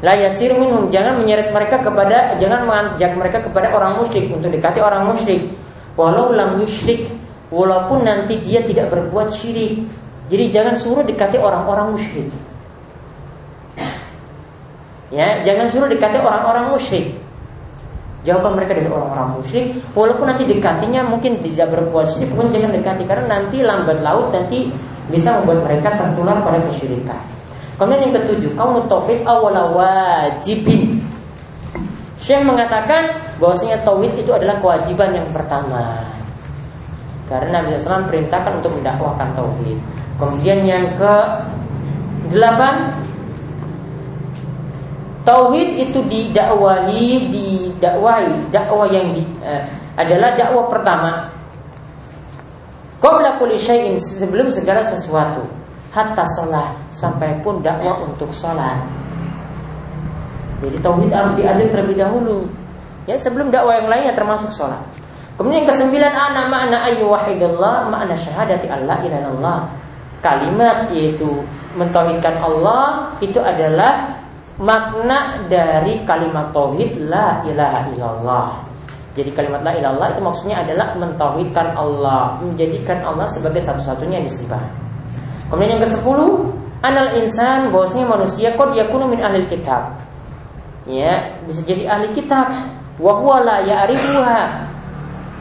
La 0.04 0.20
yasir 0.20 0.52
minhum 0.52 0.92
jangan 0.92 1.16
menyeret 1.16 1.48
mereka 1.48 1.80
kepada 1.80 2.36
jangan 2.36 2.68
mengajak 2.68 3.16
mereka 3.16 3.40
kepada 3.40 3.72
orang 3.72 3.96
musyrik 3.96 4.28
untuk 4.28 4.52
dekati 4.52 4.84
orang 4.84 5.08
musyrik. 5.08 5.48
Walau 5.96 6.36
lam 6.36 6.60
musyrik 6.60 7.08
walaupun 7.48 8.04
nanti 8.04 8.36
dia 8.44 8.60
tidak 8.60 8.92
berbuat 8.92 9.32
syirik. 9.32 9.88
Jadi 10.28 10.44
jangan 10.52 10.76
suruh 10.76 11.04
dekati 11.04 11.40
orang-orang 11.40 11.96
musyrik. 11.96 12.28
Ya, 15.08 15.40
jangan 15.46 15.70
suruh 15.70 15.88
dekati 15.88 16.20
orang-orang 16.20 16.74
musyrik. 16.74 17.23
Jauhkan 18.24 18.56
mereka 18.56 18.72
dari 18.72 18.88
orang-orang 18.88 19.36
musyrik. 19.36 19.76
Walaupun 19.92 20.24
nanti 20.24 20.48
dekatinya 20.48 21.04
mungkin 21.04 21.44
tidak 21.44 21.76
berbuat 21.76 22.08
syirik 22.08 22.32
Pun 22.32 22.48
jangan 22.48 22.72
dekati 22.72 23.04
Karena 23.04 23.36
nanti 23.36 23.60
lambat 23.60 24.00
laut 24.00 24.32
nanti 24.32 24.72
bisa 25.12 25.36
membuat 25.36 25.68
mereka 25.68 25.92
tertular 25.92 26.40
pada 26.40 26.64
kesyirikan. 26.64 27.20
Kemudian 27.76 28.08
yang 28.08 28.14
ketujuh 28.16 28.56
Kamu 28.56 28.88
tauhid 28.88 29.20
awala 29.28 29.76
wajibin. 29.76 31.04
Syekh 32.16 32.40
mengatakan 32.40 33.12
bahwasanya 33.36 33.84
tauhid 33.84 34.16
itu 34.16 34.32
adalah 34.32 34.56
kewajiban 34.56 35.12
yang 35.12 35.28
pertama. 35.28 36.00
Karena 37.28 37.60
Nabi 37.60 37.76
SAW 37.76 38.08
perintahkan 38.08 38.64
untuk 38.64 38.72
mendakwahkan 38.80 39.36
tauhid. 39.36 39.76
Kemudian 40.16 40.64
yang 40.64 40.96
ke 40.96 41.14
delapan 42.32 42.96
Tauhid 45.24 45.88
itu 45.88 46.04
didakwahi, 46.04 47.32
didakwahi, 47.32 48.52
dakwah 48.52 48.84
yang 48.92 49.16
di, 49.16 49.24
uh, 49.40 49.64
adalah 49.96 50.36
dakwah 50.36 50.68
pertama. 50.68 51.32
Qabla 53.00 53.40
kulli 53.40 53.56
syai'in 53.56 53.96
sebelum 53.96 54.52
segala 54.52 54.84
sesuatu. 54.84 55.40
Hatta 55.96 56.28
sholat 56.36 56.76
sampai 56.92 57.40
pun 57.40 57.64
dakwah 57.64 58.04
untuk 58.04 58.28
sholat. 58.36 58.84
Jadi 60.60 60.76
tauhid 60.84 61.08
harus 61.12 61.32
diajak 61.40 61.72
terlebih 61.72 62.04
dahulu. 62.04 62.44
Ya 63.08 63.16
sebelum 63.16 63.48
dakwah 63.48 63.80
yang 63.80 63.88
lainnya 63.88 64.12
termasuk 64.12 64.52
sholat. 64.52 64.80
Kemudian 65.40 65.64
yang 65.64 65.68
kesembilan 65.72 66.12
ana 66.12 66.46
makna 66.46 66.84
ayu 66.84 67.08
wahidullah 67.10 67.88
makna 67.88 68.12
syahadati 68.12 68.68
Allah 68.68 69.00
ilallah. 69.00 69.60
Kalimat 70.20 70.92
yaitu 70.92 71.44
mentauhidkan 71.76 72.40
Allah 72.40 73.12
itu 73.20 73.40
adalah 73.42 74.23
makna 74.60 75.42
dari 75.50 75.98
kalimat 76.06 76.54
tauhid 76.54 77.10
la 77.10 77.42
ilaha 77.42 77.80
illallah. 77.90 78.48
Jadi 79.14 79.30
kalimat 79.30 79.62
la 79.62 79.78
ilallah 79.78 80.10
itu 80.14 80.20
maksudnya 80.22 80.66
adalah 80.66 80.94
mentauhidkan 80.98 81.74
Allah, 81.78 82.38
menjadikan 82.42 82.98
Allah 83.06 83.26
sebagai 83.30 83.62
satu-satunya 83.62 84.18
disembah. 84.22 84.62
Kemudian 85.50 85.78
yang 85.78 85.82
ke-10, 85.86 86.18
anal 86.82 87.10
insan 87.22 87.70
bahwasanya 87.70 88.06
manusia 88.10 88.48
qad 88.58 88.74
yakunu 88.74 89.06
min 89.06 89.22
ahli 89.22 89.46
kitab. 89.46 89.94
Ya, 90.84 91.38
bisa 91.46 91.62
jadi 91.62 91.86
ahli 91.86 92.10
kitab. 92.10 92.50
Wa 92.98 93.12
huwa 93.14 93.42
la 93.42 93.62
ya'rifuha. 93.62 94.42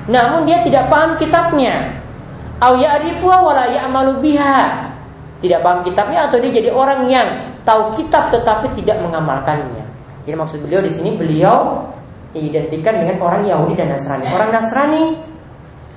Namun 0.09 0.45
dia 0.45 0.61
tidak 0.61 0.89
paham 0.93 1.18
kitabnya. 1.18 1.97
Au 2.61 2.78
ya'rifuha 2.78 3.38
wa 3.41 3.53
la 3.57 3.66
ya'malu 3.74 4.22
biha. 4.22 4.89
Tidak 5.41 5.59
paham 5.66 5.82
kitabnya 5.82 6.30
atau 6.30 6.38
dia 6.39 6.61
jadi 6.61 6.70
orang 6.70 7.09
yang 7.09 7.52
tahu 7.64 7.95
kitab 7.99 8.32
tetapi 8.32 8.72
tidak 8.78 8.99
mengamalkannya. 9.03 9.84
Jadi 10.24 10.36
maksud 10.39 10.59
beliau 10.64 10.80
di 10.80 10.91
sini 10.91 11.16
beliau 11.20 11.84
identikan 12.32 12.95
dengan 12.95 13.20
orang 13.20 13.43
Yahudi 13.43 13.76
dan 13.76 13.91
Nasrani. 13.91 14.26
Orang 14.32 14.49
Nasrani 14.55 15.03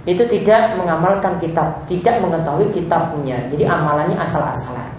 itu 0.07 0.23
tidak 0.31 0.79
mengamalkan 0.79 1.39
kitab, 1.43 1.83
tidak 1.91 2.23
mengetahui 2.23 2.71
kitabnya. 2.71 3.43
Jadi 3.51 3.67
amalannya 3.67 4.19
asal-asalan. 4.19 4.91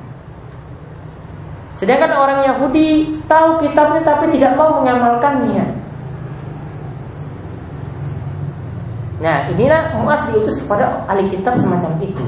Sedangkan 1.77 2.11
orang 2.17 2.39
Yahudi 2.43 3.21
tahu 3.29 3.61
kitabnya 3.61 4.01
tapi 4.01 4.33
tidak 4.33 4.57
mau 4.57 4.81
mengamalkannya. 4.81 5.65
Nah, 9.17 9.49
inilah 9.49 9.97
Muas 9.97 10.21
diutus 10.29 10.61
kepada 10.61 11.05
ahli 11.09 11.25
kitab 11.29 11.57
semacam 11.57 11.97
itu. 12.01 12.25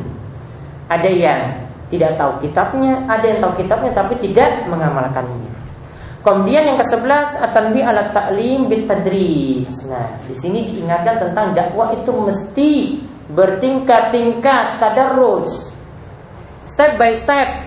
Ada 0.90 1.10
yang 1.10 1.42
tidak 1.90 2.16
tahu 2.22 2.46
kitabnya, 2.46 3.02
ada 3.10 3.26
yang 3.26 3.40
tahu 3.42 3.54
kitabnya 3.58 3.92
tapi 3.94 4.14
tidak 4.22 4.70
mengamalkannya. 4.70 5.50
Kemudian 6.20 6.68
yang 6.68 6.78
ke-11 6.78 7.42
atanbi 7.42 7.80
alat 7.80 8.12
ta'lim 8.12 8.68
bil 8.68 8.84
tadris. 8.84 9.72
Nah, 9.88 10.20
di 10.28 10.36
sini 10.36 10.68
diingatkan 10.68 11.16
tentang 11.18 11.56
dakwah 11.56 11.96
itu 11.96 12.12
mesti 12.12 12.72
bertingkat-tingkat, 13.32 14.78
tadarruj. 14.78 15.48
Step 16.68 17.00
by 17.00 17.16
step. 17.16 17.66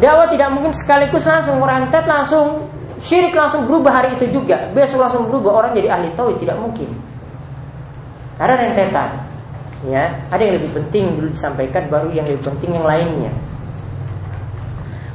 Dakwah 0.00 0.26
tidak 0.26 0.50
mungkin 0.50 0.72
sekaligus 0.74 1.22
langsung 1.22 1.60
merantet 1.62 2.02
langsung 2.08 2.66
syirik 2.98 3.36
langsung 3.36 3.68
berubah 3.68 4.00
hari 4.00 4.16
itu 4.18 4.40
juga. 4.40 4.72
Besok 4.72 5.04
langsung 5.04 5.28
berubah 5.28 5.62
orang 5.62 5.72
jadi 5.76 5.94
ahli 5.94 6.08
tauhid 6.16 6.40
tidak 6.40 6.56
mungkin. 6.58 6.88
Ada 8.40 8.58
rentetan. 8.58 9.33
Ya, 9.84 10.16
ada 10.32 10.40
yang 10.40 10.56
lebih 10.56 10.80
penting 10.80 11.20
dulu 11.20 11.28
disampaikan 11.28 11.92
baru 11.92 12.08
yang 12.08 12.24
lebih 12.24 12.40
penting 12.40 12.72
yang 12.72 12.88
lainnya. 12.88 13.32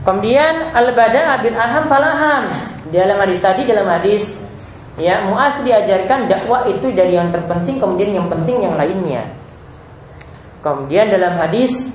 Kemudian 0.05 0.73
al-bada 0.77 1.41
bin 1.41 1.57
aham 1.57 1.83
falaham. 1.89 2.43
Dalam 2.89 3.17
hadis 3.21 3.41
tadi 3.41 3.65
dalam 3.65 3.85
hadis 3.85 4.33
ya 4.97 5.21
Muaz 5.25 5.57
diajarkan 5.61 6.25
dakwah 6.25 6.65
itu 6.65 6.89
dari 6.93 7.13
yang 7.13 7.29
terpenting 7.29 7.77
kemudian 7.77 8.13
yang 8.13 8.27
penting 8.29 8.61
yang 8.61 8.73
lainnya. 8.77 9.25
Kemudian 10.65 11.13
dalam 11.13 11.37
hadis 11.37 11.89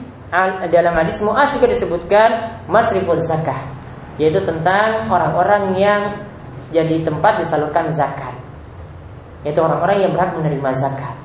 dalam 0.71 0.95
hadis 0.99 1.19
Muaz 1.23 1.51
juga 1.55 1.71
disebutkan 1.71 2.61
masriful 2.67 3.19
zakah 3.19 3.59
yaitu 4.19 4.39
tentang 4.47 5.11
orang-orang 5.11 5.75
yang 5.75 6.03
jadi 6.71 7.03
tempat 7.03 7.43
disalurkan 7.43 7.91
zakat 7.91 8.35
yaitu 9.43 9.59
orang-orang 9.59 10.07
yang 10.07 10.11
berhak 10.15 10.35
menerima 10.39 10.71
zakat. 10.75 11.24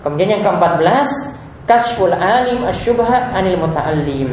Kemudian 0.00 0.40
yang 0.40 0.42
ke-14, 0.42 1.08
kasful 1.68 2.12
alim 2.12 2.64
asyubha 2.64 3.36
anil 3.36 3.60
muta'allim. 3.60 4.30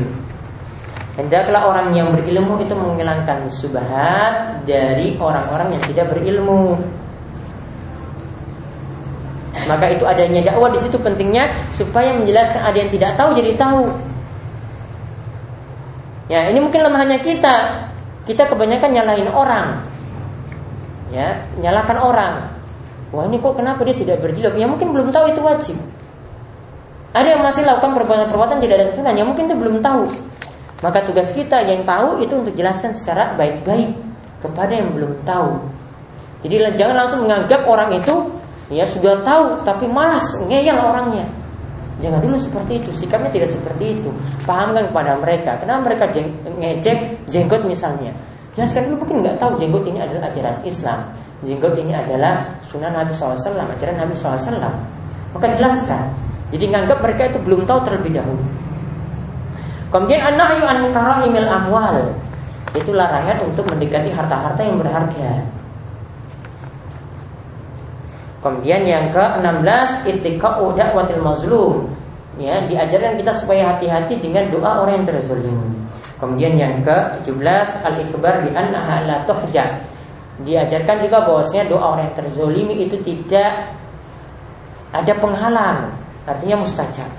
Hendaklah 1.18 1.74
orang 1.74 1.98
yang 1.98 2.14
berilmu 2.14 2.62
itu 2.62 2.78
menghilangkan 2.78 3.50
subhat 3.50 4.64
dari 4.70 5.18
orang-orang 5.18 5.74
yang 5.74 5.84
tidak 5.90 6.14
berilmu. 6.14 6.78
Maka 9.66 9.98
itu 9.98 10.06
adanya 10.06 10.54
dakwah 10.54 10.70
di 10.70 10.80
situ 10.80 10.96
pentingnya 11.02 11.52
supaya 11.74 12.14
menjelaskan 12.14 12.62
ada 12.62 12.78
yang 12.78 12.92
tidak 12.94 13.18
tahu 13.18 13.34
jadi 13.34 13.52
tahu. 13.58 13.90
Ya, 16.30 16.48
ini 16.54 16.62
mungkin 16.62 16.86
lemahnya 16.86 17.18
kita. 17.20 17.88
Kita 18.30 18.46
kebanyakan 18.48 18.92
nyalahin 18.94 19.30
orang. 19.34 19.82
Ya, 21.10 21.42
nyalakan 21.58 21.98
orang. 21.98 22.34
Wah 23.16 23.24
ini 23.24 23.40
kok 23.40 23.56
kenapa 23.56 23.88
dia 23.88 23.96
tidak 23.96 24.20
berjilbab? 24.20 24.60
Ya 24.60 24.68
mungkin 24.68 24.92
belum 24.92 25.16
tahu 25.16 25.32
itu 25.32 25.40
wajib. 25.40 25.78
Ada 27.16 27.40
yang 27.40 27.42
masih 27.42 27.64
lakukan 27.64 27.96
perbuatan-perbuatan 27.96 28.58
tidak 28.60 28.76
ada 28.78 28.86
tuntunan, 28.92 29.16
mungkin 29.24 29.44
itu 29.48 29.56
belum 29.56 29.76
tahu. 29.80 30.06
Maka 30.84 31.02
tugas 31.10 31.34
kita 31.34 31.66
yang 31.66 31.82
tahu 31.88 32.22
itu 32.22 32.34
untuk 32.38 32.54
jelaskan 32.54 32.94
secara 32.94 33.34
baik-baik 33.34 33.96
kepada 34.44 34.74
yang 34.78 34.94
belum 34.94 35.18
tahu. 35.26 35.58
Jadi 36.46 36.78
jangan 36.78 36.96
langsung 37.02 37.26
menganggap 37.26 37.66
orang 37.66 37.98
itu 37.98 38.14
ya 38.70 38.86
sudah 38.86 39.24
tahu 39.26 39.58
tapi 39.66 39.90
malas 39.90 40.28
ngeyel 40.46 40.78
orangnya. 40.78 41.26
Jangan 41.98 42.22
dulu 42.22 42.38
seperti 42.38 42.78
itu, 42.78 42.90
sikapnya 42.94 43.34
tidak 43.34 43.50
seperti 43.50 43.98
itu. 43.98 44.14
Pahamkan 44.46 44.94
kepada 44.94 45.18
mereka, 45.18 45.58
kenapa 45.58 45.90
mereka 45.90 46.06
jeng 46.14 46.30
ngejek 46.46 47.26
jenggot 47.26 47.66
misalnya. 47.66 48.14
Jelaskan 48.54 48.94
dulu 48.94 49.02
mungkin 49.02 49.26
nggak 49.26 49.42
tahu 49.42 49.58
jenggot 49.58 49.82
ini 49.90 49.98
adalah 50.06 50.30
ajaran 50.30 50.62
Islam. 50.62 51.10
Jenggot 51.46 51.78
ini 51.78 51.94
adalah 51.94 52.42
sunnah 52.66 52.90
Nabi 52.90 53.14
SAW, 53.14 53.38
ajaran 53.54 53.98
Nabi 54.02 54.14
SAW. 54.18 54.58
Maka 55.38 55.46
jelaskan. 55.54 56.10
Jadi 56.50 56.66
nganggap 56.72 56.98
mereka 57.04 57.30
itu 57.30 57.38
belum 57.44 57.68
tahu 57.68 57.80
terlebih 57.86 58.18
dahulu. 58.18 58.42
Kemudian 59.94 60.22
an-nahyu 60.34 60.66
an 60.66 60.80
karaimil 60.90 61.46
amwal. 61.46 61.98
Itu 62.74 62.92
larangan 62.92 63.38
untuk 63.46 63.70
mendekati 63.70 64.10
harta-harta 64.12 64.62
yang 64.66 64.82
berharga. 64.82 65.32
Kemudian 68.42 68.82
yang 68.88 69.06
ke-16 69.12 69.90
ittiqa'u 70.08 70.74
da'watil 70.74 71.22
mazlum. 71.22 71.76
Ya, 72.38 72.62
diajarkan 72.70 73.18
kita 73.18 73.34
supaya 73.34 73.76
hati-hati 73.76 74.22
dengan 74.22 74.46
doa 74.54 74.86
orang 74.86 75.02
yang 75.02 75.08
terzalim. 75.10 75.58
Kemudian 76.22 76.54
yang 76.54 76.74
ke-17 76.86 77.70
al-ikhbar 77.82 78.46
bi 78.46 78.50
annaha 78.54 79.06
la 79.06 79.18
tuhja. 79.26 79.70
Diajarkan 80.38 81.02
juga 81.02 81.26
bahwasanya 81.26 81.66
doa 81.66 81.98
orang 81.98 82.14
yang 82.14 82.18
terzolimi 82.22 82.76
itu 82.86 82.98
tidak 83.02 83.74
ada 84.94 85.14
penghalang, 85.18 85.98
artinya 86.30 86.62
mustajab. 86.62 87.10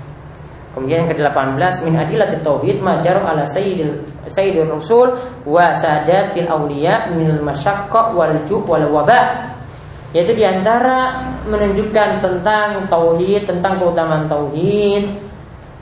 Kemudian 0.71 1.03
yang 1.03 1.11
ke-18 1.11 1.83
min 1.83 1.97
adilat 1.97 2.31
tauhid 2.45 2.79
majar 2.79 3.19
ala 3.25 3.43
sayyidil 3.43 4.05
sayyidil 4.29 4.69
rasul 4.69 5.17
wa 5.43 5.73
sadatil 5.73 6.45
auliya 6.45 7.09
min 7.11 7.41
masyaqqa 7.41 8.13
wal 8.13 8.37
ju' 8.45 8.63
wal 8.63 8.85
waba. 8.87 9.49
Yaitu 10.15 10.37
di 10.37 10.45
antara 10.45 11.21
menunjukkan 11.45 12.23
tentang 12.23 12.87
tauhid, 12.89 13.45
tentang 13.45 13.77
keutamaan 13.77 14.25
tauhid, 14.25 15.28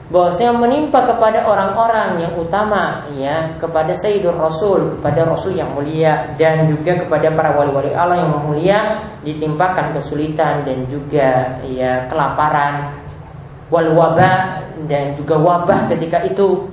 bahwasanya 0.07 0.55
menimpa 0.55 1.03
kepada 1.03 1.43
orang-orang 1.43 2.23
yang 2.23 2.31
utama 2.39 3.03
ya 3.19 3.51
kepada 3.59 3.91
Sayyidur 3.91 4.39
Rasul 4.39 4.95
kepada 4.95 5.27
Rasul 5.27 5.59
yang 5.59 5.67
mulia 5.75 6.31
dan 6.39 6.63
juga 6.71 6.95
kepada 7.03 7.27
para 7.35 7.51
wali-wali 7.51 7.91
Allah 7.91 8.23
yang 8.23 8.31
mulia 8.39 9.03
ditimpakan 9.27 9.91
kesulitan 9.99 10.63
dan 10.63 10.87
juga 10.87 11.59
ya 11.67 12.07
kelaparan 12.07 12.95
wal 13.67 13.91
wabah 13.91 14.63
dan 14.87 15.11
juga 15.19 15.35
wabah 15.35 15.91
ketika 15.91 16.23
itu 16.23 16.71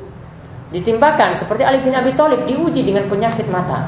ditimpakan 0.70 1.34
seperti 1.34 1.66
Ali 1.66 1.82
bin 1.82 1.94
Abi 1.94 2.14
Thalib 2.14 2.46
diuji 2.46 2.82
dengan 2.82 3.06
penyakit 3.06 3.46
mata. 3.50 3.86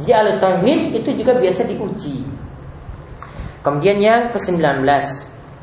Jadi 0.00 0.12
al 0.12 0.36
tauhid 0.36 0.96
itu 0.96 1.10
juga 1.16 1.36
biasa 1.36 1.68
diuji. 1.68 2.24
Kemudian 3.62 4.02
yang 4.02 4.20
ke-19 4.34 4.82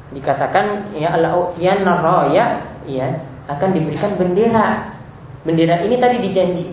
dikatakan 0.10 0.90
ya 0.98 1.14
Allah 1.14 1.50
raya 2.02 2.46
ya 2.90 3.08
akan 3.50 3.70
diberikan 3.74 4.14
bendera. 4.18 4.98
Bendera 5.40 5.80
ini 5.88 5.96
tadi 5.96 6.20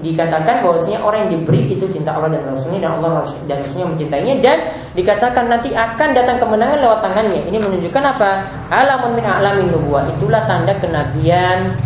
dikatakan 0.03 0.67
bahwasanya 0.67 0.99
orang 1.07 1.31
yang 1.31 1.39
diberi 1.39 1.71
itu 1.71 1.87
cinta 1.87 2.11
Allah 2.11 2.35
dan 2.35 2.51
Rasulnya 2.51 2.83
dan 2.83 2.99
Allah 2.99 3.23
dan 3.47 3.63
Rasulnya 3.63 3.87
mencintainya 3.95 4.35
dan 4.43 4.59
dikatakan 4.99 5.47
nanti 5.47 5.71
akan 5.71 6.09
datang 6.11 6.43
kemenangan 6.43 6.83
lewat 6.83 6.99
tangannya. 6.99 7.47
Ini 7.47 7.57
menunjukkan 7.63 8.03
apa? 8.03 8.31
Alamun 8.75 9.15
min 9.15 9.23
alamin 9.23 9.71
nubuwah. 9.71 10.11
Itulah 10.19 10.51
tanda 10.51 10.75
kenabian 10.83 11.79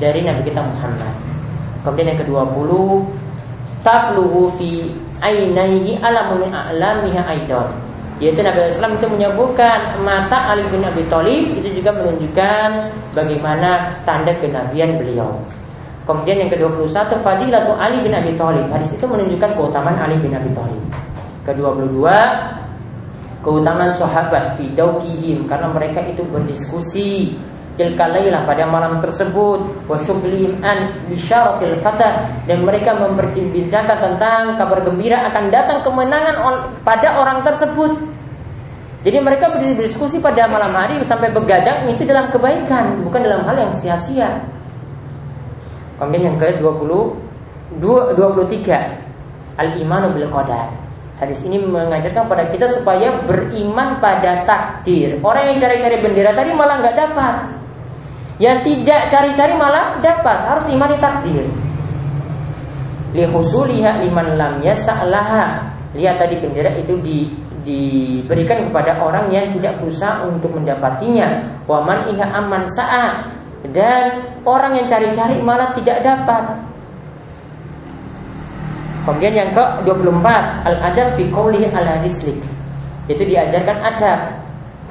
dari 0.00 0.24
Nabi 0.24 0.48
kita 0.48 0.64
Muhammad. 0.64 1.12
Kemudian 1.84 2.16
yang 2.16 2.20
ke-20 2.24 2.70
tabluhu 3.84 4.48
fi 4.56 4.96
ainaihi 5.20 6.00
alamun 6.00 6.48
min 6.48 6.50
a'lamiha 6.56 7.20
aidan 7.28 7.68
yaitu 8.22 8.40
Nabi 8.46 8.70
Islam 8.70 8.94
itu 8.94 9.06
menyebutkan 9.10 9.98
mata 10.06 10.54
Ali 10.54 10.62
bin 10.70 10.86
Abi 10.86 11.02
Thalib 11.10 11.50
itu 11.58 11.68
juga 11.82 11.90
menunjukkan 11.98 12.68
bagaimana 13.10 13.90
tanda 14.06 14.30
kenabian 14.38 14.94
beliau. 14.94 15.34
Kemudian 16.04 16.46
yang 16.46 16.50
ke-21 16.52 17.16
Fadilatu 17.24 17.72
Ali 17.80 17.98
bin 18.04 18.12
Abi 18.12 18.36
Thalib. 18.36 18.68
Hadis 18.70 18.92
itu 18.94 19.08
menunjukkan 19.08 19.56
keutamaan 19.56 19.96
Ali 19.98 20.14
bin 20.20 20.30
Abi 20.36 20.52
Thalib. 20.52 20.82
Ke-22 21.48 22.04
keutamaan 23.44 23.92
sahabat 23.92 24.56
fidaukihim 24.56 25.44
karena 25.44 25.68
mereka 25.68 26.00
itu 26.04 26.24
berdiskusi 26.24 27.36
tilkalailah 27.74 28.46
pada 28.46 28.64
malam 28.70 29.02
tersebut 29.02 29.60
wa 29.90 29.96
syughlihim 29.98 30.62
an 30.62 30.94
bisyaratil 31.10 31.74
fatah 31.82 32.30
dan 32.46 32.62
mereka 32.62 32.94
memperbincangkan 32.94 33.98
tentang 33.98 34.54
kabar 34.54 34.78
gembira 34.86 35.26
akan 35.30 35.50
datang 35.50 35.82
kemenangan 35.82 36.70
pada 36.86 37.18
orang 37.18 37.42
tersebut. 37.42 37.98
Jadi 39.04 39.20
mereka 39.20 39.52
berdiskusi 39.52 40.16
pada 40.18 40.48
malam 40.48 40.72
hari 40.72 40.96
sampai 41.04 41.28
begadang 41.28 41.84
itu 41.92 42.08
dalam 42.08 42.32
kebaikan, 42.32 43.04
bukan 43.04 43.20
dalam 43.20 43.44
hal 43.44 43.56
yang 43.60 43.72
sia-sia. 43.76 44.40
Kemudian 46.00 46.34
yang 46.34 46.36
ke-20 46.40 46.90
23 47.78 49.60
Al-imanu 49.60 50.10
bil 50.16 50.26
qadar. 50.32 50.72
Hadis 51.20 51.46
ini 51.46 51.62
mengajarkan 51.62 52.26
pada 52.26 52.50
kita 52.50 52.66
supaya 52.74 53.14
beriman 53.22 54.02
pada 54.02 54.42
takdir. 54.42 55.22
Orang 55.22 55.46
yang 55.46 55.62
cari-cari 55.62 56.02
bendera 56.02 56.34
tadi 56.34 56.50
malah 56.50 56.82
nggak 56.82 56.96
dapat. 56.98 57.36
Yang 58.42 58.58
tidak 58.66 59.00
cari-cari 59.14 59.54
malah 59.54 60.02
dapat 60.02 60.38
Harus 60.50 60.66
imani 60.66 60.98
takdir 60.98 61.46
Lihusuliha 63.14 64.02
liman 64.02 64.34
lam 64.34 64.54
yasa'laha 64.58 65.70
Lihat 65.94 66.18
tadi 66.18 66.42
bendera 66.42 66.74
itu 66.74 66.98
di, 66.98 67.30
diberikan 67.64 68.68
kepada 68.68 69.00
orang 69.00 69.32
yang 69.32 69.48
tidak 69.56 69.80
berusaha 69.80 70.22
untuk 70.28 70.52
mendapatinya. 70.52 71.42
Waman 71.64 72.12
iha 72.12 72.26
aman 72.38 72.62
sa'a. 72.68 73.06
Dan 73.72 74.20
orang 74.44 74.76
yang 74.76 74.86
cari-cari 74.86 75.40
malah 75.40 75.72
tidak 75.72 76.04
dapat. 76.04 76.60
Kemudian 79.04 79.36
yang 79.36 79.50
ke-24 79.52 80.26
Al-adab 80.64 81.08
fi 81.20 81.28
qawlihi 81.28 81.68
al 81.76 82.00
hadislik 82.00 82.40
Itu 83.08 83.20
diajarkan 83.24 83.76
adab. 83.84 84.20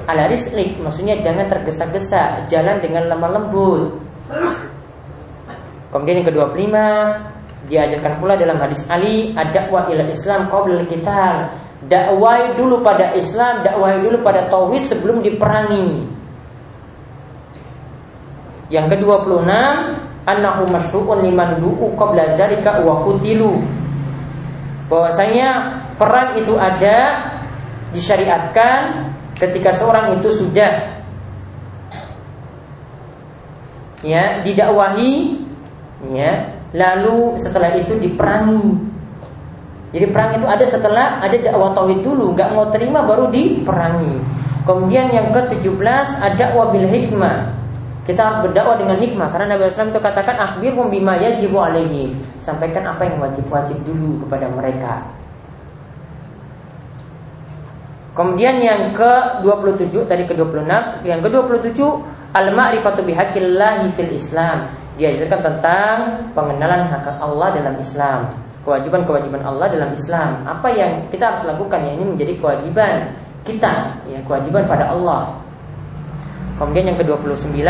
Ala 0.04 0.28
rislik, 0.28 0.76
maksudnya 0.82 1.16
jangan 1.22 1.48
tergesa-gesa, 1.48 2.44
jalan 2.44 2.76
dengan 2.82 3.08
lemah 3.08 3.30
lembut. 3.40 3.96
Kemudian 5.88 6.20
yang 6.20 6.28
kedua 6.28 6.50
25 6.52 7.70
diajarkan 7.72 8.12
pula 8.20 8.36
dalam 8.36 8.60
hadis 8.60 8.84
Ali 8.92 9.32
ada 9.32 9.64
wa 9.72 9.88
ila 9.88 10.04
Islam 10.04 10.52
qabla 10.52 10.84
kita 10.84 11.48
dakwai 11.88 12.56
dulu 12.56 12.80
pada 12.80 13.12
Islam, 13.16 13.64
dakwai 13.64 14.00
dulu 14.00 14.20
pada 14.24 14.48
tauhid 14.48 14.84
sebelum 14.84 15.20
diperangi. 15.20 16.08
Yang 18.72 18.96
ke-26 18.96 19.50
annahu 20.24 20.62
masyru'un 20.72 21.20
liman 21.20 21.60
du'u 21.60 21.92
qabla 21.94 22.32
zalika 22.32 22.80
wa 22.80 23.04
qutilu. 23.04 23.60
Bahwasanya 24.88 25.80
perang 26.00 26.36
itu 26.40 26.56
ada 26.56 27.28
disyariatkan 27.92 29.10
ketika 29.38 29.70
seorang 29.74 30.18
itu 30.18 30.42
sudah 30.42 31.02
ya 34.04 34.44
didakwahi 34.44 35.40
ya 36.12 36.52
lalu 36.76 37.38
setelah 37.40 37.72
itu 37.78 37.96
diperangi 37.96 38.93
jadi 39.94 40.10
perang 40.10 40.34
itu 40.34 40.46
ada 40.50 40.64
setelah 40.66 41.22
ada 41.22 41.36
dakwah 41.38 41.70
tauhid 41.70 42.02
dulu 42.02 42.34
nggak 42.34 42.50
mau 42.50 42.66
terima 42.74 43.06
baru 43.06 43.30
diperangi 43.30 44.18
kemudian 44.66 45.14
yang 45.14 45.30
ke-17 45.30 46.18
ada 46.18 46.44
wabil 46.58 46.90
hikmah 46.90 47.64
kita 48.04 48.20
harus 48.20 48.38
berdakwah 48.44 48.76
dengan 48.76 49.00
hikmah 49.00 49.32
karena 49.32 49.56
Nabi 49.56 49.64
Islam 49.72 49.88
itu 49.88 50.00
katakan 50.04 50.36
akhbir 50.36 50.76
bima 50.76 51.16
yajibu 51.16 51.56
alaihi. 51.56 52.12
Sampaikan 52.36 52.84
apa 52.84 53.08
yang 53.08 53.16
wajib-wajib 53.16 53.80
dulu 53.80 54.20
kepada 54.28 54.44
mereka. 54.52 55.08
Kemudian 58.12 58.60
yang 58.60 58.92
ke-27 58.92 60.04
tadi 60.04 60.22
ke-26, 60.28 60.70
yang 61.02 61.18
ke-27 61.24 61.80
al-ma'rifatu 62.36 63.00
bihaqillahi 63.02 63.88
fil 63.96 64.12
Islam. 64.12 64.68
Diajarkan 65.00 65.40
tentang 65.42 65.96
pengenalan 66.36 66.92
hak 66.92 67.18
Allah 67.18 67.48
dalam 67.56 67.74
Islam. 67.80 68.30
Kewajiban-kewajiban 68.64 69.44
Allah 69.44 69.68
dalam 69.68 69.92
Islam. 69.92 70.40
Apa 70.48 70.72
yang 70.72 71.04
kita 71.12 71.32
harus 71.32 71.44
lakukan 71.44 71.84
ya 71.84 71.92
ini 71.92 72.04
menjadi 72.16 72.32
kewajiban 72.40 73.12
kita, 73.44 73.92
ya 74.08 74.18
kewajiban 74.24 74.64
pada 74.64 74.88
Allah. 74.88 75.36
Kemudian 76.56 76.94
yang 76.94 76.98
ke-29, 76.98 77.60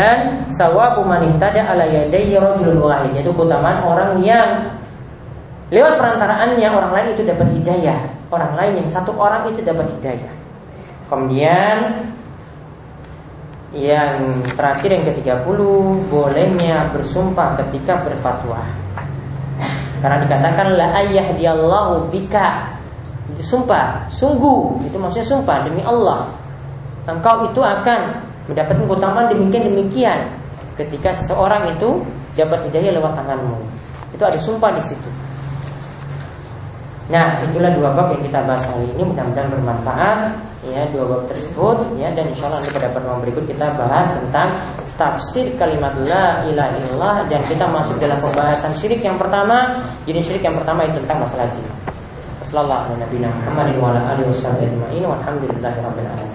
sawabu 0.53 1.01
man 1.03 1.25
ihtada 1.25 1.67
ala 1.67 1.83
yadayhi 1.89 2.37
rajulun 2.37 2.85
wahid, 2.85 3.11
yaitu 3.17 3.33
keutamaan 3.33 3.81
orang 3.81 4.21
yang 4.21 4.77
lewat 5.73 5.97
perantaraannya 5.97 6.69
orang 6.69 6.91
lain 6.93 7.07
itu 7.17 7.25
dapat 7.25 7.49
hidayah. 7.49 7.97
Orang 8.29 8.53
lain 8.53 8.85
yang 8.85 8.89
satu 8.89 9.11
orang 9.17 9.49
itu 9.49 9.65
dapat 9.65 9.89
hidayah. 9.99 10.33
Kemudian 11.09 11.77
yang 13.75 14.39
terakhir 14.55 14.87
yang 14.87 15.03
ke-30 15.11 15.59
bolehnya 16.07 16.87
bersumpah 16.93 17.57
ketika 17.65 17.99
berfatwa. 18.05 18.84
Karena 20.05 20.21
dikatakan 20.21 20.77
la 20.77 21.01
diallahu 21.33 22.13
bika. 22.13 22.77
Itu 23.33 23.41
sumpah, 23.41 24.05
sungguh, 24.13 24.85
itu 24.85 25.01
maksudnya 25.01 25.25
sumpah 25.25 25.65
demi 25.65 25.81
Allah. 25.81 26.29
Engkau 27.09 27.49
itu 27.49 27.57
akan 27.57 28.21
mendapatkan 28.45 28.85
keutamaan 28.85 29.33
demikian 29.33 29.65
demikian 29.65 30.29
ketika 30.77 31.09
seseorang 31.09 31.73
itu 31.73 32.05
dapat 32.37 32.69
hidayah 32.69 33.01
lewat 33.01 33.17
tanganmu. 33.17 33.57
Itu 34.13 34.29
ada 34.29 34.37
sumpah 34.37 34.69
di 34.77 34.83
situ. 34.85 35.09
Nah, 37.09 37.41
itulah 37.41 37.73
dua 37.73 37.89
bab 37.97 38.13
yang 38.13 38.29
kita 38.29 38.45
bahas 38.45 38.61
hari 38.69 38.85
ini. 38.93 39.09
Mudah-mudahan 39.09 39.49
bermanfaat 39.57 40.37
ya 40.71 40.87
dua 40.89 41.05
bab 41.05 41.21
tersebut 41.29 41.77
ya 41.99 42.09
dan 42.13 42.25
insya 42.31 42.49
Allah 42.49 42.59
nanti 42.61 42.73
pada 42.73 42.89
pertemuan 42.93 43.21
berikut 43.21 43.43
kita 43.45 43.65
bahas 43.77 44.07
tentang 44.17 44.49
tafsir 44.95 45.51
kalimat 45.59 45.93
la 46.01 46.47
ilaha 46.47 46.71
illallah 46.79 47.15
dan 47.27 47.41
kita 47.43 47.67
masuk 47.67 47.99
dalam 47.99 48.17
pembahasan 48.17 48.71
syirik 48.73 49.03
yang 49.03 49.19
pertama. 49.19 49.67
Jenis 50.07 50.25
syirik 50.25 50.43
yang 50.43 50.55
pertama 50.55 50.87
itu 50.87 50.97
tentang 51.03 51.27
masalah 51.27 51.47
jin. 51.51 51.65
Wassalamualaikum 52.45 52.95
warahmatullahi 55.11 55.77
wabarakatuh. 55.83 56.34